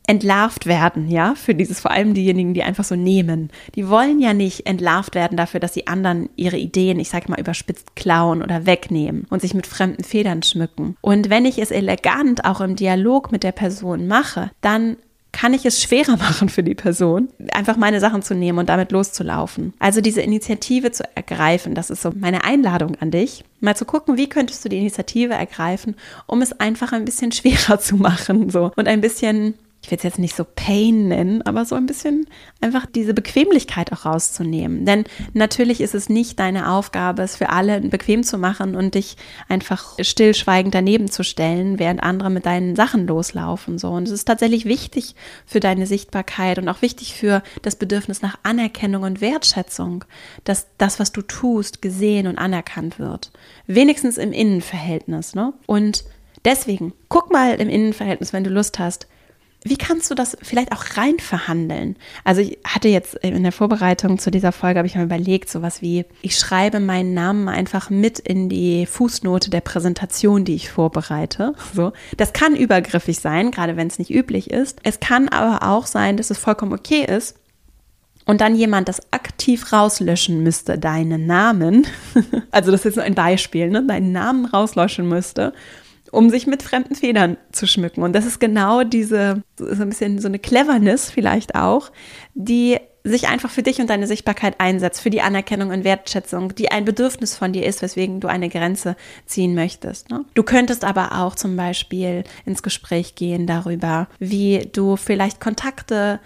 entlarvt 0.07 0.65
werden, 0.65 1.09
ja, 1.09 1.35
für 1.35 1.55
dieses, 1.55 1.79
vor 1.79 1.91
allem 1.91 2.13
diejenigen, 2.13 2.53
die 2.53 2.63
einfach 2.63 2.83
so 2.83 2.95
nehmen. 2.95 3.49
Die 3.75 3.87
wollen 3.87 4.19
ja 4.19 4.33
nicht 4.33 4.65
entlarvt 4.65 5.15
werden 5.15 5.37
dafür, 5.37 5.59
dass 5.59 5.73
die 5.73 5.87
anderen 5.87 6.29
ihre 6.35 6.57
Ideen, 6.57 6.99
ich 6.99 7.09
sag 7.09 7.29
mal, 7.29 7.39
überspitzt 7.39 7.95
klauen 7.95 8.41
oder 8.41 8.65
wegnehmen 8.65 9.25
und 9.29 9.41
sich 9.41 9.53
mit 9.53 9.67
fremden 9.67 10.03
Federn 10.03 10.43
schmücken. 10.43 10.97
Und 11.01 11.29
wenn 11.29 11.45
ich 11.45 11.59
es 11.59 11.71
elegant 11.71 12.45
auch 12.45 12.61
im 12.61 12.75
Dialog 12.75 13.31
mit 13.31 13.43
der 13.43 13.51
Person 13.51 14.07
mache, 14.07 14.51
dann 14.61 14.97
kann 15.31 15.53
ich 15.53 15.65
es 15.65 15.81
schwerer 15.81 16.17
machen 16.17 16.49
für 16.49 16.63
die 16.63 16.75
Person, 16.75 17.29
einfach 17.53 17.77
meine 17.77 17.99
Sachen 17.99 18.21
zu 18.21 18.35
nehmen 18.35 18.59
und 18.59 18.69
damit 18.69 18.91
loszulaufen. 18.91 19.73
Also 19.79 20.01
diese 20.01 20.21
Initiative 20.21 20.91
zu 20.91 21.03
ergreifen, 21.15 21.75
das 21.75 21.89
ist 21.89 22.01
so 22.01 22.11
meine 22.13 22.43
Einladung 22.43 22.95
an 22.99 23.11
dich, 23.11 23.43
mal 23.59 23.75
zu 23.75 23.85
gucken, 23.85 24.17
wie 24.17 24.29
könntest 24.29 24.63
du 24.65 24.69
die 24.69 24.79
Initiative 24.79 25.33
ergreifen, 25.33 25.95
um 26.27 26.41
es 26.41 26.59
einfach 26.59 26.91
ein 26.91 27.05
bisschen 27.05 27.31
schwerer 27.31 27.79
zu 27.79 27.95
machen, 27.95 28.49
so 28.49 28.71
und 28.75 28.87
ein 28.87 29.01
bisschen 29.01 29.55
ich 29.83 29.89
will 29.89 29.97
es 29.97 30.03
jetzt 30.03 30.19
nicht 30.19 30.35
so 30.35 30.45
Pain 30.45 31.07
nennen, 31.07 31.41
aber 31.41 31.65
so 31.65 31.73
ein 31.73 31.87
bisschen 31.87 32.27
einfach 32.61 32.85
diese 32.85 33.15
Bequemlichkeit 33.15 33.91
auch 33.91 34.05
rauszunehmen. 34.05 34.85
Denn 34.85 35.05
natürlich 35.33 35.81
ist 35.81 35.95
es 35.95 36.07
nicht 36.07 36.39
deine 36.39 36.69
Aufgabe, 36.69 37.23
es 37.23 37.35
für 37.35 37.49
alle 37.49 37.81
bequem 37.81 38.23
zu 38.23 38.37
machen 38.37 38.75
und 38.75 38.93
dich 38.93 39.17
einfach 39.49 39.95
stillschweigend 39.99 40.75
daneben 40.75 41.09
zu 41.09 41.23
stellen, 41.23 41.79
während 41.79 42.03
andere 42.03 42.29
mit 42.29 42.45
deinen 42.45 42.75
Sachen 42.75 43.07
loslaufen. 43.07 43.79
So. 43.79 43.89
Und 43.89 44.03
es 44.03 44.11
ist 44.11 44.25
tatsächlich 44.25 44.65
wichtig 44.65 45.15
für 45.47 45.59
deine 45.59 45.87
Sichtbarkeit 45.87 46.59
und 46.59 46.69
auch 46.69 46.83
wichtig 46.83 47.15
für 47.15 47.41
das 47.63 47.75
Bedürfnis 47.75 48.21
nach 48.21 48.37
Anerkennung 48.43 49.01
und 49.01 49.19
Wertschätzung, 49.19 50.05
dass 50.43 50.67
das, 50.77 50.99
was 50.99 51.11
du 51.11 51.23
tust, 51.23 51.81
gesehen 51.81 52.27
und 52.27 52.37
anerkannt 52.37 52.99
wird. 52.99 53.31
Wenigstens 53.65 54.19
im 54.19 54.31
Innenverhältnis. 54.31 55.33
Ne? 55.33 55.53
Und 55.65 56.03
deswegen, 56.45 56.93
guck 57.09 57.31
mal 57.31 57.55
im 57.55 57.67
Innenverhältnis, 57.67 58.31
wenn 58.31 58.43
du 58.43 58.51
Lust 58.51 58.77
hast, 58.77 59.07
wie 59.63 59.77
kannst 59.77 60.09
du 60.09 60.15
das 60.15 60.35
vielleicht 60.41 60.71
auch 60.71 60.97
rein 60.97 61.19
verhandeln? 61.19 61.95
Also 62.23 62.41
ich 62.41 62.57
hatte 62.65 62.87
jetzt 62.87 63.15
in 63.15 63.43
der 63.43 63.51
Vorbereitung 63.51 64.17
zu 64.17 64.31
dieser 64.31 64.51
Folge 64.51 64.79
habe 64.79 64.87
ich 64.87 64.95
mir 64.95 65.03
überlegt, 65.03 65.49
sowas 65.49 65.83
wie 65.83 66.05
ich 66.23 66.37
schreibe 66.37 66.79
meinen 66.79 67.13
Namen 67.13 67.47
einfach 67.47 67.91
mit 67.91 68.17
in 68.17 68.49
die 68.49 68.87
Fußnote 68.87 69.51
der 69.51 69.61
Präsentation, 69.61 70.45
die 70.45 70.55
ich 70.55 70.71
vorbereite. 70.71 71.53
So, 71.75 71.93
das 72.17 72.33
kann 72.33 72.55
übergriffig 72.55 73.19
sein, 73.19 73.51
gerade 73.51 73.77
wenn 73.77 73.87
es 73.87 73.99
nicht 73.99 74.09
üblich 74.09 74.49
ist. 74.49 74.79
Es 74.83 74.99
kann 74.99 75.29
aber 75.29 75.67
auch 75.67 75.85
sein, 75.85 76.17
dass 76.17 76.31
es 76.31 76.39
vollkommen 76.39 76.73
okay 76.73 77.05
ist, 77.05 77.35
und 78.25 78.39
dann 78.39 78.55
jemand 78.55 78.87
das 78.87 79.01
aktiv 79.11 79.73
rauslöschen 79.73 80.43
müsste, 80.43 80.77
deinen 80.77 81.25
Namen, 81.25 81.87
also 82.51 82.71
das 82.71 82.85
ist 82.85 82.95
nur 82.95 83.03
ein 83.03 83.15
Beispiel, 83.15 83.69
ne, 83.69 83.83
deinen 83.85 84.11
Namen 84.11 84.45
rauslöschen 84.45 85.09
müsste 85.09 85.53
um 86.11 86.29
sich 86.29 86.45
mit 86.47 86.61
fremden 86.61 86.95
Federn 86.95 87.37
zu 87.51 87.65
schmücken. 87.65 88.03
Und 88.03 88.13
das 88.13 88.25
ist 88.25 88.39
genau 88.39 88.83
diese, 88.83 89.43
so 89.57 89.81
ein 89.81 89.89
bisschen 89.89 90.19
so 90.19 90.27
eine 90.27 90.39
Cleverness 90.39 91.09
vielleicht 91.09 91.55
auch, 91.55 91.91
die 92.33 92.77
sich 93.03 93.27
einfach 93.27 93.49
für 93.49 93.63
dich 93.63 93.79
und 93.79 93.89
deine 93.89 94.05
Sichtbarkeit 94.05 94.59
einsetzt, 94.59 95.01
für 95.01 95.09
die 95.09 95.21
Anerkennung 95.21 95.71
und 95.71 95.83
Wertschätzung, 95.83 96.53
die 96.53 96.71
ein 96.71 96.85
Bedürfnis 96.85 97.35
von 97.35 97.51
dir 97.51 97.65
ist, 97.65 97.81
weswegen 97.81 98.19
du 98.19 98.27
eine 98.27 98.49
Grenze 98.49 98.95
ziehen 99.25 99.55
möchtest. 99.55 100.09
Ne? 100.11 100.23
Du 100.35 100.43
könntest 100.43 100.83
aber 100.83 101.19
auch 101.19 101.35
zum 101.35 101.55
Beispiel 101.55 102.23
ins 102.45 102.61
Gespräch 102.61 103.15
gehen 103.15 103.47
darüber, 103.47 104.07
wie 104.19 104.69
du 104.71 104.97
vielleicht 104.97 105.39
Kontakte 105.39 106.19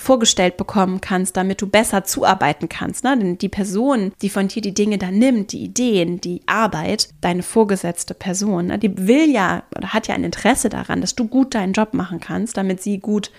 vorgestellt 0.00 0.56
bekommen 0.56 1.00
kannst, 1.00 1.36
damit 1.36 1.60
du 1.60 1.66
besser 1.66 2.04
zuarbeiten 2.04 2.68
kannst. 2.70 3.04
Ne? 3.04 3.18
Denn 3.18 3.38
die 3.38 3.50
Person, 3.50 4.12
die 4.22 4.30
von 4.30 4.48
dir 4.48 4.62
die 4.62 4.72
Dinge 4.72 4.96
da 4.96 5.10
nimmt, 5.10 5.52
die 5.52 5.62
Ideen, 5.62 6.20
die 6.20 6.40
Arbeit, 6.46 7.10
deine 7.20 7.42
vorgesetzte 7.42 8.14
Person, 8.14 8.68
ne? 8.68 8.78
die 8.78 9.06
will 9.06 9.30
ja 9.30 9.62
oder 9.76 9.92
hat 9.92 10.08
ja 10.08 10.14
ein 10.14 10.24
Interesse 10.24 10.70
daran, 10.70 11.02
dass 11.02 11.14
du 11.14 11.28
gut 11.28 11.54
deinen 11.54 11.74
Job 11.74 11.92
machen 11.92 12.18
kannst, 12.18 12.56
damit 12.56 12.82
sie 12.82 12.98
gut 12.98 13.30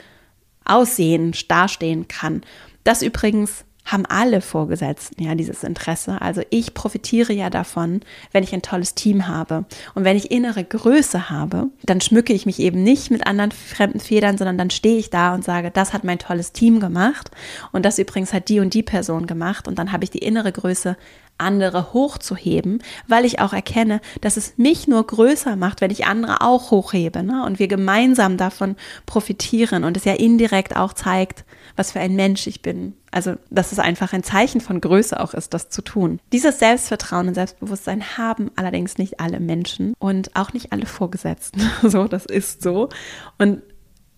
aussehen, 0.64 1.34
dastehen 1.48 2.08
kann. 2.08 2.44
Das 2.84 3.02
übrigens 3.02 3.66
haben 3.84 4.06
alle 4.06 4.42
Vorgesetzten 4.42 5.24
ja 5.24 5.36
dieses 5.36 5.64
Interesse. 5.64 6.22
Also 6.22 6.42
ich 6.50 6.74
profitiere 6.74 7.34
ja 7.34 7.50
davon, 7.50 8.02
wenn 8.32 8.44
ich 8.44 8.54
ein 8.54 8.62
tolles 8.62 8.96
Team 8.96 9.28
habe. 9.28 9.66
Und 9.96 10.04
wenn 10.04 10.16
ich 10.16 10.32
innere 10.32 10.64
Größe 10.64 11.30
habe, 11.30 11.68
dann 11.84 12.00
schmücke 12.00 12.34
ich 12.34 12.46
mich 12.46 12.60
eben 12.60 12.84
nicht 12.84 13.12
mit 13.12 13.26
anderen 13.28 13.52
fremden 13.52 14.00
Federn, 14.00 14.38
sondern 14.38 14.58
dann 14.58 14.70
stehe 14.70 14.98
ich 14.98 15.10
da 15.10 15.34
und 15.34 15.44
sage, 15.44 15.72
das 15.72 15.94
hat 15.94 16.04
mein 16.04 16.20
tolles 16.20 16.52
Team 16.52 16.80
gemacht 16.80 17.32
und 17.72 17.86
das 17.86 18.00
übrigens 18.00 18.34
hat 18.34 18.50
die 18.50 18.60
und 18.60 18.74
die 18.74 18.84
Person 18.84 19.28
gemacht. 19.28 19.68
Und 19.68 19.80
dann 19.80 19.92
habe 19.92 20.04
ich 20.04 20.12
die 20.12 20.20
innere 20.20 20.52
Größe, 20.52 20.96
andere 21.42 21.92
hochzuheben, 21.92 22.84
weil 23.08 23.26
ich 23.26 23.40
auch 23.40 23.52
erkenne, 23.52 24.00
dass 24.22 24.38
es 24.38 24.58
mich 24.58 24.88
nur 24.88 25.06
größer 25.06 25.56
macht, 25.56 25.82
wenn 25.82 25.92
ich 25.92 26.06
andere 26.06 26.42
auch 26.42 26.72
hochhebe 26.72 27.24
ne? 27.24 27.44
und 27.46 27.58
wir 27.58 27.68
gemeinsam 27.68 28.38
davon 28.38 28.76
profitieren 29.08 29.84
und 29.84 29.98
es 29.98 30.06
ja 30.06 30.14
indirekt 30.14 30.76
auch 30.76 30.94
zeigt, 30.94 31.44
was 31.76 31.92
für 31.92 32.00
ein 32.00 32.16
Mensch 32.16 32.48
ich 32.48 32.62
bin. 32.62 32.94
Also, 33.12 33.36
dass 33.50 33.72
es 33.72 33.80
einfach 33.80 34.14
ein 34.14 34.24
Zeichen 34.24 34.62
von 34.62 34.82
Größe 34.82 35.20
auch 35.20 35.34
ist, 35.34 35.54
das 35.54 35.70
zu 35.70 35.82
tun. 35.82 36.20
Dieses 36.32 36.60
Selbstvertrauen 36.60 37.28
und 37.28 37.34
Selbstbewusstsein 37.34 38.18
haben 38.18 38.52
allerdings 38.56 38.98
nicht 38.98 39.20
alle 39.20 39.40
Menschen 39.40 39.94
und 40.00 40.36
auch 40.36 40.54
nicht 40.54 40.72
alle 40.72 40.86
Vorgesetzten. 40.86 41.62
So, 41.82 42.08
das 42.08 42.26
ist 42.26 42.62
so. 42.62 42.90
Und 43.38 43.62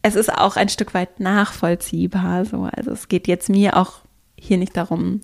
es 0.01 0.15
ist 0.15 0.31
auch 0.31 0.57
ein 0.57 0.69
Stück 0.69 0.93
weit 0.93 1.19
nachvollziehbar. 1.19 2.45
So, 2.45 2.69
also 2.71 2.91
es 2.91 3.07
geht 3.07 3.27
jetzt 3.27 3.49
mir 3.49 3.77
auch 3.77 4.01
hier 4.37 4.57
nicht 4.57 4.75
darum, 4.75 5.21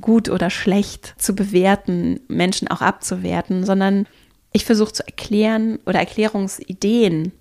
gut 0.00 0.28
oder 0.28 0.50
schlecht 0.50 1.14
zu 1.18 1.34
bewerten, 1.34 2.20
Menschen 2.28 2.68
auch 2.68 2.80
abzuwerten, 2.80 3.64
sondern 3.64 4.06
ich 4.52 4.64
versuche 4.64 4.92
zu 4.92 5.06
erklären 5.06 5.78
oder 5.86 5.98
Erklärungsideen 5.98 7.32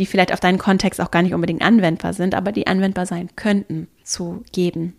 die 0.00 0.06
vielleicht 0.06 0.32
auf 0.32 0.40
deinen 0.40 0.58
Kontext 0.58 1.00
auch 1.00 1.10
gar 1.10 1.22
nicht 1.22 1.34
unbedingt 1.34 1.62
anwendbar 1.62 2.14
sind, 2.14 2.34
aber 2.34 2.52
die 2.52 2.66
anwendbar 2.66 3.04
sein 3.06 3.28
könnten, 3.36 3.86
zu 4.02 4.42
geben. 4.50 4.96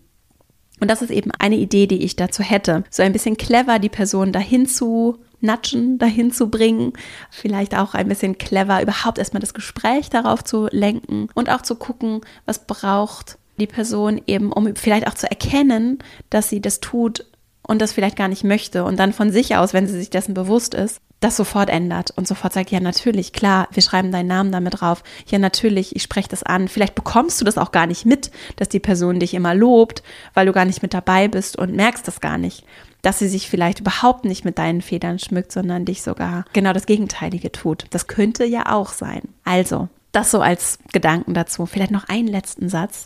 Und 0.80 0.88
das 0.90 1.02
ist 1.02 1.10
eben 1.10 1.32
eine 1.38 1.56
Idee, 1.56 1.86
die 1.86 2.02
ich 2.02 2.16
dazu 2.16 2.42
hätte. 2.42 2.84
So 2.88 3.02
ein 3.02 3.12
bisschen 3.12 3.36
clever 3.36 3.78
die 3.78 3.88
Person 3.88 4.32
dahin 4.32 4.66
zu 4.66 5.18
natschen, 5.40 5.98
dahin 5.98 6.32
zu 6.32 6.50
bringen. 6.50 6.92
Vielleicht 7.30 7.76
auch 7.76 7.94
ein 7.94 8.08
bisschen 8.08 8.38
clever, 8.38 8.80
überhaupt 8.80 9.18
erstmal 9.18 9.40
das 9.40 9.54
Gespräch 9.54 10.08
darauf 10.08 10.44
zu 10.44 10.68
lenken 10.70 11.28
und 11.34 11.50
auch 11.50 11.62
zu 11.62 11.74
gucken, 11.74 12.20
was 12.46 12.66
braucht 12.66 13.38
die 13.58 13.66
Person 13.66 14.20
eben, 14.26 14.52
um 14.52 14.74
vielleicht 14.76 15.08
auch 15.08 15.14
zu 15.14 15.28
erkennen, 15.28 15.98
dass 16.30 16.48
sie 16.48 16.60
das 16.60 16.80
tut 16.80 17.26
und 17.66 17.80
das 17.80 17.92
vielleicht 17.92 18.16
gar 18.16 18.28
nicht 18.28 18.44
möchte 18.44 18.84
und 18.84 18.98
dann 18.98 19.12
von 19.12 19.30
sich 19.30 19.56
aus, 19.56 19.72
wenn 19.72 19.86
sie 19.86 19.96
sich 19.98 20.10
dessen 20.10 20.34
bewusst 20.34 20.74
ist, 20.74 21.00
das 21.22 21.36
sofort 21.36 21.70
ändert 21.70 22.10
und 22.16 22.26
sofort 22.26 22.52
sagt, 22.52 22.70
ja 22.70 22.80
natürlich, 22.80 23.32
klar, 23.32 23.68
wir 23.70 23.82
schreiben 23.82 24.10
deinen 24.10 24.26
Namen 24.26 24.50
damit 24.50 24.80
drauf. 24.80 25.04
Ja 25.26 25.38
natürlich, 25.38 25.94
ich 25.94 26.02
spreche 26.02 26.28
das 26.28 26.42
an. 26.42 26.66
Vielleicht 26.66 26.96
bekommst 26.96 27.40
du 27.40 27.44
das 27.44 27.58
auch 27.58 27.70
gar 27.70 27.86
nicht 27.86 28.04
mit, 28.04 28.32
dass 28.56 28.68
die 28.68 28.80
Person 28.80 29.20
dich 29.20 29.34
immer 29.34 29.54
lobt, 29.54 30.02
weil 30.34 30.46
du 30.46 30.52
gar 30.52 30.64
nicht 30.64 30.82
mit 30.82 30.94
dabei 30.94 31.28
bist 31.28 31.56
und 31.56 31.74
merkst 31.74 32.06
das 32.08 32.20
gar 32.20 32.38
nicht. 32.38 32.64
Dass 33.02 33.20
sie 33.20 33.28
sich 33.28 33.48
vielleicht 33.48 33.80
überhaupt 33.80 34.24
nicht 34.24 34.44
mit 34.44 34.58
deinen 34.58 34.82
Federn 34.82 35.20
schmückt, 35.20 35.52
sondern 35.52 35.84
dich 35.84 36.02
sogar 36.02 36.44
genau 36.52 36.72
das 36.72 36.86
Gegenteilige 36.86 37.52
tut. 37.52 37.84
Das 37.90 38.08
könnte 38.08 38.44
ja 38.44 38.72
auch 38.72 38.90
sein. 38.92 39.22
Also, 39.44 39.88
Das 40.10 40.30
so 40.30 40.40
als 40.40 40.78
Gedanken 40.92 41.34
dazu. 41.34 41.66
Vielleicht 41.66 41.90
noch 41.90 42.08
einen 42.08 42.28
letzten 42.28 42.68
Satz. 42.68 43.04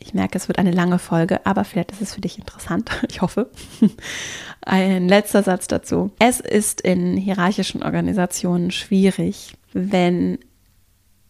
Ich 0.00 0.14
merke, 0.14 0.38
es 0.38 0.48
wird 0.48 0.58
eine 0.58 0.70
lange 0.70 0.98
Folge, 0.98 1.44
aber 1.44 1.64
vielleicht 1.64 1.90
ist 1.92 2.00
es 2.00 2.14
für 2.14 2.20
dich 2.20 2.38
interessant. 2.38 2.90
Ich 3.10 3.20
hoffe. 3.20 3.50
Ein 4.60 5.08
letzter 5.08 5.42
Satz 5.42 5.66
dazu. 5.66 6.12
Es 6.18 6.40
ist 6.40 6.80
in 6.80 7.16
hierarchischen 7.16 7.82
Organisationen 7.82 8.70
schwierig, 8.70 9.56
wenn 9.72 10.38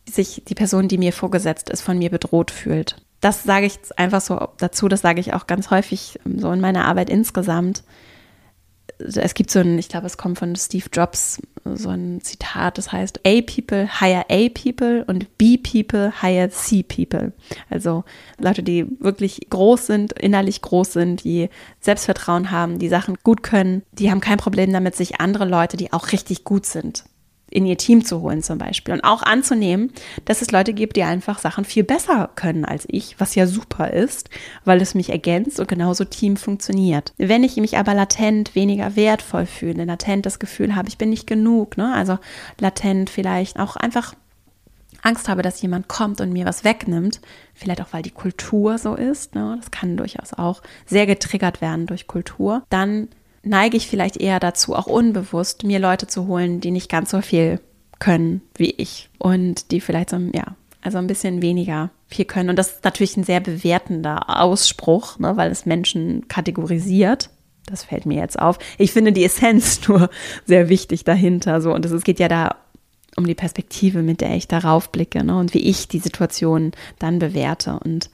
sich 0.08 0.42
die 0.46 0.54
Person, 0.54 0.88
die 0.88 0.98
mir 0.98 1.12
vorgesetzt 1.12 1.70
ist, 1.70 1.82
von 1.82 1.98
mir 1.98 2.10
bedroht 2.10 2.50
fühlt. 2.50 2.96
Das 3.20 3.42
sage 3.42 3.66
ich 3.66 3.78
einfach 3.96 4.20
so 4.20 4.48
dazu, 4.58 4.88
das 4.88 5.00
sage 5.00 5.20
ich 5.20 5.34
auch 5.34 5.46
ganz 5.46 5.70
häufig 5.70 6.18
so 6.24 6.52
in 6.52 6.60
meiner 6.60 6.84
Arbeit 6.84 7.10
insgesamt 7.10 7.82
es 8.98 9.34
gibt 9.34 9.50
so 9.50 9.60
ein, 9.60 9.78
ich 9.78 9.88
glaube, 9.88 10.06
es 10.06 10.16
kommt 10.16 10.38
von 10.38 10.56
Steve 10.56 10.86
Jobs, 10.92 11.40
so 11.64 11.90
ein 11.90 12.20
Zitat, 12.20 12.78
das 12.78 12.92
heißt, 12.92 13.20
A 13.26 13.40
people 13.42 13.88
hire 14.00 14.24
A 14.28 14.48
people 14.48 15.04
und 15.06 15.38
B 15.38 15.56
people 15.56 16.12
hire 16.20 16.50
C 16.50 16.82
people. 16.82 17.32
Also 17.70 18.04
Leute, 18.38 18.62
die 18.62 18.86
wirklich 19.00 19.48
groß 19.50 19.86
sind, 19.86 20.12
innerlich 20.12 20.62
groß 20.62 20.92
sind, 20.92 21.24
die 21.24 21.48
Selbstvertrauen 21.80 22.50
haben, 22.50 22.78
die 22.78 22.88
Sachen 22.88 23.16
gut 23.22 23.42
können, 23.42 23.82
die 23.92 24.10
haben 24.10 24.20
kein 24.20 24.38
Problem 24.38 24.72
damit, 24.72 24.96
sich 24.96 25.20
andere 25.20 25.44
Leute, 25.44 25.76
die 25.76 25.92
auch 25.92 26.12
richtig 26.12 26.44
gut 26.44 26.66
sind, 26.66 27.04
in 27.50 27.66
ihr 27.66 27.76
Team 27.76 28.04
zu 28.04 28.20
holen 28.20 28.42
zum 28.42 28.58
Beispiel 28.58 28.94
und 28.94 29.02
auch 29.02 29.22
anzunehmen, 29.22 29.92
dass 30.24 30.42
es 30.42 30.50
Leute 30.50 30.74
gibt, 30.74 30.96
die 30.96 31.02
einfach 31.02 31.38
Sachen 31.38 31.64
viel 31.64 31.84
besser 31.84 32.30
können 32.34 32.64
als 32.64 32.86
ich, 32.88 33.18
was 33.18 33.34
ja 33.34 33.46
super 33.46 33.90
ist, 33.90 34.30
weil 34.64 34.80
es 34.80 34.94
mich 34.94 35.10
ergänzt 35.10 35.60
und 35.60 35.68
genauso 35.68 36.04
Team 36.04 36.36
funktioniert. 36.36 37.12
Wenn 37.16 37.44
ich 37.44 37.56
mich 37.56 37.78
aber 37.78 37.94
latent 37.94 38.54
weniger 38.54 38.96
wertvoll 38.96 39.46
fühle, 39.46 39.84
latent 39.84 40.26
das 40.26 40.38
Gefühl 40.38 40.74
habe, 40.74 40.88
ich 40.88 40.98
bin 40.98 41.10
nicht 41.10 41.26
genug, 41.26 41.76
ne? 41.76 41.92
also 41.94 42.18
latent 42.58 43.10
vielleicht 43.10 43.58
auch 43.58 43.76
einfach 43.76 44.14
Angst 45.02 45.28
habe, 45.28 45.42
dass 45.42 45.62
jemand 45.62 45.88
kommt 45.88 46.20
und 46.20 46.32
mir 46.32 46.44
was 46.44 46.64
wegnimmt, 46.64 47.20
vielleicht 47.54 47.80
auch 47.80 47.92
weil 47.92 48.02
die 48.02 48.10
Kultur 48.10 48.78
so 48.78 48.94
ist, 48.94 49.34
ne? 49.34 49.56
das 49.58 49.70
kann 49.70 49.96
durchaus 49.96 50.32
auch 50.34 50.62
sehr 50.86 51.06
getriggert 51.06 51.60
werden 51.60 51.86
durch 51.86 52.06
Kultur, 52.06 52.62
dann 52.68 53.08
neige 53.42 53.76
ich 53.76 53.88
vielleicht 53.88 54.16
eher 54.16 54.40
dazu, 54.40 54.74
auch 54.74 54.86
unbewusst 54.86 55.64
mir 55.64 55.78
Leute 55.78 56.06
zu 56.06 56.26
holen, 56.26 56.60
die 56.60 56.70
nicht 56.70 56.90
ganz 56.90 57.10
so 57.10 57.20
viel 57.20 57.60
können 57.98 58.42
wie 58.56 58.70
ich 58.70 59.08
und 59.18 59.70
die 59.70 59.80
vielleicht 59.80 60.10
so, 60.10 60.18
ja, 60.32 60.56
also 60.82 60.98
ein 60.98 61.06
bisschen 61.06 61.42
weniger 61.42 61.90
viel 62.08 62.24
können. 62.24 62.50
Und 62.50 62.56
das 62.56 62.68
ist 62.68 62.84
natürlich 62.84 63.16
ein 63.16 63.24
sehr 63.24 63.40
bewertender 63.40 64.40
Ausspruch, 64.40 65.18
ne, 65.18 65.36
weil 65.36 65.50
es 65.50 65.66
Menschen 65.66 66.28
kategorisiert. 66.28 67.30
Das 67.66 67.84
fällt 67.84 68.06
mir 68.06 68.18
jetzt 68.18 68.38
auf. 68.38 68.58
Ich 68.78 68.92
finde 68.92 69.12
die 69.12 69.24
Essenz 69.24 69.80
nur 69.88 70.08
sehr 70.46 70.68
wichtig 70.68 71.04
dahinter. 71.04 71.60
So. 71.60 71.74
Und 71.74 71.84
es 71.84 72.04
geht 72.04 72.20
ja 72.20 72.28
da 72.28 72.56
um 73.16 73.26
die 73.26 73.34
Perspektive, 73.34 74.02
mit 74.02 74.20
der 74.20 74.34
ich 74.36 74.48
darauf 74.48 74.90
blicke 74.90 75.24
ne, 75.24 75.36
und 75.36 75.52
wie 75.52 75.68
ich 75.68 75.88
die 75.88 75.98
Situation 75.98 76.72
dann 76.98 77.18
bewerte. 77.18 77.78
Und 77.84 78.10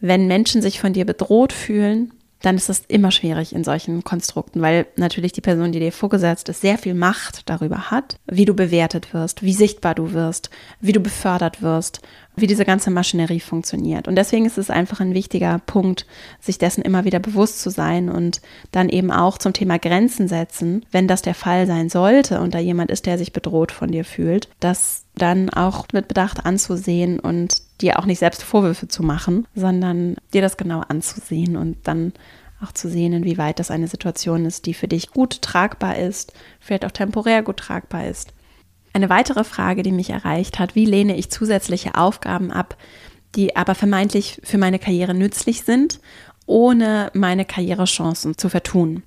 wenn 0.00 0.26
Menschen 0.26 0.60
sich 0.60 0.80
von 0.80 0.92
dir 0.92 1.04
bedroht 1.04 1.52
fühlen, 1.52 2.12
dann 2.42 2.56
ist 2.56 2.68
das 2.68 2.82
immer 2.88 3.10
schwierig 3.10 3.54
in 3.54 3.64
solchen 3.64 4.02
Konstrukten, 4.02 4.62
weil 4.62 4.86
natürlich 4.96 5.32
die 5.32 5.40
Person, 5.40 5.72
die 5.72 5.80
dir 5.80 5.92
vorgesetzt 5.92 6.48
ist, 6.48 6.60
sehr 6.60 6.78
viel 6.78 6.94
Macht 6.94 7.48
darüber 7.48 7.90
hat, 7.90 8.18
wie 8.26 8.44
du 8.44 8.54
bewertet 8.54 9.12
wirst, 9.12 9.42
wie 9.42 9.52
sichtbar 9.52 9.94
du 9.94 10.12
wirst, 10.12 10.50
wie 10.80 10.92
du 10.92 11.00
befördert 11.00 11.62
wirst, 11.62 12.00
wie 12.36 12.46
diese 12.46 12.64
ganze 12.64 12.90
Maschinerie 12.90 13.40
funktioniert. 13.40 14.08
Und 14.08 14.16
deswegen 14.16 14.46
ist 14.46 14.56
es 14.56 14.70
einfach 14.70 15.00
ein 15.00 15.14
wichtiger 15.14 15.60
Punkt, 15.66 16.06
sich 16.40 16.58
dessen 16.58 16.82
immer 16.82 17.04
wieder 17.04 17.18
bewusst 17.18 17.60
zu 17.60 17.70
sein 17.70 18.08
und 18.08 18.40
dann 18.72 18.88
eben 18.88 19.10
auch 19.10 19.36
zum 19.36 19.52
Thema 19.52 19.78
Grenzen 19.78 20.28
setzen, 20.28 20.86
wenn 20.90 21.08
das 21.08 21.22
der 21.22 21.34
Fall 21.34 21.66
sein 21.66 21.88
sollte 21.90 22.40
und 22.40 22.54
da 22.54 22.58
jemand 22.58 22.90
ist, 22.90 23.06
der 23.06 23.18
sich 23.18 23.32
bedroht 23.32 23.72
von 23.72 23.90
dir 23.90 24.04
fühlt, 24.04 24.48
das 24.60 25.04
dann 25.20 25.50
auch 25.50 25.86
mit 25.92 26.08
Bedacht 26.08 26.44
anzusehen 26.44 27.20
und 27.20 27.62
dir 27.80 27.98
auch 27.98 28.06
nicht 28.06 28.18
selbst 28.18 28.42
Vorwürfe 28.42 28.88
zu 28.88 29.02
machen, 29.02 29.46
sondern 29.54 30.16
dir 30.32 30.42
das 30.42 30.56
genau 30.56 30.80
anzusehen 30.88 31.56
und 31.56 31.76
dann 31.84 32.12
auch 32.62 32.72
zu 32.72 32.88
sehen, 32.88 33.12
inwieweit 33.12 33.58
das 33.58 33.70
eine 33.70 33.88
Situation 33.88 34.44
ist, 34.44 34.66
die 34.66 34.74
für 34.74 34.88
dich 34.88 35.10
gut 35.10 35.42
tragbar 35.42 35.96
ist, 35.96 36.32
vielleicht 36.60 36.84
auch 36.84 36.90
temporär 36.90 37.42
gut 37.42 37.56
tragbar 37.56 38.06
ist. 38.06 38.32
Eine 38.92 39.08
weitere 39.08 39.44
Frage, 39.44 39.82
die 39.82 39.92
mich 39.92 40.10
erreicht 40.10 40.58
hat, 40.58 40.74
wie 40.74 40.84
lehne 40.84 41.16
ich 41.16 41.30
zusätzliche 41.30 41.94
Aufgaben 41.94 42.50
ab, 42.50 42.76
die 43.36 43.56
aber 43.56 43.74
vermeintlich 43.74 44.40
für 44.44 44.58
meine 44.58 44.78
Karriere 44.78 45.14
nützlich 45.14 45.62
sind, 45.62 46.00
ohne 46.46 47.10
meine 47.14 47.44
Karrierechancen 47.44 48.36
zu 48.36 48.48
vertun? 48.48 49.04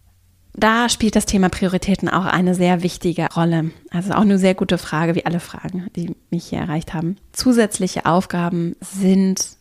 Da 0.55 0.87
spielt 0.87 1.15
das 1.15 1.25
Thema 1.25 1.49
Prioritäten 1.49 2.09
auch 2.09 2.25
eine 2.25 2.53
sehr 2.53 2.83
wichtige 2.83 3.27
Rolle. 3.33 3.71
Also 3.89 4.13
auch 4.13 4.21
eine 4.21 4.37
sehr 4.37 4.53
gute 4.53 4.77
Frage, 4.77 5.15
wie 5.15 5.25
alle 5.25 5.39
Fragen, 5.39 5.87
die 5.95 6.15
mich 6.29 6.45
hier 6.45 6.59
erreicht 6.59 6.93
haben. 6.93 7.17
Zusätzliche 7.31 8.05
Aufgaben 8.05 8.75
sind 8.79 9.57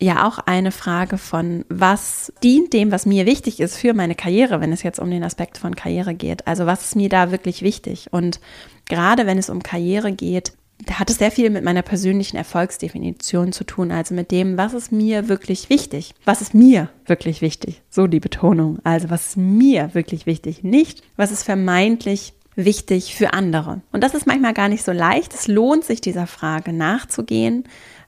ja 0.00 0.26
auch 0.26 0.38
eine 0.38 0.72
Frage 0.72 1.18
von, 1.18 1.64
was 1.68 2.32
dient 2.42 2.72
dem, 2.72 2.92
was 2.92 3.06
mir 3.06 3.26
wichtig 3.26 3.60
ist 3.60 3.76
für 3.76 3.94
meine 3.94 4.14
Karriere, 4.14 4.60
wenn 4.60 4.72
es 4.72 4.82
jetzt 4.82 5.00
um 5.00 5.10
den 5.10 5.24
Aspekt 5.24 5.58
von 5.58 5.74
Karriere 5.74 6.14
geht. 6.14 6.46
Also 6.46 6.66
was 6.66 6.84
ist 6.84 6.96
mir 6.96 7.08
da 7.08 7.30
wirklich 7.30 7.62
wichtig? 7.62 8.08
Und 8.12 8.40
gerade 8.88 9.26
wenn 9.26 9.38
es 9.38 9.50
um 9.50 9.62
Karriere 9.62 10.12
geht, 10.12 10.52
hat 10.92 11.10
es 11.10 11.18
sehr 11.18 11.30
viel 11.30 11.50
mit 11.50 11.64
meiner 11.64 11.82
persönlichen 11.82 12.36
Erfolgsdefinition 12.36 13.52
zu 13.52 13.64
tun, 13.64 13.90
also 13.90 14.14
mit 14.14 14.30
dem, 14.30 14.56
was 14.56 14.74
ist 14.74 14.92
mir 14.92 15.28
wirklich 15.28 15.70
wichtig? 15.70 16.14
Was 16.24 16.40
ist 16.40 16.54
mir 16.54 16.88
wirklich 17.06 17.42
wichtig? 17.42 17.82
So 17.90 18.06
die 18.06 18.20
Betonung. 18.20 18.78
Also 18.84 19.10
was 19.10 19.28
ist 19.28 19.36
mir 19.36 19.94
wirklich 19.94 20.26
wichtig? 20.26 20.62
Nicht, 20.62 21.02
was 21.16 21.32
ist 21.32 21.42
vermeintlich 21.42 22.32
wichtig 22.54 23.14
für 23.14 23.32
andere. 23.32 23.82
Und 23.92 24.02
das 24.02 24.14
ist 24.14 24.26
manchmal 24.26 24.52
gar 24.52 24.68
nicht 24.68 24.84
so 24.84 24.92
leicht. 24.92 25.32
Es 25.32 25.46
lohnt 25.46 25.84
sich 25.84 26.00
dieser 26.00 26.26
Frage 26.26 26.72
nachzugehen. 26.72 27.64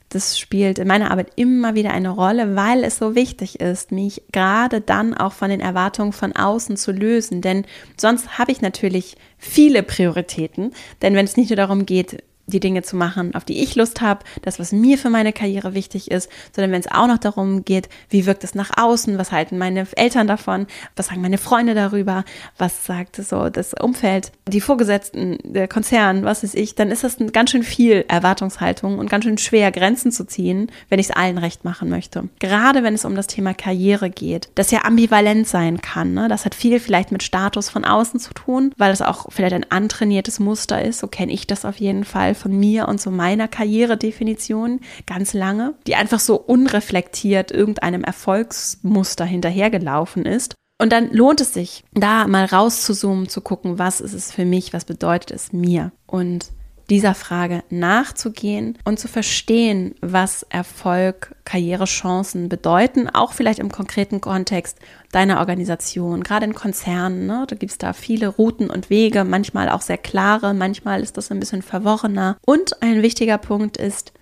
Das 0.09 0.41
spielt 0.41 0.81
in 0.81 0.89
meiner 0.89 1.13
Arbeit 1.13 1.31
immer 1.37 1.77
wieder 1.77 1.93
eine 1.93 2.11
Rolle, 2.11 2.57
weil 2.57 2.83
es 2.83 2.99
so 2.99 3.15
wichtig 3.15 3.61
ist, 3.61 3.93
mich 3.93 4.23
gerade 4.33 4.81
dann 4.81 5.15
auch 5.15 5.33
von 5.33 5.51
den 5.51 5.61
Erwartungen 5.61 6.13
von 6.13 6.35
außen 6.35 6.77
zu 6.77 6.91
lösen. 6.91 7.43
Denn 7.43 7.65
sonst 7.97 8.37
habe 8.37 8.51
ich 8.51 8.61
natürlich 8.61 9.17
viele 9.39 9.85
Prioritäten. 9.85 10.73
Denn 11.01 11.15
wenn 11.15 11.27
es 11.27 11.37
nicht 11.37 11.51
nur 11.51 11.57
darum 11.57 11.87
geht, 11.87 12.25
die 12.51 12.61
Dinge 12.61 12.83
zu 12.83 12.97
machen, 12.97 13.35
auf 13.35 13.45
die 13.45 13.63
ich 13.63 13.75
Lust 13.77 14.01
habe, 14.01 14.25
das, 14.43 14.59
was 14.59 14.73
mir 14.73 14.99
für 14.99 15.11
meine 15.11 15.33
Karriere 15.33 15.75
wichtig 15.75 16.11
ist, 16.11 16.31
sondern 16.55 16.73
wenn 16.73 16.81
es 16.81 16.91
auch 16.91 17.07
noch 17.07 17.19
darum 17.19 17.65
geht, 17.65 17.89
wie 18.09 18.27
wirkt 18.27 18.45
es 18.45 18.55
nach 18.55 18.71
außen, 18.77 19.19
was 19.19 19.33
halten 19.33 19.59
meine 19.59 19.87
Eltern 19.97 20.27
davon, 20.27 20.67
was 20.97 21.07
sagen 21.07 21.21
meine 21.21 21.39
Freunde 21.39 21.75
darüber, 21.75 22.25
was 22.59 22.87
sagt 22.87 23.17
so 23.17 23.49
das 23.49 23.75
Umfeld, 23.75 24.33
die 24.49 24.61
Vorgesetzten, 24.61 25.39
der 25.45 25.69
Konzern, 25.69 26.25
was 26.25 26.43
ist 26.43 26.55
ich, 26.55 26.75
dann 26.75 26.91
ist 26.91 27.05
das 27.05 27.17
ganz 27.33 27.51
schön 27.51 27.63
viel 27.63 28.05
Erwartungshaltung 28.09 28.99
und 28.99 29.11
ganz 29.11 29.25
schön 29.25 29.39
schwer, 29.39 29.71
Grenzen 29.73 30.13
zu 30.13 30.27
ziehen, 30.27 30.71
wenn 30.89 30.99
ich 30.99 31.11
es 31.11 31.17
allen 31.17 31.39
recht 31.39 31.65
machen 31.65 31.89
möchte. 31.89 32.29
Gerade 32.39 32.83
wenn 32.83 32.95
es 32.95 33.05
um 33.05 33.15
das 33.15 33.27
Thema 33.27 33.55
Karriere 33.55 34.11
geht, 34.11 34.51
das 34.55 34.71
ja 34.71 34.85
ambivalent 34.85 35.47
sein 35.47 35.81
kann. 35.81 36.15
Ne? 36.15 36.29
Das 36.29 36.45
hat 36.45 36.55
viel 36.55 36.81
vielleicht 36.81 37.13
mit 37.13 37.23
Status 37.23 37.69
von 37.69 37.85
außen 37.85 38.21
zu 38.21 38.35
tun, 38.35 38.73
weil 38.77 38.93
es 38.93 39.03
auch 39.03 39.27
vielleicht 39.31 39.55
ein 39.55 39.67
antrainiertes 39.71 40.41
Muster 40.41 40.83
ist, 40.83 41.01
so 41.01 41.07
kenne 41.07 41.33
ich 41.33 41.47
das 41.47 41.65
auf 41.65 41.77
jeden 41.77 42.05
Fall 42.05 42.35
von 42.41 42.59
mir 42.59 42.89
und 42.89 43.01
so 43.01 43.11
meiner 43.11 43.47
Karrieredefinition 43.49 44.81
ganz 45.07 45.35
lange, 45.35 45.75
die 45.87 45.95
einfach 45.95 46.21
so 46.21 46.37
unreflektiert 46.37 47.51
irgendeinem 47.51 48.03
Erfolgsmuster 48.03 49.25
hinterhergelaufen 49.25 50.27
ist. 50.27 50.55
Und 50.81 50.93
dann 50.93 51.13
lohnt 51.13 51.43
es 51.43 51.53
sich, 51.53 51.85
da 51.93 52.27
mal 52.27 52.47
rauszuzoomen, 52.47 53.29
zu 53.29 53.43
gucken, 53.43 53.79
was 53.79 54.01
ist 54.01 54.15
es 54.15 54.33
für 54.33 54.47
mich, 54.47 54.73
was 54.73 54.87
bedeutet 54.87 55.31
es 55.31 55.53
mir. 55.53 55.93
Und 56.07 56.51
dieser 56.91 57.15
Frage 57.15 57.63
nachzugehen 57.71 58.77
und 58.85 58.99
zu 58.99 59.09
verstehen, 59.09 59.95
was 60.01 60.45
Erfolg, 60.51 61.35
Karrierechancen 61.45 62.49
bedeuten, 62.49 63.09
auch 63.09 63.33
vielleicht 63.33 63.61
im 63.61 63.71
konkreten 63.71 64.21
Kontext 64.21 64.79
deiner 65.13 65.39
Organisation, 65.39 66.23
gerade 66.23 66.47
in 66.47 66.55
Konzernen. 66.55 67.27
Ne? 67.27 67.47
Da 67.49 67.57
gibt 67.57 67.73
es 67.73 67.79
da 67.79 67.93
viele 67.93 68.29
Routen 68.29 68.69
und 68.71 68.91
Wege, 68.91 69.25
manchmal 69.25 69.69
auch 69.69 69.83
sehr 69.83 69.99
klare, 69.99 70.53
manchmal 70.53 71.01
ist 71.01 71.17
das 71.17 71.31
ein 71.31 71.41
bisschen 71.41 71.63
verworrener. 71.63 72.37
Und 72.45 72.83
ein 72.83 73.03
wichtiger 73.03 73.39
Punkt 73.39 73.77
ist, 73.77 74.13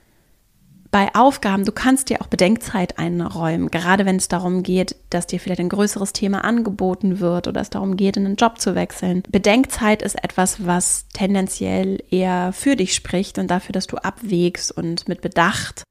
bei 0.90 1.14
Aufgaben, 1.14 1.64
du 1.64 1.72
kannst 1.72 2.08
dir 2.08 2.22
auch 2.22 2.28
Bedenkzeit 2.28 2.98
einräumen, 2.98 3.70
gerade 3.70 4.06
wenn 4.06 4.16
es 4.16 4.28
darum 4.28 4.62
geht, 4.62 4.96
dass 5.10 5.26
dir 5.26 5.38
vielleicht 5.38 5.60
ein 5.60 5.68
größeres 5.68 6.12
Thema 6.12 6.44
angeboten 6.44 7.20
wird 7.20 7.46
oder 7.46 7.60
es 7.60 7.70
darum 7.70 7.96
geht, 7.96 8.16
in 8.16 8.24
einen 8.24 8.36
Job 8.36 8.58
zu 8.60 8.74
wechseln. 8.74 9.22
Bedenkzeit 9.30 10.02
ist 10.02 10.22
etwas, 10.22 10.66
was 10.66 11.06
tendenziell 11.12 12.02
eher 12.10 12.52
für 12.52 12.76
dich 12.76 12.94
spricht 12.94 13.38
und 13.38 13.50
dafür, 13.50 13.72
dass 13.72 13.86
du 13.86 13.96
abwägst 13.98 14.72
und 14.72 15.08
mit 15.08 15.20
Bedacht 15.20 15.82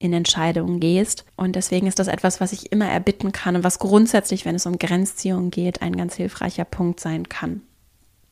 in 0.00 0.12
Entscheidungen 0.12 0.80
gehst. 0.80 1.24
Und 1.36 1.54
deswegen 1.54 1.86
ist 1.86 1.98
das 1.98 2.08
etwas, 2.08 2.40
was 2.40 2.52
ich 2.52 2.72
immer 2.72 2.86
erbitten 2.86 3.32
kann 3.32 3.54
und 3.54 3.64
was 3.64 3.78
grundsätzlich, 3.78 4.44
wenn 4.44 4.56
es 4.56 4.66
um 4.66 4.78
Grenzziehung 4.78 5.50
geht, 5.50 5.82
ein 5.82 5.96
ganz 5.96 6.16
hilfreicher 6.16 6.64
Punkt 6.64 7.00
sein 7.00 7.28
kann. 7.28 7.62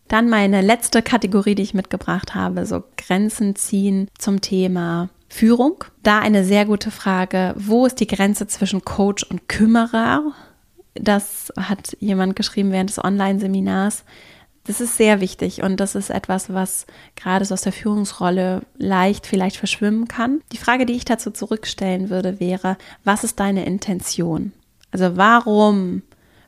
Dann 0.09 0.31
meine 0.31 0.63
letzte 0.63 1.03
Kategorie, 1.03 1.55
die 1.55 1.63
ich 1.63 1.75
mitgebracht 1.75 2.35
habe, 2.35 2.65
so 2.65 2.83
Grenzen 2.97 3.55
ziehen 3.55 4.09
zum 4.19 4.41
Thema 4.41 5.11
Führung. 5.29 5.85
Da 6.03 6.21
eine 6.21 6.45
sehr 6.45 6.65
gute 6.65 6.91
Frage. 6.91 7.55
Wo 7.57 7.87
ist 7.87 8.01
die 8.01 8.07
Grenze 8.07 8.47
zwischen 8.47 8.85
Coach 8.85 9.25
und 9.25 9.49
Kümmerer? 9.49 10.33
Das 10.95 11.53
hat 11.57 11.97
jemand 12.01 12.35
geschrieben 12.35 12.73
während 12.73 12.91
des 12.91 13.03
Online-Seminars. 13.03 14.05
Das 14.65 14.83
ist 14.83 14.99
sehr 14.99 15.23
wichtig 15.23 15.63
und 15.63 15.81
das 15.81 15.95
ist 15.95 16.11
etwas, 16.11 16.53
was 16.53 16.87
gerade 17.17 17.45
so 17.47 17.55
aus 17.55 17.63
der 17.63 17.73
Führungsrolle 17.73 18.63
leicht 18.77 19.27
vielleicht 19.27 19.57
verschwimmen 19.57 20.09
kann. 20.09 20.43
Die 20.53 20.59
Frage, 20.59 20.85
die 20.85 20.93
ich 20.93 21.07
dazu 21.07 21.31
zurückstellen 21.31 22.11
würde, 22.11 22.39
wäre, 22.39 22.77
was 23.03 23.25
ist 23.25 23.41
deine 23.41 23.65
Intention? 23.65 24.53
Also 24.91 25.17
warum 25.17 26.03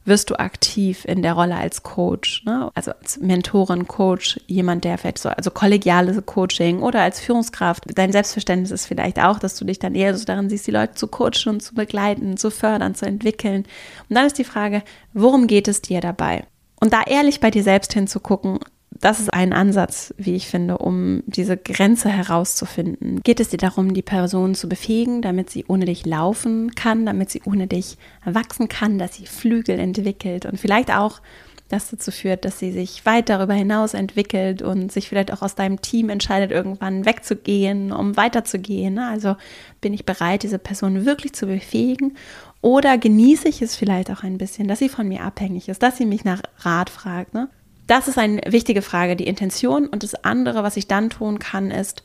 wirst 0.05 0.31
du 0.31 0.39
aktiv 0.39 1.05
in 1.05 1.23
der 1.23 1.35
Rolle 1.35 1.57
als 1.57 1.83
Coach, 1.83 2.45
ne? 2.45 2.71
also 2.75 2.93
als 2.93 3.19
Mentorin, 3.21 3.87
Coach, 3.87 4.41
jemand, 4.47 4.85
der 4.85 4.99
vielleicht 4.99 5.19
so, 5.19 5.29
also 5.29 5.51
kollegiales 5.51 6.25
Coaching 6.25 6.81
oder 6.81 7.03
als 7.03 7.21
Führungskraft. 7.21 7.85
Dein 7.95 8.13
Selbstverständnis 8.13 8.71
ist 8.71 8.87
vielleicht 8.87 9.19
auch, 9.21 9.39
dass 9.39 9.57
du 9.57 9.65
dich 9.65 9.79
dann 9.79 9.95
eher 9.95 10.17
so 10.17 10.25
darin 10.25 10.49
siehst, 10.49 10.67
die 10.67 10.73
Leute 10.73 10.95
zu 10.95 11.07
coachen 11.07 11.49
und 11.49 11.61
zu 11.61 11.75
begleiten, 11.75 12.37
zu 12.37 12.51
fördern, 12.51 12.95
zu 12.95 13.07
entwickeln. 13.07 13.65
Und 14.09 14.17
dann 14.17 14.27
ist 14.27 14.39
die 14.39 14.45
Frage, 14.45 14.83
worum 15.13 15.47
geht 15.47 15.69
es 15.69 15.83
dir 15.83 16.01
dabei? 16.01 16.45
Und 16.81 16.93
da 16.95 17.03
ehrlich 17.03 17.41
bei 17.41 17.51
dir 17.51 17.63
selbst 17.63 17.93
hinzugucken, 17.93 18.59
das 18.91 19.21
ist 19.21 19.33
ein 19.33 19.53
Ansatz, 19.53 20.13
wie 20.19 20.35
ich 20.35 20.49
finde, 20.49 20.79
um 20.79 21.23
diese 21.27 21.57
Grenze 21.57 22.09
herauszufinden. 22.09 23.21
Geht 23.23 23.41
es 23.41 23.49
dir 23.49 23.57
darum, 23.57 23.95
die 23.95 24.03
Person 24.03 24.55
zu 24.55 24.69
befähigen, 24.69 25.23
damit 25.23 25.49
sie 25.49 25.65
ohne 25.69 25.85
dich 25.85 26.05
laufen 26.05 26.75
kann, 26.75 27.07
damit 27.07 27.31
sie 27.31 27.43
ohne 27.45 27.67
dich 27.67 27.97
wachsen 28.25 28.69
kann, 28.69 28.99
dass 28.99 29.15
sie 29.15 29.27
Flügel 29.27 29.79
entwickelt 29.79 30.45
und 30.45 30.59
vielleicht 30.59 30.93
auch 30.93 31.21
das 31.69 31.91
dazu 31.91 32.11
führt, 32.11 32.45
dass 32.45 32.59
sie 32.59 32.73
sich 32.73 33.07
weit 33.07 33.29
darüber 33.29 33.55
hinaus 33.55 33.95
entwickelt 33.95 34.61
und 34.61 34.91
sich 34.91 35.09
vielleicht 35.09 35.33
auch 35.33 35.41
aus 35.41 35.55
deinem 35.55 35.81
Team 35.81 36.09
entscheidet, 36.09 36.51
irgendwann 36.51 37.07
wegzugehen, 37.07 37.93
um 37.93 38.17
weiterzugehen. 38.17 38.99
Also 38.99 39.37
bin 39.81 39.95
ich 39.95 40.05
bereit, 40.05 40.43
diese 40.43 40.59
Person 40.59 41.07
wirklich 41.07 41.33
zu 41.33 41.47
befähigen 41.47 42.17
oder 42.61 42.99
genieße 42.99 43.49
ich 43.49 43.63
es 43.63 43.77
vielleicht 43.77 44.11
auch 44.11 44.25
ein 44.25 44.37
bisschen, 44.37 44.69
dass 44.69 44.81
sie 44.81 44.89
von 44.89 45.09
mir 45.09 45.23
abhängig 45.23 45.69
ist, 45.69 45.83
dass 45.83 45.97
sie 45.97 46.07
mich 46.07 46.25
nach 46.25 46.43
Rat 46.59 46.91
fragt. 46.91 47.35
Ne? 47.35 47.49
Das 47.91 48.07
ist 48.07 48.19
eine 48.19 48.41
wichtige 48.47 48.83
Frage, 48.83 49.17
die 49.17 49.27
Intention. 49.27 49.89
Und 49.89 50.05
das 50.05 50.15
andere, 50.15 50.63
was 50.63 50.77
ich 50.77 50.87
dann 50.87 51.11
tun 51.11 51.41
kann, 51.41 51.73
ist, 51.73 52.05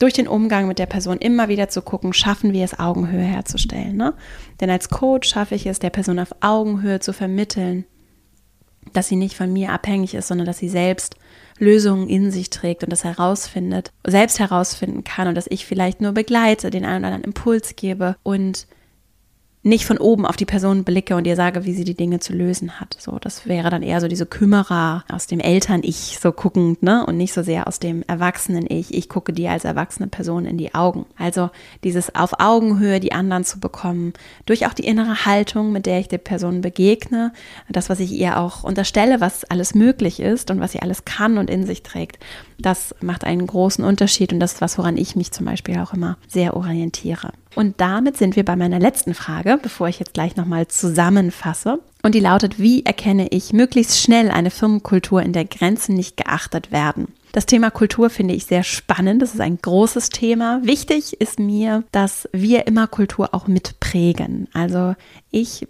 durch 0.00 0.12
den 0.12 0.26
Umgang 0.26 0.66
mit 0.66 0.80
der 0.80 0.86
Person 0.86 1.18
immer 1.18 1.46
wieder 1.48 1.68
zu 1.68 1.82
gucken, 1.82 2.12
schaffen 2.12 2.52
wir 2.52 2.64
es, 2.64 2.80
Augenhöhe 2.80 3.22
herzustellen. 3.22 3.96
Ne? 3.96 4.14
Denn 4.60 4.70
als 4.70 4.88
Coach 4.88 5.28
schaffe 5.28 5.54
ich 5.54 5.66
es, 5.66 5.78
der 5.78 5.90
Person 5.90 6.18
auf 6.18 6.34
Augenhöhe 6.40 6.98
zu 6.98 7.12
vermitteln, 7.12 7.84
dass 8.92 9.06
sie 9.06 9.14
nicht 9.14 9.36
von 9.36 9.52
mir 9.52 9.70
abhängig 9.70 10.14
ist, 10.14 10.26
sondern 10.26 10.48
dass 10.48 10.58
sie 10.58 10.68
selbst 10.68 11.14
Lösungen 11.58 12.08
in 12.08 12.32
sich 12.32 12.50
trägt 12.50 12.82
und 12.82 12.90
das 12.90 13.04
herausfindet, 13.04 13.92
selbst 14.04 14.40
herausfinden 14.40 15.04
kann 15.04 15.28
und 15.28 15.36
dass 15.36 15.46
ich 15.48 15.64
vielleicht 15.64 16.00
nur 16.00 16.10
begleite, 16.10 16.70
den 16.70 16.84
einen 16.84 17.04
oder 17.04 17.14
anderen 17.14 17.24
Impuls 17.24 17.76
gebe 17.76 18.16
und 18.24 18.66
nicht 19.62 19.84
von 19.84 19.98
oben 19.98 20.24
auf 20.24 20.36
die 20.36 20.46
Person 20.46 20.84
blicke 20.84 21.16
und 21.16 21.26
ihr 21.26 21.36
sage, 21.36 21.66
wie 21.66 21.74
sie 21.74 21.84
die 21.84 21.94
Dinge 21.94 22.18
zu 22.18 22.32
lösen 22.32 22.80
hat. 22.80 22.96
So, 22.98 23.18
das 23.18 23.46
wäre 23.46 23.68
dann 23.68 23.82
eher 23.82 24.00
so 24.00 24.08
diese 24.08 24.24
Kümmerer 24.24 25.04
aus 25.12 25.26
dem 25.26 25.38
Eltern-Ich 25.38 26.18
so 26.20 26.32
guckend, 26.32 26.82
ne? 26.82 27.04
Und 27.04 27.18
nicht 27.18 27.34
so 27.34 27.42
sehr 27.42 27.66
aus 27.66 27.78
dem 27.78 28.02
Erwachsenen-Ich. 28.06 28.94
Ich 28.94 29.10
gucke 29.10 29.34
dir 29.34 29.50
als 29.50 29.64
erwachsene 29.64 30.08
Person 30.08 30.46
in 30.46 30.56
die 30.56 30.74
Augen. 30.74 31.04
Also 31.18 31.50
dieses 31.84 32.14
auf 32.14 32.40
Augenhöhe 32.40 33.00
die 33.00 33.12
anderen 33.12 33.44
zu 33.44 33.60
bekommen, 33.60 34.14
durch 34.46 34.66
auch 34.66 34.72
die 34.72 34.86
innere 34.86 35.26
Haltung, 35.26 35.72
mit 35.72 35.84
der 35.84 36.00
ich 36.00 36.08
der 36.08 36.18
Person 36.18 36.62
begegne, 36.62 37.32
das, 37.68 37.90
was 37.90 38.00
ich 38.00 38.12
ihr 38.12 38.38
auch 38.38 38.64
unterstelle, 38.64 39.20
was 39.20 39.44
alles 39.44 39.74
möglich 39.74 40.20
ist 40.20 40.50
und 40.50 40.60
was 40.60 40.72
sie 40.72 40.80
alles 40.80 41.04
kann 41.04 41.36
und 41.36 41.50
in 41.50 41.66
sich 41.66 41.82
trägt. 41.82 42.18
Das 42.58 42.94
macht 43.02 43.24
einen 43.24 43.46
großen 43.46 43.84
Unterschied 43.84 44.32
und 44.32 44.40
das 44.40 44.54
ist 44.54 44.60
was, 44.62 44.78
woran 44.78 44.96
ich 44.96 45.16
mich 45.16 45.32
zum 45.32 45.44
Beispiel 45.44 45.78
auch 45.78 45.92
immer 45.92 46.16
sehr 46.28 46.56
orientiere. 46.56 47.32
Und 47.54 47.80
damit 47.80 48.16
sind 48.16 48.36
wir 48.36 48.44
bei 48.44 48.56
meiner 48.56 48.78
letzten 48.78 49.14
Frage, 49.14 49.58
bevor 49.62 49.88
ich 49.88 49.98
jetzt 49.98 50.14
gleich 50.14 50.36
nochmal 50.36 50.68
zusammenfasse. 50.68 51.80
Und 52.02 52.14
die 52.14 52.20
lautet, 52.20 52.58
wie 52.58 52.84
erkenne 52.84 53.28
ich 53.28 53.52
möglichst 53.52 53.98
schnell 54.00 54.30
eine 54.30 54.50
Firmenkultur, 54.50 55.22
in 55.22 55.32
der 55.32 55.44
Grenzen 55.44 55.94
nicht 55.94 56.16
geachtet 56.16 56.72
werden? 56.72 57.08
Das 57.32 57.46
Thema 57.46 57.70
Kultur 57.70 58.10
finde 58.10 58.34
ich 58.34 58.46
sehr 58.46 58.62
spannend. 58.62 59.22
Das 59.22 59.34
ist 59.34 59.40
ein 59.40 59.58
großes 59.60 60.08
Thema. 60.10 60.60
Wichtig 60.64 61.20
ist 61.20 61.38
mir, 61.38 61.84
dass 61.92 62.28
wir 62.32 62.66
immer 62.66 62.86
Kultur 62.86 63.34
auch 63.34 63.46
mitprägen. 63.46 64.48
Also 64.52 64.94
ich 65.30 65.66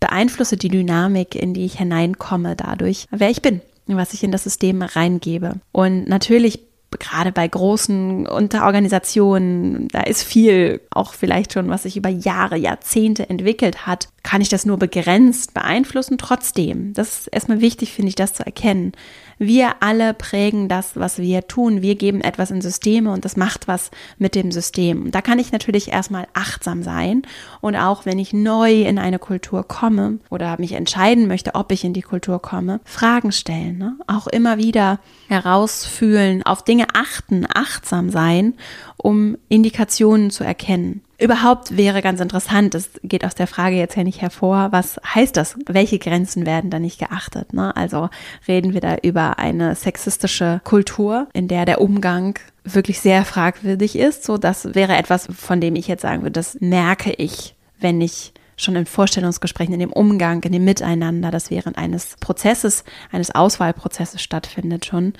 beeinflusse 0.00 0.56
die 0.56 0.68
Dynamik, 0.68 1.34
in 1.34 1.54
die 1.54 1.64
ich 1.64 1.78
hineinkomme, 1.78 2.56
dadurch, 2.56 3.06
wer 3.10 3.30
ich 3.30 3.42
bin 3.42 3.60
was 3.86 4.14
ich 4.14 4.24
in 4.24 4.32
das 4.32 4.44
System 4.44 4.82
reingebe. 4.82 5.60
Und 5.72 6.08
natürlich 6.08 6.60
gerade 6.98 7.32
bei 7.32 7.46
großen 7.46 8.26
Unterorganisationen, 8.26 9.88
da 9.88 10.00
ist 10.02 10.22
viel, 10.22 10.80
auch 10.90 11.14
vielleicht 11.14 11.52
schon, 11.52 11.68
was 11.68 11.84
sich 11.84 11.96
über 11.96 12.08
Jahre, 12.08 12.56
Jahrzehnte 12.56 13.28
entwickelt 13.28 13.86
hat, 13.86 14.08
kann 14.22 14.40
ich 14.40 14.48
das 14.48 14.66
nur 14.66 14.78
begrenzt 14.78 15.54
beeinflussen. 15.54 16.18
Trotzdem, 16.18 16.92
das 16.94 17.20
ist 17.20 17.26
erstmal 17.28 17.60
wichtig, 17.60 17.92
finde 17.92 18.08
ich, 18.08 18.14
das 18.14 18.34
zu 18.34 18.44
erkennen. 18.44 18.92
Wir 19.38 19.76
alle 19.80 20.14
prägen 20.14 20.68
das, 20.68 20.96
was 20.96 21.18
wir 21.18 21.46
tun. 21.46 21.82
Wir 21.82 21.94
geben 21.96 22.20
etwas 22.20 22.50
in 22.50 22.60
Systeme 22.60 23.12
und 23.12 23.24
das 23.24 23.36
macht 23.36 23.68
was 23.68 23.90
mit 24.18 24.34
dem 24.34 24.52
System. 24.52 25.10
Da 25.10 25.20
kann 25.20 25.38
ich 25.38 25.52
natürlich 25.52 25.92
erstmal 25.92 26.26
achtsam 26.34 26.82
sein 26.82 27.22
und 27.60 27.76
auch 27.76 28.06
wenn 28.06 28.18
ich 28.18 28.32
neu 28.32 28.82
in 28.82 28.98
eine 28.98 29.18
Kultur 29.18 29.66
komme 29.66 30.18
oder 30.30 30.58
mich 30.58 30.72
entscheiden 30.72 31.26
möchte, 31.26 31.54
ob 31.54 31.72
ich 31.72 31.84
in 31.84 31.92
die 31.92 32.02
Kultur 32.02 32.40
komme, 32.40 32.80
Fragen 32.84 33.32
stellen. 33.32 33.78
Ne? 33.78 33.96
Auch 34.06 34.26
immer 34.26 34.58
wieder 34.58 35.00
herausfühlen, 35.28 36.42
auf 36.44 36.62
Dinge 36.62 36.86
achten, 36.94 37.46
achtsam 37.52 38.10
sein, 38.10 38.54
um 38.96 39.36
Indikationen 39.48 40.30
zu 40.30 40.44
erkennen. 40.44 41.02
Überhaupt 41.18 41.76
wäre 41.76 42.02
ganz 42.02 42.20
interessant, 42.20 42.74
das 42.74 42.90
geht 43.04 43.24
aus 43.24 43.34
der 43.34 43.46
Frage 43.46 43.76
jetzt 43.76 43.96
ja 43.96 44.02
nicht 44.02 44.20
hervor, 44.20 44.72
was 44.72 45.00
heißt 45.14 45.36
das? 45.36 45.56
Welche 45.66 45.98
Grenzen 45.98 46.44
werden 46.44 46.70
da 46.70 46.80
nicht 46.80 46.98
geachtet? 46.98 47.52
Ne? 47.52 47.74
Also 47.76 48.08
reden 48.48 48.74
wir 48.74 48.80
da 48.80 48.96
über 49.02 49.38
eine 49.38 49.76
sexistische 49.76 50.60
Kultur, 50.64 51.28
in 51.32 51.46
der 51.46 51.66
der 51.66 51.80
Umgang 51.80 52.38
wirklich 52.64 52.98
sehr 52.98 53.24
fragwürdig 53.24 53.96
ist. 53.96 54.24
So, 54.24 54.38
das 54.38 54.74
wäre 54.74 54.96
etwas, 54.96 55.28
von 55.36 55.60
dem 55.60 55.76
ich 55.76 55.86
jetzt 55.86 56.02
sagen 56.02 56.22
würde, 56.22 56.32
das 56.32 56.58
merke 56.60 57.12
ich, 57.12 57.54
wenn 57.78 58.00
ich 58.00 58.32
schon 58.56 58.76
in 58.76 58.86
Vorstellungsgesprächen, 58.86 59.74
in 59.74 59.80
dem 59.80 59.92
Umgang, 59.92 60.42
in 60.42 60.52
dem 60.52 60.64
Miteinander, 60.64 61.30
das 61.30 61.50
während 61.50 61.76
eines 61.78 62.16
Prozesses, 62.20 62.84
eines 63.12 63.34
Auswahlprozesses 63.34 64.22
stattfindet 64.22 64.86
schon, 64.86 65.14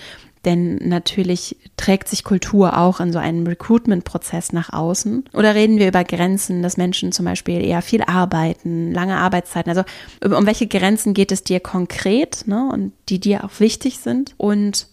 denn 0.45 0.77
natürlich 0.77 1.57
trägt 1.77 2.09
sich 2.09 2.25
Kultur 2.25 2.79
auch 2.79 3.01
in 3.01 3.13
so 3.13 3.19
einem 3.19 3.47
Recruitment-Prozess 3.47 4.53
nach 4.53 4.73
außen. 4.73 5.25
Oder 5.33 5.55
reden 5.55 5.79
wir 5.79 5.89
über 5.89 6.05
Grenzen, 6.05 6.63
dass 6.63 6.77
Menschen 6.77 7.13
zum 7.13 7.25
Beispiel 7.25 7.65
eher 7.65 7.83
viel 7.83 8.03
arbeiten, 8.03 8.93
lange 8.93 9.17
Arbeitszeiten. 9.17 9.71
Also 9.71 9.85
um 10.25 10.47
welche 10.47 10.67
Grenzen 10.67 11.15
geht 11.15 11.33
es 11.33 11.45
dir 11.45 11.61
konkret 11.61 12.47
ne, 12.47 12.69
und 12.73 12.93
die 13.09 13.21
dir 13.21 13.45
auch 13.45 13.61
wichtig 13.61 13.99
sind? 13.99 14.35
Und 14.37 14.87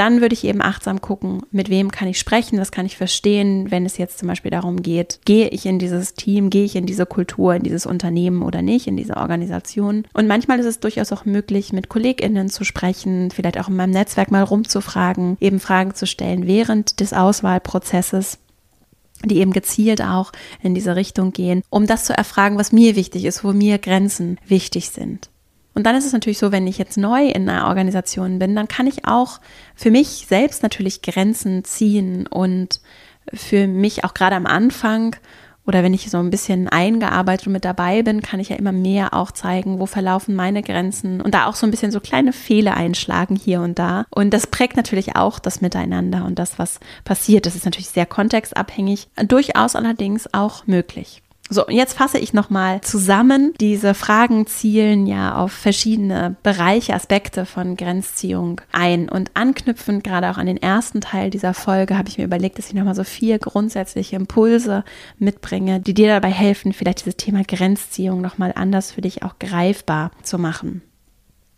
dann 0.00 0.22
würde 0.22 0.32
ich 0.32 0.44
eben 0.44 0.62
achtsam 0.62 1.02
gucken, 1.02 1.42
mit 1.50 1.68
wem 1.68 1.90
kann 1.90 2.08
ich 2.08 2.18
sprechen, 2.18 2.58
was 2.58 2.72
kann 2.72 2.86
ich 2.86 2.96
verstehen, 2.96 3.70
wenn 3.70 3.84
es 3.84 3.98
jetzt 3.98 4.18
zum 4.18 4.28
Beispiel 4.28 4.50
darum 4.50 4.80
geht, 4.80 5.20
gehe 5.26 5.48
ich 5.48 5.66
in 5.66 5.78
dieses 5.78 6.14
Team, 6.14 6.48
gehe 6.48 6.64
ich 6.64 6.74
in 6.74 6.86
diese 6.86 7.04
Kultur, 7.04 7.54
in 7.54 7.64
dieses 7.64 7.84
Unternehmen 7.84 8.40
oder 8.40 8.62
nicht, 8.62 8.86
in 8.86 8.96
diese 8.96 9.18
Organisation. 9.18 10.06
Und 10.14 10.26
manchmal 10.26 10.58
ist 10.58 10.64
es 10.64 10.80
durchaus 10.80 11.12
auch 11.12 11.26
möglich, 11.26 11.74
mit 11.74 11.90
KollegInnen 11.90 12.48
zu 12.48 12.64
sprechen, 12.64 13.30
vielleicht 13.30 13.60
auch 13.60 13.68
in 13.68 13.76
meinem 13.76 13.90
Netzwerk 13.90 14.30
mal 14.30 14.42
rumzufragen, 14.42 15.36
eben 15.38 15.60
Fragen 15.60 15.94
zu 15.94 16.06
stellen 16.06 16.46
während 16.46 17.00
des 17.00 17.12
Auswahlprozesses 17.12 18.38
die 19.22 19.36
eben 19.36 19.52
gezielt 19.52 20.00
auch 20.00 20.32
in 20.62 20.74
diese 20.74 20.96
Richtung 20.96 21.32
gehen, 21.34 21.62
um 21.68 21.86
das 21.86 22.06
zu 22.06 22.16
erfragen, 22.16 22.56
was 22.56 22.72
mir 22.72 22.96
wichtig 22.96 23.26
ist, 23.26 23.44
wo 23.44 23.52
mir 23.52 23.76
Grenzen 23.76 24.38
wichtig 24.46 24.88
sind. 24.88 25.28
Und 25.74 25.84
dann 25.84 25.94
ist 25.96 26.06
es 26.06 26.12
natürlich 26.12 26.38
so, 26.38 26.52
wenn 26.52 26.66
ich 26.66 26.78
jetzt 26.78 26.96
neu 26.96 27.28
in 27.28 27.48
einer 27.48 27.68
Organisation 27.68 28.38
bin, 28.38 28.56
dann 28.56 28.68
kann 28.68 28.86
ich 28.86 29.06
auch 29.06 29.40
für 29.74 29.90
mich 29.90 30.26
selbst 30.28 30.62
natürlich 30.62 31.02
Grenzen 31.02 31.64
ziehen 31.64 32.26
und 32.26 32.80
für 33.32 33.66
mich 33.66 34.04
auch 34.04 34.14
gerade 34.14 34.36
am 34.36 34.46
Anfang 34.46 35.16
oder 35.66 35.84
wenn 35.84 35.94
ich 35.94 36.10
so 36.10 36.18
ein 36.18 36.30
bisschen 36.30 36.68
eingearbeitet 36.68 37.46
und 37.46 37.52
mit 37.52 37.64
dabei 37.64 38.02
bin, 38.02 38.22
kann 38.22 38.40
ich 38.40 38.48
ja 38.48 38.56
immer 38.56 38.72
mehr 38.72 39.14
auch 39.14 39.30
zeigen, 39.30 39.78
wo 39.78 39.86
verlaufen 39.86 40.34
meine 40.34 40.62
Grenzen 40.62 41.20
und 41.20 41.32
da 41.32 41.46
auch 41.46 41.54
so 41.54 41.66
ein 41.66 41.70
bisschen 41.70 41.92
so 41.92 42.00
kleine 42.00 42.32
Fehler 42.32 42.76
einschlagen 42.76 43.36
hier 43.36 43.60
und 43.60 43.78
da. 43.78 44.04
Und 44.10 44.30
das 44.30 44.46
prägt 44.48 44.76
natürlich 44.76 45.14
auch 45.14 45.38
das 45.38 45.60
Miteinander 45.60 46.24
und 46.24 46.38
das, 46.38 46.58
was 46.58 46.80
passiert. 47.04 47.46
Das 47.46 47.54
ist 47.54 47.66
natürlich 47.66 47.90
sehr 47.90 48.06
kontextabhängig, 48.06 49.08
durchaus 49.28 49.76
allerdings 49.76 50.32
auch 50.32 50.66
möglich. 50.66 51.22
So, 51.52 51.68
jetzt 51.68 51.94
fasse 51.94 52.18
ich 52.18 52.32
nochmal 52.32 52.80
zusammen. 52.80 53.52
Diese 53.60 53.92
Fragen 53.94 54.46
zielen 54.46 55.06
ja 55.06 55.34
auf 55.34 55.50
verschiedene 55.50 56.36
Bereiche, 56.44 56.94
Aspekte 56.94 57.44
von 57.44 57.76
Grenzziehung 57.76 58.60
ein. 58.70 59.08
Und 59.08 59.32
anknüpfend 59.34 60.04
gerade 60.04 60.30
auch 60.30 60.38
an 60.38 60.46
den 60.46 60.58
ersten 60.58 61.00
Teil 61.00 61.28
dieser 61.30 61.52
Folge 61.52 61.98
habe 61.98 62.08
ich 62.08 62.18
mir 62.18 62.24
überlegt, 62.24 62.58
dass 62.58 62.68
ich 62.68 62.74
nochmal 62.74 62.94
so 62.94 63.02
vier 63.02 63.40
grundsätzliche 63.40 64.14
Impulse 64.14 64.84
mitbringe, 65.18 65.80
die 65.80 65.94
dir 65.94 66.06
dabei 66.06 66.30
helfen, 66.30 66.72
vielleicht 66.72 67.00
dieses 67.00 67.16
Thema 67.16 67.42
Grenzziehung 67.42 68.20
nochmal 68.20 68.52
anders 68.54 68.92
für 68.92 69.00
dich 69.00 69.24
auch 69.24 69.40
greifbar 69.40 70.12
zu 70.22 70.38
machen. 70.38 70.82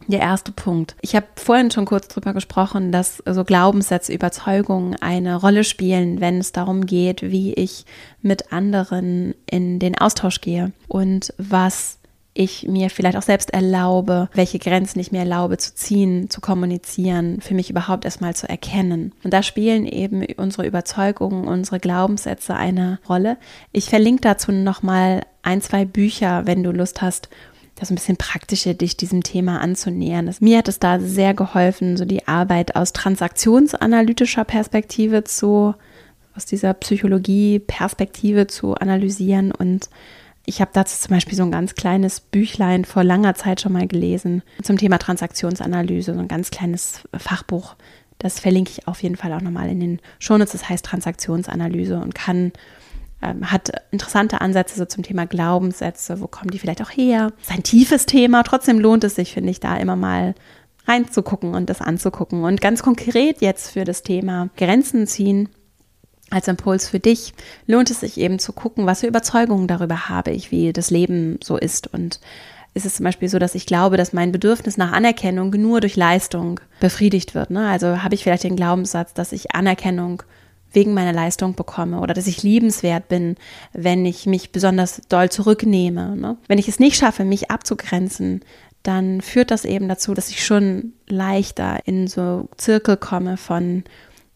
Der 0.09 0.21
erste 0.21 0.53
Punkt. 0.53 0.97
Ich 1.01 1.15
habe 1.15 1.27
vorhin 1.37 1.71
schon 1.71 1.85
kurz 1.85 2.09
drüber 2.09 2.33
gesprochen, 2.33 2.93
dass 2.93 3.23
so 3.25 3.45
Glaubenssätze, 3.45 4.13
Überzeugungen 4.13 4.97
eine 5.01 5.37
Rolle 5.37 5.65
spielen, 5.65 6.21
wenn 6.21 6.39
es 6.39 6.53
darum 6.53 6.87
geht, 6.87 7.23
wie 7.23 7.53
ich 7.55 7.85
mit 8.21 8.53
anderen 8.53 9.35
in 9.51 9.79
den 9.79 9.97
Austausch 9.97 10.41
gehe 10.41 10.73
und 10.89 11.33
was 11.39 11.99
ich 12.35 12.67
mir 12.67 12.89
vielleicht 12.89 13.17
auch 13.17 13.23
selbst 13.23 13.53
erlaube, 13.53 14.29
welche 14.33 14.59
Grenzen 14.59 14.99
ich 15.01 15.13
mir 15.13 15.21
erlaube 15.21 15.59
zu 15.59 15.75
ziehen, 15.75 16.31
zu 16.31 16.41
kommunizieren, 16.41 17.41
für 17.41 17.55
mich 17.55 17.69
überhaupt 17.69 18.05
erstmal 18.05 18.35
zu 18.35 18.49
erkennen. 18.49 19.13
Und 19.23 19.35
da 19.35 19.43
spielen 19.43 19.85
eben 19.85 20.25
unsere 20.37 20.67
Überzeugungen, 20.67 21.47
unsere 21.47 21.79
Glaubenssätze 21.79 22.55
eine 22.55 23.01
Rolle. 23.09 23.37
Ich 23.71 23.91
verlinke 23.91 24.23
dazu 24.23 24.51
nochmal 24.51 25.23
ein, 25.43 25.61
zwei 25.61 25.85
Bücher, 25.85 26.47
wenn 26.47 26.63
du 26.63 26.71
Lust 26.71 27.03
hast, 27.03 27.29
das 27.75 27.91
ein 27.91 27.95
bisschen 27.95 28.17
praktischer 28.17 28.75
dich 28.75 28.97
diesem 28.97 29.23
Thema 29.23 29.61
anzunähern. 29.61 30.33
Mir 30.41 30.59
hat 30.59 30.69
es 30.69 30.79
da 30.79 31.01
sehr 31.01 31.35
geholfen, 31.35 31.97
so 31.97 32.05
die 32.05 32.29
Arbeit 32.29 32.77
aus 32.77 32.93
transaktionsanalytischer 32.93 34.45
Perspektive 34.45 35.25
zu, 35.25 35.75
aus 36.37 36.47
dieser 36.47 36.75
Psychologie-Perspektive 36.75 38.47
zu 38.47 38.75
analysieren 38.75 39.53
und 39.53 39.89
ich 40.45 40.61
habe 40.61 40.73
dazu 40.75 40.99
zum 40.99 41.15
Beispiel 41.15 41.37
so 41.37 41.45
ein 41.45 41.53
ganz 41.53 41.75
kleines 41.75 42.21
Büchlein 42.21 42.85
vor 42.85 43.05
langer 43.05 43.35
Zeit 43.35 43.61
schon 43.61 43.73
mal 43.73 43.87
gelesen 43.87 44.43
zum 44.63 44.77
Thema 44.77 44.99
Transaktionsanalyse, 44.99 46.15
so 46.15 46.19
ein 46.19 46.29
ganz 46.29 46.51
kleines 46.51 47.03
Fachbuch. 47.17 47.77
Das 48.19 48.41
verlinke 48.41 48.71
ich 48.71 48.89
auf 48.89 49.03
jeden 49.03 49.17
Fall 49.17 49.33
auch 49.33 49.41
nochmal 49.41 49.69
in 49.69 49.81
den 49.81 50.01
Shownotes. 50.19 50.53
Das 50.53 50.69
heißt 50.69 50.85
Transaktionsanalyse 50.85 52.01
und 52.01 52.15
kann 52.15 52.53
ähm, 53.23 53.51
hat 53.51 53.73
interessante 53.91 54.41
Ansätze 54.41 54.77
so 54.77 54.85
zum 54.85 55.03
Thema 55.03 55.27
Glaubenssätze. 55.27 56.21
Wo 56.21 56.27
kommen 56.27 56.51
die 56.51 56.59
vielleicht 56.59 56.83
auch 56.83 56.91
her? 56.91 57.33
Das 57.39 57.49
ist 57.49 57.55
ein 57.55 57.63
tiefes 57.63 58.07
Thema. 58.07 58.43
Trotzdem 58.43 58.79
lohnt 58.79 59.05
es 59.05 59.15
sich, 59.15 59.33
finde 59.33 59.51
ich, 59.51 59.61
da 59.61 59.77
immer 59.77 59.97
mal 59.97 60.35
reinzugucken 60.87 61.55
und 61.55 61.71
das 61.71 61.81
anzugucken. 61.81 62.45
Und 62.45 62.61
ganz 62.61 62.83
konkret 62.83 63.41
jetzt 63.41 63.71
für 63.71 63.85
das 63.85 64.03
Thema 64.03 64.49
Grenzen 64.57 65.07
ziehen 65.07 65.49
als 66.31 66.49
Impuls 66.49 66.89
für 66.89 66.99
dich, 66.99 67.35
lohnt 67.67 67.91
es 67.91 68.01
sich 68.01 68.19
eben 68.19 68.39
zu 68.39 68.53
gucken, 68.53 68.87
was 68.87 69.01
für 69.01 69.07
Überzeugungen 69.07 69.69
darüber 69.69 70.09
habe 70.09 70.31
ich, 70.31 70.51
wie 70.51 70.73
das 70.73 70.91
Leben 70.91 71.39
so 71.43 71.57
ist. 71.59 71.93
Und 71.93 72.21
ist 72.75 72.87
es 72.87 72.95
zum 72.95 73.05
Beispiel 73.05 73.29
so, 73.29 73.39
dass 73.39 73.55
ich 73.55 73.67
glaube, 73.67 73.97
dass 73.97 74.13
mein 74.13 74.33
Bedürfnis 74.33 74.79
nach 74.79 74.93
Anerkennung 74.93 75.51
nur 75.51 75.81
durch 75.81 75.95
Leistung 75.95 76.59
befriedigt 76.81 77.35
wird. 77.35 77.51
Ne? 77.51 77.69
Also 77.69 78.03
habe 78.03 78.15
ich 78.15 78.23
vielleicht 78.23 78.45
den 78.45 78.57
Glaubenssatz, 78.57 79.13
dass 79.13 79.33
ich 79.33 79.55
Anerkennung 79.55 80.23
wegen 80.75 80.95
meiner 80.95 81.13
Leistung 81.13 81.55
bekomme 81.55 82.01
oder 82.01 82.15
dass 82.15 82.27
ich 82.27 82.43
liebenswert 82.43 83.09
bin, 83.09 83.37
wenn 83.73 84.07
ich 84.07 84.27
mich 84.27 84.53
besonders 84.53 85.03
doll 85.09 85.31
zurücknehme. 85.31 86.17
Ne? 86.17 86.37
Wenn 86.49 86.59
ich 86.59 86.69
es 86.69 86.79
nicht 86.79 86.97
schaffe, 86.97 87.25
mich 87.25 87.51
abzugrenzen, 87.51 88.41
dann 88.83 89.21
führt 89.21 89.51
das 89.51 89.65
eben 89.65 89.89
dazu, 89.89 90.15
dass 90.15 90.31
ich 90.31 90.45
schon 90.45 90.93
leichter 91.07 91.81
in 91.85 92.09
so 92.09 92.49
Zirkel 92.57 92.97
komme 92.97 93.37
von 93.37 93.85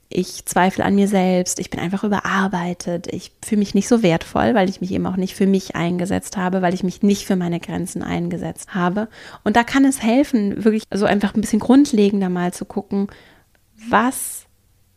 ich 0.09 0.47
zweifle 0.47 0.84
an 0.84 0.95
mir 0.95 1.09
selbst, 1.09 1.59
ich 1.59 1.70
bin 1.70 1.80
einfach 1.80 2.05
überarbeitet, 2.05 3.09
ich 3.12 3.32
fühle 3.45 3.59
mich 3.59 3.74
nicht 3.74 3.89
so 3.89 4.03
wertvoll, 4.03 4.55
weil 4.55 4.68
ich 4.68 4.80
mich 4.80 4.93
eben 4.93 5.07
auch 5.07 5.16
nicht 5.16 5.34
für 5.34 5.47
mich 5.47 5.74
eingesetzt 5.74 6.37
habe, 6.37 6.62
weil 6.62 6.74
ich 6.74 6.84
mich 6.84 7.03
nicht 7.03 7.26
für 7.26 7.37
meine 7.37 7.59
Grenzen 7.59 8.03
eingesetzt 8.03 8.74
habe. 8.74 9.09
Und 9.43 9.57
da 9.57 9.64
kann 9.64 9.84
es 9.84 10.03
helfen, 10.03 10.64
wirklich 10.64 10.84
so 10.95 11.07
einfach 11.07 11.34
ein 11.34 11.41
bisschen 11.41 11.59
grundlegender 11.59 12.28
mal 12.28 12.53
zu 12.53 12.64
gucken, 12.64 13.09
was 13.89 14.45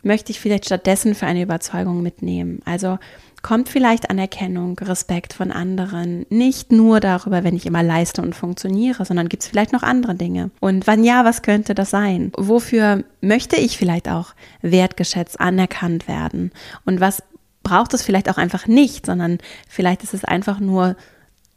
möchte 0.01 0.31
ich 0.31 0.39
vielleicht 0.39 0.65
stattdessen 0.65 1.15
für 1.15 1.25
eine 1.25 1.41
Überzeugung 1.41 2.01
mitnehmen. 2.01 2.61
Also 2.65 2.97
kommt 3.41 3.69
vielleicht 3.69 4.09
Anerkennung, 4.09 4.77
Respekt 4.79 5.33
von 5.33 5.51
anderen. 5.51 6.25
Nicht 6.29 6.71
nur 6.71 6.99
darüber, 6.99 7.43
wenn 7.43 7.55
ich 7.55 7.65
immer 7.65 7.83
leiste 7.83 8.21
und 8.21 8.35
funktioniere, 8.35 9.05
sondern 9.05 9.29
gibt 9.29 9.43
es 9.43 9.49
vielleicht 9.49 9.73
noch 9.73 9.83
andere 9.83 10.15
Dinge. 10.15 10.51
Und 10.59 10.87
wann 10.87 11.03
ja, 11.03 11.25
was 11.25 11.41
könnte 11.41 11.75
das 11.75 11.89
sein? 11.89 12.31
Wofür 12.37 13.03
möchte 13.21 13.55
ich 13.55 13.77
vielleicht 13.77 14.09
auch 14.09 14.33
wertgeschätzt, 14.61 15.39
anerkannt 15.39 16.07
werden? 16.07 16.51
Und 16.85 16.99
was 16.99 17.23
braucht 17.63 17.93
es 17.93 18.03
vielleicht 18.03 18.29
auch 18.29 18.37
einfach 18.37 18.67
nicht, 18.67 19.05
sondern 19.05 19.37
vielleicht 19.67 20.03
ist 20.03 20.13
es 20.13 20.25
einfach 20.25 20.59
nur 20.59 20.95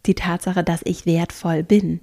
die 0.06 0.14
Tatsache, 0.14 0.64
dass 0.64 0.80
ich 0.84 1.06
wertvoll 1.06 1.62
bin 1.62 2.00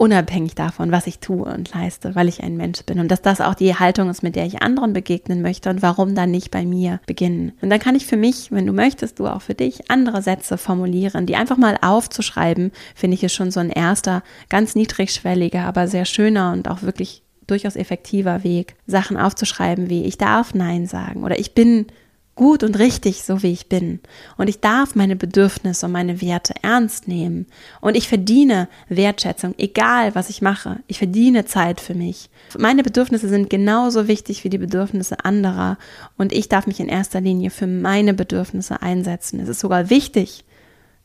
unabhängig 0.00 0.54
davon, 0.54 0.92
was 0.92 1.06
ich 1.06 1.18
tue 1.18 1.44
und 1.44 1.74
leiste, 1.74 2.14
weil 2.14 2.26
ich 2.26 2.42
ein 2.42 2.56
Mensch 2.56 2.82
bin. 2.84 3.00
Und 3.00 3.08
dass 3.08 3.20
das 3.20 3.42
auch 3.42 3.54
die 3.54 3.74
Haltung 3.74 4.08
ist, 4.08 4.22
mit 4.22 4.34
der 4.34 4.46
ich 4.46 4.62
anderen 4.62 4.94
begegnen 4.94 5.42
möchte 5.42 5.68
und 5.68 5.82
warum 5.82 6.14
dann 6.14 6.30
nicht 6.30 6.50
bei 6.50 6.64
mir 6.64 7.00
beginnen. 7.04 7.52
Und 7.60 7.68
dann 7.68 7.80
kann 7.80 7.94
ich 7.94 8.06
für 8.06 8.16
mich, 8.16 8.50
wenn 8.50 8.66
du 8.66 8.72
möchtest, 8.72 9.18
du 9.18 9.26
auch 9.26 9.42
für 9.42 9.52
dich 9.52 9.90
andere 9.90 10.22
Sätze 10.22 10.56
formulieren, 10.56 11.26
die 11.26 11.36
einfach 11.36 11.58
mal 11.58 11.76
aufzuschreiben, 11.82 12.72
finde 12.94 13.14
ich 13.14 13.24
ist 13.24 13.34
schon 13.34 13.50
so 13.50 13.60
ein 13.60 13.68
erster, 13.68 14.22
ganz 14.48 14.74
niedrigschwelliger, 14.74 15.64
aber 15.64 15.86
sehr 15.86 16.06
schöner 16.06 16.52
und 16.52 16.66
auch 16.68 16.80
wirklich 16.80 17.22
durchaus 17.46 17.76
effektiver 17.76 18.42
Weg, 18.42 18.76
Sachen 18.86 19.18
aufzuschreiben 19.18 19.90
wie 19.90 20.04
ich 20.04 20.16
darf 20.16 20.54
Nein 20.54 20.86
sagen 20.86 21.24
oder 21.24 21.38
ich 21.38 21.52
bin 21.52 21.88
gut 22.34 22.62
und 22.62 22.78
richtig, 22.78 23.22
so 23.22 23.42
wie 23.42 23.52
ich 23.52 23.68
bin. 23.68 24.00
Und 24.36 24.48
ich 24.48 24.60
darf 24.60 24.94
meine 24.94 25.16
Bedürfnisse 25.16 25.86
und 25.86 25.92
meine 25.92 26.20
Werte 26.20 26.54
ernst 26.62 27.06
nehmen. 27.06 27.46
Und 27.80 27.96
ich 27.96 28.08
verdiene 28.08 28.68
Wertschätzung, 28.88 29.54
egal 29.58 30.14
was 30.14 30.30
ich 30.30 30.40
mache. 30.40 30.80
Ich 30.86 30.98
verdiene 30.98 31.44
Zeit 31.44 31.80
für 31.80 31.94
mich. 31.94 32.30
Meine 32.58 32.82
Bedürfnisse 32.82 33.28
sind 33.28 33.50
genauso 33.50 34.08
wichtig 34.08 34.44
wie 34.44 34.50
die 34.50 34.58
Bedürfnisse 34.58 35.24
anderer. 35.24 35.76
Und 36.16 36.32
ich 36.32 36.48
darf 36.48 36.66
mich 36.66 36.80
in 36.80 36.88
erster 36.88 37.20
Linie 37.20 37.50
für 37.50 37.66
meine 37.66 38.14
Bedürfnisse 38.14 38.80
einsetzen. 38.80 39.40
Es 39.40 39.48
ist 39.48 39.60
sogar 39.60 39.90
wichtig, 39.90 40.44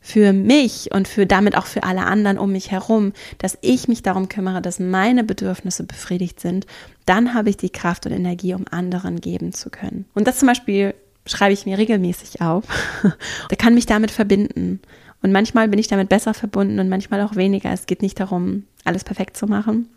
für 0.05 0.33
mich 0.33 0.91
und 0.93 1.07
für 1.07 1.25
damit 1.25 1.57
auch 1.57 1.65
für 1.65 1.81
alle 1.81 2.05
anderen 2.05 2.37
um 2.37 2.51
mich 2.51 2.69
herum, 2.69 3.11
dass 3.39 3.57
ich 3.61 3.87
mich 3.87 4.03
darum 4.03 4.29
kümmere, 4.29 4.61
dass 4.61 4.79
meine 4.79 5.23
Bedürfnisse 5.23 5.83
befriedigt 5.83 6.39
sind, 6.39 6.67
dann 7.07 7.33
habe 7.33 7.49
ich 7.49 7.57
die 7.57 7.71
Kraft 7.71 8.05
und 8.05 8.11
Energie, 8.11 8.53
um 8.53 8.65
anderen 8.69 9.19
geben 9.19 9.51
zu 9.51 9.71
können. 9.71 10.05
Und 10.13 10.27
das 10.27 10.37
zum 10.37 10.47
Beispiel 10.47 10.93
schreibe 11.25 11.53
ich 11.53 11.65
mir 11.65 11.77
regelmäßig 11.77 12.41
auf. 12.41 12.65
Der 13.49 13.57
kann 13.57 13.73
mich 13.73 13.85
damit 13.85 14.11
verbinden. 14.11 14.81
Und 15.21 15.31
manchmal 15.31 15.67
bin 15.67 15.79
ich 15.79 15.87
damit 15.87 16.09
besser 16.09 16.33
verbunden 16.33 16.79
und 16.79 16.89
manchmal 16.89 17.21
auch 17.21 17.35
weniger. 17.35 17.71
Es 17.71 17.87
geht 17.87 18.01
nicht 18.01 18.19
darum, 18.19 18.63
alles 18.83 19.03
perfekt 19.03 19.37
zu 19.37 19.47
machen. 19.47 19.89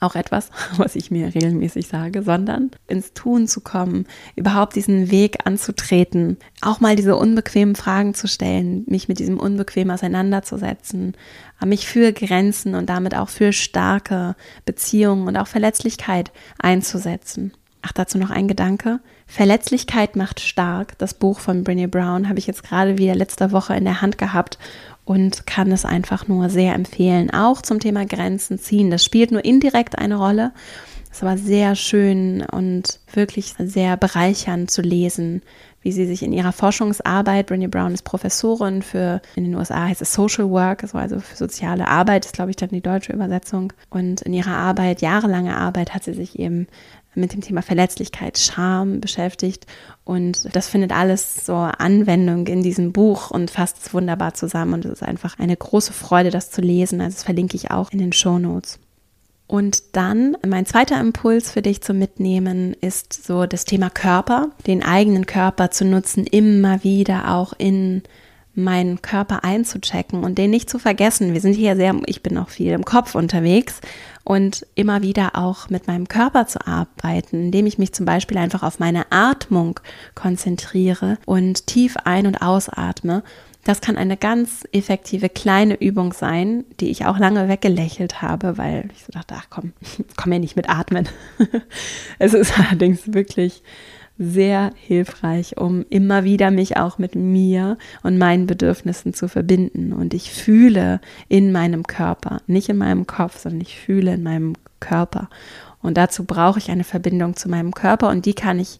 Auch 0.00 0.14
etwas, 0.14 0.50
was 0.76 0.96
ich 0.96 1.10
mir 1.10 1.34
regelmäßig 1.34 1.86
sage, 1.86 2.22
sondern 2.22 2.70
ins 2.88 3.12
Tun 3.12 3.46
zu 3.46 3.60
kommen, 3.60 4.06
überhaupt 4.34 4.74
diesen 4.74 5.10
Weg 5.10 5.46
anzutreten, 5.46 6.38
auch 6.62 6.80
mal 6.80 6.96
diese 6.96 7.16
unbequemen 7.16 7.76
Fragen 7.76 8.14
zu 8.14 8.26
stellen, 8.26 8.84
mich 8.86 9.08
mit 9.08 9.18
diesem 9.18 9.38
Unbequem 9.38 9.90
auseinanderzusetzen, 9.90 11.16
mich 11.64 11.86
für 11.86 12.12
Grenzen 12.12 12.74
und 12.74 12.88
damit 12.88 13.14
auch 13.14 13.28
für 13.28 13.52
starke 13.52 14.34
Beziehungen 14.64 15.28
und 15.28 15.36
auch 15.36 15.46
Verletzlichkeit 15.46 16.32
einzusetzen. 16.58 17.52
Ach, 17.82 17.92
dazu 17.92 18.18
noch 18.18 18.30
ein 18.30 18.48
Gedanke. 18.48 19.00
Verletzlichkeit 19.26 20.16
macht 20.16 20.40
stark. 20.40 20.98
Das 20.98 21.14
Buch 21.14 21.40
von 21.40 21.64
Brené 21.64 21.86
Brown 21.86 22.28
habe 22.28 22.38
ich 22.38 22.46
jetzt 22.46 22.62
gerade 22.62 22.98
wieder 22.98 23.14
letzte 23.14 23.52
Woche 23.52 23.74
in 23.74 23.84
der 23.84 24.02
Hand 24.02 24.18
gehabt 24.18 24.58
und 25.04 25.46
kann 25.46 25.72
es 25.72 25.84
einfach 25.84 26.28
nur 26.28 26.50
sehr 26.50 26.74
empfehlen. 26.74 27.30
Auch 27.30 27.62
zum 27.62 27.80
Thema 27.80 28.04
Grenzen 28.04 28.58
ziehen. 28.58 28.90
Das 28.90 29.04
spielt 29.04 29.32
nur 29.32 29.44
indirekt 29.44 29.98
eine 29.98 30.16
Rolle. 30.16 30.52
Es 31.12 31.22
war 31.22 31.36
sehr 31.36 31.74
schön 31.74 32.42
und 32.42 33.00
wirklich 33.12 33.54
sehr 33.58 33.96
bereichernd 33.96 34.70
zu 34.70 34.80
lesen, 34.80 35.42
wie 35.82 35.92
sie 35.92 36.06
sich 36.06 36.22
in 36.22 36.32
ihrer 36.32 36.52
Forschungsarbeit, 36.52 37.50
Brené 37.50 37.68
Brown 37.68 37.94
ist 37.94 38.02
Professorin 38.02 38.82
für, 38.82 39.20
in 39.34 39.44
den 39.44 39.54
USA 39.54 39.88
heißt 39.88 40.02
es 40.02 40.12
Social 40.12 40.50
Work, 40.50 40.84
also 40.94 41.20
für 41.20 41.36
soziale 41.36 41.88
Arbeit, 41.88 42.26
ist 42.26 42.34
glaube 42.34 42.50
ich 42.50 42.56
dann 42.56 42.68
die 42.68 42.82
deutsche 42.82 43.12
Übersetzung. 43.12 43.72
Und 43.88 44.20
in 44.20 44.34
ihrer 44.34 44.56
Arbeit, 44.56 45.00
jahrelange 45.00 45.56
Arbeit, 45.56 45.94
hat 45.94 46.04
sie 46.04 46.12
sich 46.12 46.38
eben 46.38 46.68
mit 47.14 47.32
dem 47.32 47.40
Thema 47.40 47.62
Verletzlichkeit, 47.62 48.38
Scham 48.38 49.00
beschäftigt. 49.00 49.66
Und 50.04 50.54
das 50.54 50.68
findet 50.68 50.92
alles 50.92 51.44
so 51.44 51.54
Anwendung 51.54 52.46
in 52.46 52.62
diesem 52.62 52.92
Buch 52.92 53.30
und 53.30 53.50
fasst 53.50 53.78
es 53.84 53.94
wunderbar 53.94 54.34
zusammen. 54.34 54.74
Und 54.74 54.84
es 54.84 54.92
ist 54.92 55.02
einfach 55.02 55.38
eine 55.38 55.56
große 55.56 55.92
Freude, 55.92 56.30
das 56.30 56.50
zu 56.50 56.60
lesen. 56.60 57.00
Also 57.00 57.16
das 57.16 57.24
verlinke 57.24 57.56
ich 57.56 57.70
auch 57.70 57.90
in 57.90 57.98
den 57.98 58.12
Show 58.12 58.38
Notes. 58.38 58.78
Und 59.50 59.96
dann 59.96 60.36
mein 60.46 60.64
zweiter 60.64 61.00
Impuls 61.00 61.50
für 61.50 61.60
dich 61.60 61.82
zum 61.82 61.98
Mitnehmen 61.98 62.72
ist 62.80 63.26
so 63.26 63.46
das 63.46 63.64
Thema 63.64 63.90
Körper, 63.90 64.50
den 64.68 64.84
eigenen 64.84 65.26
Körper 65.26 65.72
zu 65.72 65.84
nutzen, 65.84 66.24
immer 66.24 66.84
wieder 66.84 67.34
auch 67.34 67.52
in 67.58 68.02
meinen 68.54 69.02
Körper 69.02 69.42
einzuchecken 69.42 70.22
und 70.22 70.38
den 70.38 70.50
nicht 70.50 70.70
zu 70.70 70.78
vergessen. 70.78 71.34
Wir 71.34 71.40
sind 71.40 71.54
hier 71.54 71.74
sehr, 71.74 71.96
ich 72.06 72.22
bin 72.22 72.38
auch 72.38 72.48
viel 72.48 72.72
im 72.72 72.84
Kopf 72.84 73.16
unterwegs 73.16 73.80
und 74.24 74.66
immer 74.74 75.02
wieder 75.02 75.36
auch 75.36 75.70
mit 75.70 75.86
meinem 75.86 76.08
Körper 76.08 76.46
zu 76.46 76.66
arbeiten, 76.66 77.44
indem 77.44 77.66
ich 77.66 77.78
mich 77.78 77.92
zum 77.92 78.06
Beispiel 78.06 78.38
einfach 78.38 78.62
auf 78.62 78.78
meine 78.78 79.10
Atmung 79.10 79.80
konzentriere 80.14 81.18
und 81.26 81.66
tief 81.66 81.96
ein- 82.04 82.26
und 82.26 82.42
ausatme. 82.42 83.22
Das 83.64 83.80
kann 83.82 83.96
eine 83.96 84.16
ganz 84.16 84.66
effektive 84.72 85.28
kleine 85.28 85.74
Übung 85.80 86.14
sein, 86.14 86.64
die 86.80 86.90
ich 86.90 87.04
auch 87.04 87.18
lange 87.18 87.48
weggelächelt 87.48 88.22
habe, 88.22 88.56
weil 88.56 88.88
ich 88.94 89.04
so 89.04 89.12
dachte, 89.12 89.34
ach 89.36 89.48
komm, 89.50 89.72
komm 90.16 90.32
ja 90.32 90.38
nicht 90.38 90.56
mit 90.56 90.70
Atmen. 90.70 91.08
es 92.18 92.32
ist 92.34 92.58
allerdings 92.58 93.12
wirklich 93.12 93.62
sehr 94.22 94.72
hilfreich, 94.76 95.56
um 95.56 95.86
immer 95.88 96.24
wieder 96.24 96.50
mich 96.50 96.76
auch 96.76 96.98
mit 96.98 97.14
mir 97.14 97.78
und 98.02 98.18
meinen 98.18 98.46
Bedürfnissen 98.46 99.14
zu 99.14 99.28
verbinden. 99.28 99.94
Und 99.94 100.12
ich 100.12 100.30
fühle 100.30 101.00
in 101.28 101.52
meinem 101.52 101.86
Körper, 101.86 102.42
nicht 102.46 102.68
in 102.68 102.76
meinem 102.76 103.06
Kopf, 103.06 103.38
sondern 103.38 103.62
ich 103.62 103.78
fühle 103.78 104.12
in 104.12 104.22
meinem 104.22 104.56
Körper. 104.78 105.30
Und 105.80 105.96
dazu 105.96 106.24
brauche 106.24 106.58
ich 106.58 106.70
eine 106.70 106.84
Verbindung 106.84 107.34
zu 107.34 107.48
meinem 107.48 107.72
Körper 107.72 108.10
und 108.10 108.26
die 108.26 108.34
kann 108.34 108.58
ich 108.58 108.78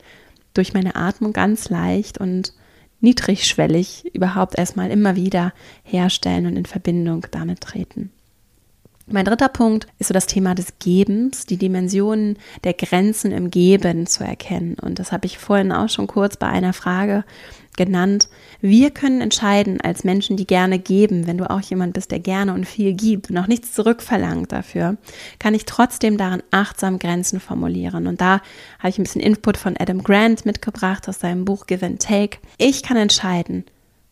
durch 0.52 0.74
meine 0.74 0.94
Atmung 0.94 1.32
ganz 1.32 1.70
leicht 1.70 2.18
und 2.18 2.52
niedrigschwellig 3.00 4.14
überhaupt 4.14 4.58
erstmal 4.58 4.90
immer 4.90 5.16
wieder 5.16 5.54
herstellen 5.84 6.44
und 6.44 6.56
in 6.56 6.66
Verbindung 6.66 7.26
damit 7.30 7.62
treten. 7.62 8.10
Mein 9.12 9.24
dritter 9.24 9.48
Punkt 9.48 9.88
ist 9.98 10.06
so 10.06 10.14
das 10.14 10.26
Thema 10.26 10.54
des 10.54 10.74
Gebens, 10.78 11.44
die 11.44 11.56
Dimensionen 11.56 12.38
der 12.62 12.74
Grenzen 12.74 13.32
im 13.32 13.50
Geben 13.50 14.06
zu 14.06 14.22
erkennen. 14.22 14.76
Und 14.80 15.00
das 15.00 15.10
habe 15.10 15.26
ich 15.26 15.38
vorhin 15.38 15.72
auch 15.72 15.88
schon 15.88 16.06
kurz 16.06 16.36
bei 16.36 16.46
einer 16.46 16.72
Frage 16.72 17.24
genannt. 17.76 18.28
Wir 18.60 18.92
können 18.92 19.20
entscheiden 19.20 19.80
als 19.80 20.04
Menschen, 20.04 20.36
die 20.36 20.46
gerne 20.46 20.78
geben, 20.78 21.26
wenn 21.26 21.38
du 21.38 21.50
auch 21.50 21.60
jemand 21.60 21.94
bist, 21.94 22.12
der 22.12 22.20
gerne 22.20 22.54
und 22.54 22.66
viel 22.66 22.92
gibt 22.92 23.30
und 23.30 23.38
auch 23.38 23.48
nichts 23.48 23.72
zurückverlangt 23.72 24.52
dafür, 24.52 24.96
kann 25.40 25.54
ich 25.54 25.64
trotzdem 25.64 26.16
daran 26.16 26.44
achtsam 26.52 27.00
Grenzen 27.00 27.40
formulieren. 27.40 28.06
Und 28.06 28.20
da 28.20 28.40
habe 28.78 28.90
ich 28.90 28.98
ein 28.98 29.02
bisschen 29.02 29.22
Input 29.22 29.56
von 29.56 29.76
Adam 29.76 30.04
Grant 30.04 30.46
mitgebracht 30.46 31.08
aus 31.08 31.18
seinem 31.18 31.44
Buch 31.44 31.66
Give 31.66 31.84
and 31.84 32.00
Take. 32.00 32.38
Ich 32.58 32.84
kann 32.84 32.96
entscheiden, 32.96 33.64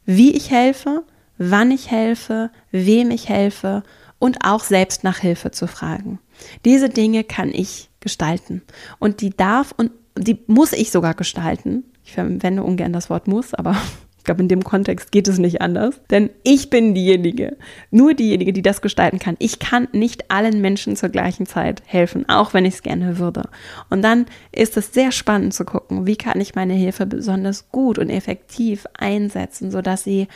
wie 0.06 0.32
ich 0.32 0.50
helfe, 0.50 1.04
wann 1.36 1.70
ich 1.70 1.88
helfe, 1.88 2.50
wem 2.72 3.12
ich 3.12 3.28
helfe 3.28 3.84
und 4.18 4.38
auch 4.44 4.64
selbst 4.64 5.04
nach 5.04 5.18
Hilfe 5.18 5.50
zu 5.50 5.66
fragen. 5.66 6.18
Diese 6.64 6.88
Dinge 6.88 7.24
kann 7.24 7.50
ich 7.50 7.90
gestalten 8.00 8.62
und 8.98 9.20
die 9.20 9.30
darf 9.30 9.72
und 9.76 9.90
die 10.16 10.38
muss 10.46 10.72
ich 10.72 10.90
sogar 10.90 11.14
gestalten. 11.14 11.84
Ich 12.04 12.12
verwende 12.12 12.62
ungern 12.62 12.92
das 12.92 13.10
Wort 13.10 13.28
muss, 13.28 13.54
aber 13.54 13.76
ich 14.18 14.24
glaube, 14.24 14.42
in 14.42 14.48
dem 14.48 14.64
Kontext 14.64 15.12
geht 15.12 15.28
es 15.28 15.38
nicht 15.38 15.60
anders. 15.60 16.00
Denn 16.10 16.30
ich 16.42 16.70
bin 16.70 16.94
diejenige, 16.94 17.56
nur 17.90 18.14
diejenige, 18.14 18.52
die 18.52 18.62
das 18.62 18.82
gestalten 18.82 19.18
kann. 19.18 19.36
Ich 19.38 19.58
kann 19.58 19.88
nicht 19.92 20.30
allen 20.30 20.60
Menschen 20.60 20.96
zur 20.96 21.08
gleichen 21.08 21.46
Zeit 21.46 21.82
helfen, 21.86 22.28
auch 22.28 22.54
wenn 22.54 22.64
ich 22.64 22.74
es 22.74 22.82
gerne 22.82 23.18
würde. 23.18 23.48
Und 23.90 24.02
dann 24.02 24.26
ist 24.52 24.76
es 24.76 24.92
sehr 24.92 25.12
spannend 25.12 25.54
zu 25.54 25.64
gucken, 25.64 26.06
wie 26.06 26.16
kann 26.16 26.40
ich 26.40 26.54
meine 26.54 26.74
Hilfe 26.74 27.06
besonders 27.06 27.70
gut 27.70 27.98
und 27.98 28.10
effektiv 28.10 28.86
einsetzen, 28.94 29.70
sodass 29.70 30.04
sie 30.04 30.28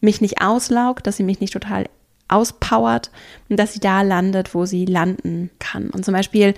mich 0.00 0.20
nicht 0.20 0.42
auslaugt, 0.42 1.06
dass 1.06 1.16
sie 1.16 1.22
mich 1.22 1.40
nicht 1.40 1.52
total 1.52 1.86
auspowert 2.28 3.10
und 3.48 3.58
dass 3.58 3.74
sie 3.74 3.80
da 3.80 4.02
landet, 4.02 4.54
wo 4.54 4.64
sie 4.64 4.84
landen 4.84 5.50
kann. 5.58 5.90
Und 5.90 6.04
zum 6.04 6.14
Beispiel 6.14 6.54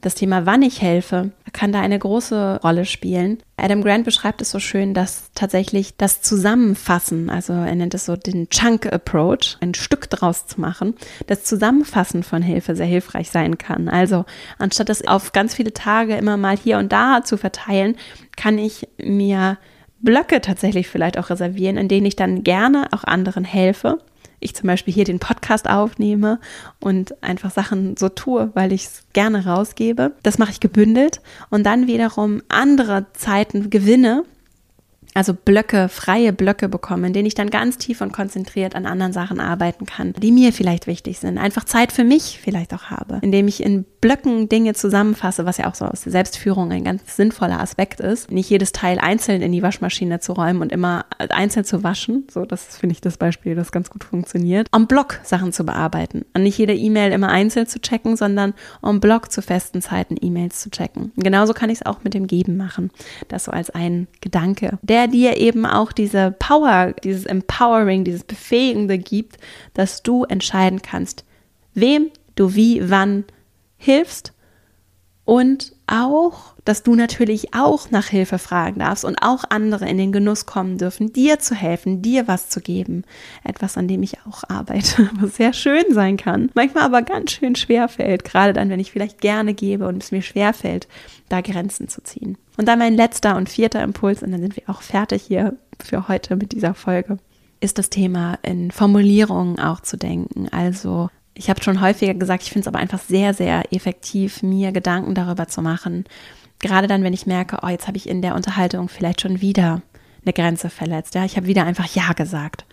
das 0.00 0.14
Thema, 0.14 0.46
wann 0.46 0.62
ich 0.62 0.80
helfe, 0.80 1.30
kann 1.52 1.72
da 1.72 1.80
eine 1.80 1.98
große 1.98 2.60
Rolle 2.62 2.84
spielen. 2.84 3.42
Adam 3.56 3.82
Grant 3.82 4.04
beschreibt 4.04 4.40
es 4.40 4.50
so 4.50 4.58
schön, 4.58 4.94
dass 4.94 5.30
tatsächlich 5.34 5.96
das 5.96 6.22
Zusammenfassen, 6.22 7.28
also 7.28 7.52
er 7.52 7.74
nennt 7.74 7.92
es 7.92 8.06
so 8.06 8.16
den 8.16 8.48
Chunk 8.48 8.90
Approach, 8.90 9.58
ein 9.60 9.74
Stück 9.74 10.08
draus 10.08 10.46
zu 10.46 10.60
machen, 10.60 10.94
das 11.26 11.44
Zusammenfassen 11.44 12.22
von 12.22 12.40
Hilfe 12.42 12.76
sehr 12.76 12.86
hilfreich 12.86 13.30
sein 13.30 13.58
kann. 13.58 13.88
Also 13.88 14.24
anstatt 14.58 14.88
das 14.88 15.06
auf 15.06 15.32
ganz 15.32 15.54
viele 15.54 15.74
Tage 15.74 16.16
immer 16.16 16.36
mal 16.36 16.56
hier 16.56 16.78
und 16.78 16.92
da 16.92 17.22
zu 17.22 17.36
verteilen, 17.36 17.96
kann 18.36 18.56
ich 18.56 18.88
mir 19.02 19.58
Blöcke 19.98 20.40
tatsächlich 20.40 20.88
vielleicht 20.88 21.18
auch 21.18 21.28
reservieren, 21.28 21.76
in 21.76 21.88
denen 21.88 22.06
ich 22.06 22.16
dann 22.16 22.42
gerne 22.42 22.88
auch 22.92 23.04
anderen 23.04 23.44
helfe 23.44 23.98
ich 24.40 24.54
zum 24.54 24.66
Beispiel 24.66 24.92
hier 24.92 25.04
den 25.04 25.18
Podcast 25.18 25.68
aufnehme 25.68 26.40
und 26.80 27.22
einfach 27.22 27.50
Sachen 27.50 27.96
so 27.96 28.08
tue, 28.08 28.50
weil 28.54 28.72
ich 28.72 28.86
es 28.86 29.02
gerne 29.12 29.44
rausgebe. 29.46 30.12
Das 30.22 30.38
mache 30.38 30.50
ich 30.50 30.60
gebündelt 30.60 31.20
und 31.50 31.64
dann 31.64 31.86
wiederum 31.86 32.42
andere 32.48 33.06
Zeiten 33.12 33.70
gewinne, 33.70 34.24
also 35.14 35.34
Blöcke, 35.34 35.88
freie 35.88 36.32
Blöcke 36.32 36.68
bekommen, 36.68 37.04
in 37.04 37.12
denen 37.12 37.26
ich 37.26 37.34
dann 37.34 37.50
ganz 37.50 37.78
tief 37.78 38.00
und 38.00 38.12
konzentriert 38.12 38.74
an 38.74 38.86
anderen 38.86 39.12
Sachen 39.12 39.40
arbeiten 39.40 39.86
kann, 39.86 40.12
die 40.14 40.32
mir 40.32 40.52
vielleicht 40.52 40.86
wichtig 40.86 41.18
sind. 41.18 41.38
Einfach 41.38 41.64
Zeit 41.64 41.92
für 41.92 42.04
mich 42.04 42.40
vielleicht 42.42 42.72
auch 42.74 42.84
habe, 42.84 43.18
indem 43.22 43.48
ich 43.48 43.62
in 43.62 43.84
Blöcken 44.00 44.48
Dinge 44.48 44.74
zusammenfasse, 44.74 45.44
was 45.44 45.58
ja 45.58 45.68
auch 45.68 45.74
so 45.74 45.84
aus 45.84 46.02
der 46.02 46.12
Selbstführung 46.12 46.72
ein 46.72 46.84
ganz 46.84 47.16
sinnvoller 47.16 47.60
Aspekt 47.60 48.00
ist. 48.00 48.30
Nicht 48.30 48.48
jedes 48.48 48.72
Teil 48.72 48.98
einzeln 48.98 49.42
in 49.42 49.52
die 49.52 49.62
Waschmaschine 49.62 50.20
zu 50.20 50.32
räumen 50.32 50.62
und 50.62 50.72
immer 50.72 51.04
einzeln 51.18 51.64
zu 51.64 51.82
waschen. 51.82 52.26
So, 52.30 52.46
das 52.46 52.78
finde 52.78 52.94
ich 52.94 53.00
das 53.00 53.18
Beispiel, 53.18 53.54
das 53.54 53.72
ganz 53.72 53.90
gut 53.90 54.04
funktioniert. 54.04 54.68
Am 54.70 54.86
Block 54.86 55.20
Sachen 55.22 55.52
zu 55.52 55.64
bearbeiten. 55.64 56.24
Und 56.34 56.44
nicht 56.44 56.56
jede 56.56 56.74
E-Mail 56.74 57.12
immer 57.12 57.28
einzeln 57.28 57.66
zu 57.66 57.80
checken, 57.80 58.16
sondern 58.16 58.54
am 58.80 59.00
Block 59.00 59.30
zu 59.30 59.42
festen 59.42 59.82
Zeiten 59.82 60.16
E-Mails 60.18 60.60
zu 60.60 60.70
checken. 60.70 61.12
Genauso 61.16 61.52
kann 61.52 61.68
ich 61.68 61.80
es 61.80 61.86
auch 61.86 62.02
mit 62.02 62.14
dem 62.14 62.26
Geben 62.26 62.56
machen. 62.56 62.90
Das 63.28 63.44
so 63.44 63.52
als 63.52 63.70
ein 63.70 64.06
Gedanke, 64.20 64.78
der 64.82 64.99
dir 65.06 65.36
eben 65.36 65.66
auch 65.66 65.92
diese 65.92 66.34
Power, 66.38 66.94
dieses 67.04 67.26
Empowering, 67.26 68.04
dieses 68.04 68.24
Befähigende 68.24 68.98
gibt, 68.98 69.38
dass 69.74 70.02
du 70.02 70.24
entscheiden 70.24 70.82
kannst, 70.82 71.24
wem 71.74 72.10
du 72.34 72.54
wie, 72.54 72.90
wann 72.90 73.24
hilfst 73.76 74.32
und 75.30 75.70
auch, 75.86 76.54
dass 76.64 76.82
du 76.82 76.96
natürlich 76.96 77.54
auch 77.54 77.92
nach 77.92 78.08
Hilfe 78.08 78.40
fragen 78.40 78.80
darfst 78.80 79.04
und 79.04 79.22
auch 79.22 79.44
andere 79.48 79.88
in 79.88 79.96
den 79.96 80.10
Genuss 80.10 80.44
kommen 80.44 80.76
dürfen, 80.76 81.12
dir 81.12 81.38
zu 81.38 81.54
helfen, 81.54 82.02
dir 82.02 82.26
was 82.26 82.48
zu 82.48 82.60
geben. 82.60 83.04
Etwas, 83.44 83.78
an 83.78 83.86
dem 83.86 84.02
ich 84.02 84.16
auch 84.26 84.42
arbeite, 84.48 85.08
was 85.20 85.36
sehr 85.36 85.52
schön 85.52 85.84
sein 85.90 86.16
kann, 86.16 86.50
manchmal 86.54 86.82
aber 86.82 87.02
ganz 87.02 87.30
schön 87.30 87.54
schwer 87.54 87.86
fällt, 87.86 88.24
gerade 88.24 88.52
dann, 88.52 88.70
wenn 88.70 88.80
ich 88.80 88.90
vielleicht 88.90 89.20
gerne 89.20 89.54
gebe 89.54 89.86
und 89.86 90.02
es 90.02 90.10
mir 90.10 90.22
schwer 90.22 90.52
fällt, 90.52 90.88
da 91.28 91.42
Grenzen 91.42 91.86
zu 91.86 92.02
ziehen. 92.02 92.36
Und 92.56 92.66
dann 92.66 92.80
mein 92.80 92.94
letzter 92.94 93.36
und 93.36 93.48
vierter 93.48 93.84
Impuls, 93.84 94.24
und 94.24 94.32
dann 94.32 94.40
sind 94.40 94.56
wir 94.56 94.64
auch 94.66 94.82
fertig 94.82 95.22
hier 95.22 95.54
für 95.80 96.08
heute 96.08 96.34
mit 96.34 96.50
dieser 96.50 96.74
Folge, 96.74 97.18
ist 97.60 97.78
das 97.78 97.88
Thema 97.88 98.36
in 98.42 98.72
Formulierungen 98.72 99.60
auch 99.60 99.78
zu 99.78 99.96
denken. 99.96 100.48
Also 100.48 101.08
ich 101.40 101.48
habe 101.48 101.62
schon 101.62 101.80
häufiger 101.80 102.12
gesagt, 102.12 102.42
ich 102.42 102.50
finde 102.50 102.64
es 102.64 102.68
aber 102.68 102.80
einfach 102.80 102.98
sehr, 102.98 103.32
sehr 103.32 103.72
effektiv, 103.72 104.42
mir 104.42 104.72
Gedanken 104.72 105.14
darüber 105.14 105.48
zu 105.48 105.62
machen. 105.62 106.04
Gerade 106.58 106.86
dann, 106.86 107.02
wenn 107.02 107.14
ich 107.14 107.24
merke, 107.24 107.60
oh, 107.62 107.68
jetzt 107.68 107.88
habe 107.88 107.96
ich 107.96 108.06
in 108.06 108.20
der 108.20 108.34
Unterhaltung 108.34 108.90
vielleicht 108.90 109.22
schon 109.22 109.40
wieder 109.40 109.80
eine 110.22 110.34
Grenze 110.34 110.68
verletzt. 110.68 111.14
Ja, 111.14 111.24
ich 111.24 111.38
habe 111.38 111.46
wieder 111.46 111.64
einfach 111.64 111.86
Ja 111.94 112.12
gesagt. 112.12 112.66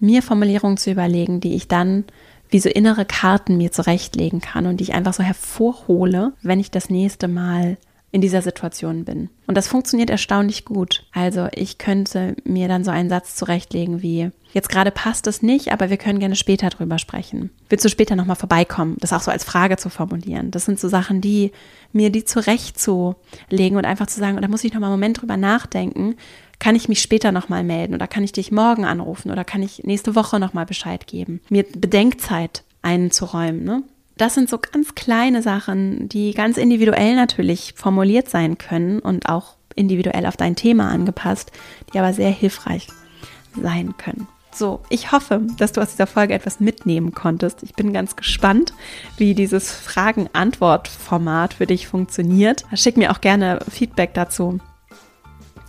Mir 0.00 0.22
Formulierungen 0.22 0.76
zu 0.76 0.90
überlegen, 0.90 1.38
die 1.38 1.54
ich 1.54 1.68
dann 1.68 2.02
wie 2.50 2.58
so 2.58 2.68
innere 2.68 3.04
Karten 3.04 3.56
mir 3.56 3.70
zurechtlegen 3.70 4.40
kann 4.40 4.66
und 4.66 4.78
die 4.78 4.84
ich 4.84 4.94
einfach 4.94 5.14
so 5.14 5.22
hervorhole, 5.22 6.32
wenn 6.42 6.58
ich 6.58 6.72
das 6.72 6.90
nächste 6.90 7.28
Mal 7.28 7.76
in 8.10 8.20
dieser 8.22 8.40
Situation 8.40 9.04
bin. 9.04 9.28
Und 9.46 9.56
das 9.56 9.68
funktioniert 9.68 10.08
erstaunlich 10.08 10.64
gut. 10.64 11.04
Also 11.12 11.48
ich 11.52 11.76
könnte 11.76 12.36
mir 12.44 12.66
dann 12.66 12.82
so 12.82 12.90
einen 12.90 13.10
Satz 13.10 13.36
zurechtlegen 13.36 14.00
wie, 14.00 14.30
jetzt 14.52 14.70
gerade 14.70 14.90
passt 14.90 15.26
es 15.26 15.42
nicht, 15.42 15.72
aber 15.72 15.90
wir 15.90 15.98
können 15.98 16.18
gerne 16.18 16.36
später 16.36 16.70
drüber 16.70 16.98
sprechen. 16.98 17.50
Willst 17.68 17.84
du 17.84 17.90
später 17.90 18.16
nochmal 18.16 18.36
vorbeikommen? 18.36 18.96
Das 19.00 19.12
auch 19.12 19.20
so 19.20 19.30
als 19.30 19.44
Frage 19.44 19.76
zu 19.76 19.90
formulieren. 19.90 20.50
Das 20.50 20.64
sind 20.64 20.80
so 20.80 20.88
Sachen, 20.88 21.20
die 21.20 21.52
mir 21.92 22.10
die 22.10 22.24
zurechtzulegen 22.24 23.76
und 23.76 23.84
einfach 23.84 24.06
zu 24.06 24.18
sagen, 24.18 24.40
da 24.40 24.48
muss 24.48 24.64
ich 24.64 24.72
nochmal 24.72 24.88
einen 24.88 25.00
Moment 25.00 25.20
drüber 25.20 25.36
nachdenken. 25.36 26.16
Kann 26.58 26.76
ich 26.76 26.88
mich 26.88 27.02
später 27.02 27.30
nochmal 27.30 27.62
melden 27.62 27.94
oder 27.94 28.08
kann 28.08 28.24
ich 28.24 28.32
dich 28.32 28.50
morgen 28.50 28.86
anrufen 28.86 29.30
oder 29.30 29.44
kann 29.44 29.62
ich 29.62 29.84
nächste 29.84 30.14
Woche 30.14 30.40
nochmal 30.40 30.66
Bescheid 30.66 31.06
geben? 31.06 31.40
Mir 31.50 31.64
Bedenkzeit 31.64 32.64
einzuräumen, 32.80 33.64
ne? 33.64 33.82
Das 34.18 34.34
sind 34.34 34.50
so 34.50 34.58
ganz 34.58 34.96
kleine 34.96 35.42
Sachen, 35.42 36.08
die 36.08 36.34
ganz 36.34 36.58
individuell 36.58 37.14
natürlich 37.14 37.74
formuliert 37.76 38.28
sein 38.28 38.58
können 38.58 38.98
und 38.98 39.28
auch 39.28 39.54
individuell 39.76 40.26
auf 40.26 40.36
dein 40.36 40.56
Thema 40.56 40.90
angepasst, 40.90 41.52
die 41.92 41.98
aber 42.00 42.12
sehr 42.12 42.30
hilfreich 42.30 42.88
sein 43.54 43.96
können. 43.96 44.26
So, 44.52 44.80
ich 44.88 45.12
hoffe, 45.12 45.42
dass 45.56 45.72
du 45.72 45.80
aus 45.80 45.92
dieser 45.92 46.08
Folge 46.08 46.34
etwas 46.34 46.58
mitnehmen 46.58 47.14
konntest. 47.14 47.62
Ich 47.62 47.74
bin 47.74 47.92
ganz 47.92 48.16
gespannt, 48.16 48.72
wie 49.16 49.34
dieses 49.34 49.70
Fragen-Antwort-Format 49.70 51.54
für 51.54 51.66
dich 51.66 51.86
funktioniert. 51.86 52.64
Schick 52.74 52.96
mir 52.96 53.12
auch 53.12 53.20
gerne 53.20 53.60
Feedback 53.70 54.14
dazu 54.14 54.58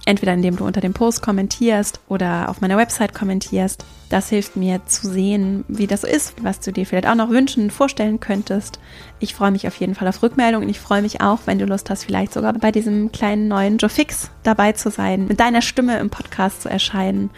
Entweder 0.06 0.34
indem 0.34 0.56
du 0.56 0.66
unter 0.66 0.82
dem 0.82 0.94
Post 0.94 1.22
kommentierst 1.22 2.00
oder 2.08 2.50
auf 2.50 2.62
meiner 2.62 2.78
Website 2.78 3.14
kommentierst. 3.14 3.86
Das 4.10 4.30
hilft 4.30 4.56
mir 4.56 4.84
zu 4.88 5.08
sehen, 5.08 5.66
wie 5.68 5.86
das 5.86 6.04
ist, 6.04 6.44
was 6.44 6.60
du 6.60 6.72
dir 6.72 6.86
vielleicht 6.86 7.08
auch 7.08 7.16
noch 7.16 7.30
wünschen, 7.30 7.70
vorstellen 7.70 8.20
könntest. 8.20 8.80
Ich 9.20 9.36
freue 9.36 9.52
mich 9.52 9.68
auf 9.68 9.76
jeden 9.76 9.94
Fall 9.94 10.08
auf 10.08 10.24
Rückmeldung 10.24 10.64
und 10.64 10.70
ich 10.70 10.80
freue 10.80 11.04
mich 11.04 11.22
auch, 11.22 11.40
wenn 11.46 11.60
du 11.60 11.66
Lust 11.66 11.92
hast, 11.92 12.06
vielleicht 12.06 12.34
sogar 12.34 12.54
bei 12.54 12.72
diesem 12.72 13.12
kleinen 13.12 13.48
neuen 13.48 13.78
Joe 13.78 13.90
Fix 13.90 14.32
dabei 14.42 14.72
zu 14.72 14.90
sein, 14.90 15.28
mit 15.28 15.40
deiner 15.40 15.62
Stimme 15.62 16.00
im 16.00 16.10
Podcast 16.10 16.64
zu 16.64 16.70
erscheinen 16.70 17.30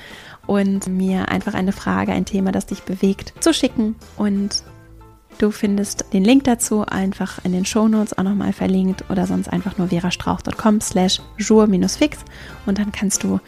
und 0.47 0.87
mir 0.87 1.29
einfach 1.29 1.53
eine 1.53 1.71
Frage, 1.71 2.13
ein 2.13 2.25
Thema, 2.25 2.51
das 2.51 2.65
dich 2.67 2.83
bewegt, 2.83 3.33
zu 3.41 3.53
schicken. 3.53 3.95
Und 4.17 4.63
Du 5.41 5.49
findest 5.49 6.05
den 6.13 6.23
Link 6.23 6.43
dazu 6.43 6.85
einfach 6.85 7.43
in 7.43 7.51
den 7.51 7.65
Shownotes 7.65 8.15
auch 8.15 8.21
nochmal 8.21 8.53
verlinkt 8.53 9.05
oder 9.09 9.25
sonst 9.25 9.47
einfach 9.47 9.75
nur 9.75 9.87
verastrauch.com 9.87 10.79
slash 10.81 11.19
jour-fix 11.39 12.19
und 12.67 12.77
dann 12.77 12.91
kannst 12.91 13.23
du 13.23 13.39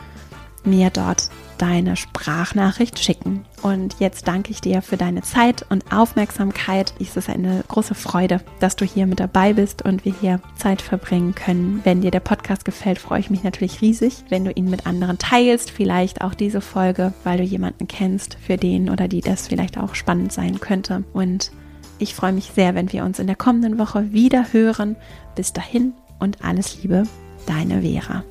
mir 0.63 0.89
dort 0.89 1.29
deine 1.59 1.95
Sprachnachricht 1.95 2.97
schicken. 2.97 3.45
Und 3.61 3.97
jetzt 3.99 4.27
danke 4.27 4.49
ich 4.49 4.59
dir 4.59 4.81
für 4.81 4.97
deine 4.97 5.21
Zeit 5.21 5.67
und 5.69 5.93
Aufmerksamkeit. 5.93 6.95
Es 6.99 7.15
ist 7.15 7.29
eine 7.29 7.63
große 7.67 7.93
Freude, 7.93 8.41
dass 8.59 8.75
du 8.75 8.85
hier 8.85 9.05
mit 9.05 9.19
dabei 9.19 9.53
bist 9.53 9.85
und 9.85 10.03
wir 10.03 10.15
hier 10.19 10.41
Zeit 10.55 10.81
verbringen 10.81 11.35
können. 11.35 11.81
Wenn 11.83 12.01
dir 12.01 12.09
der 12.09 12.21
Podcast 12.21 12.65
gefällt, 12.65 12.97
freue 12.97 13.19
ich 13.19 13.29
mich 13.29 13.43
natürlich 13.43 13.81
riesig, 13.81 14.23
wenn 14.29 14.45
du 14.45 14.51
ihn 14.51 14.67
mit 14.67 14.87
anderen 14.87 15.19
teilst. 15.19 15.69
Vielleicht 15.69 16.23
auch 16.23 16.33
diese 16.33 16.59
Folge, 16.59 17.13
weil 17.23 17.37
du 17.37 17.43
jemanden 17.43 17.87
kennst, 17.87 18.35
für 18.41 18.57
den 18.57 18.89
oder 18.89 19.07
die 19.07 19.21
das 19.21 19.47
vielleicht 19.47 19.77
auch 19.77 19.93
spannend 19.93 20.33
sein 20.33 20.59
könnte. 20.59 21.03
Und 21.13 21.51
ich 21.99 22.15
freue 22.15 22.33
mich 22.33 22.51
sehr, 22.53 22.75
wenn 22.75 22.91
wir 22.91 23.03
uns 23.03 23.19
in 23.19 23.27
der 23.27 23.35
kommenden 23.35 23.77
Woche 23.77 24.11
wieder 24.11 24.51
hören. 24.51 24.95
Bis 25.35 25.53
dahin 25.53 25.93
und 26.19 26.43
alles 26.43 26.81
Liebe, 26.81 27.03
deine 27.45 27.81
Vera. 27.81 28.23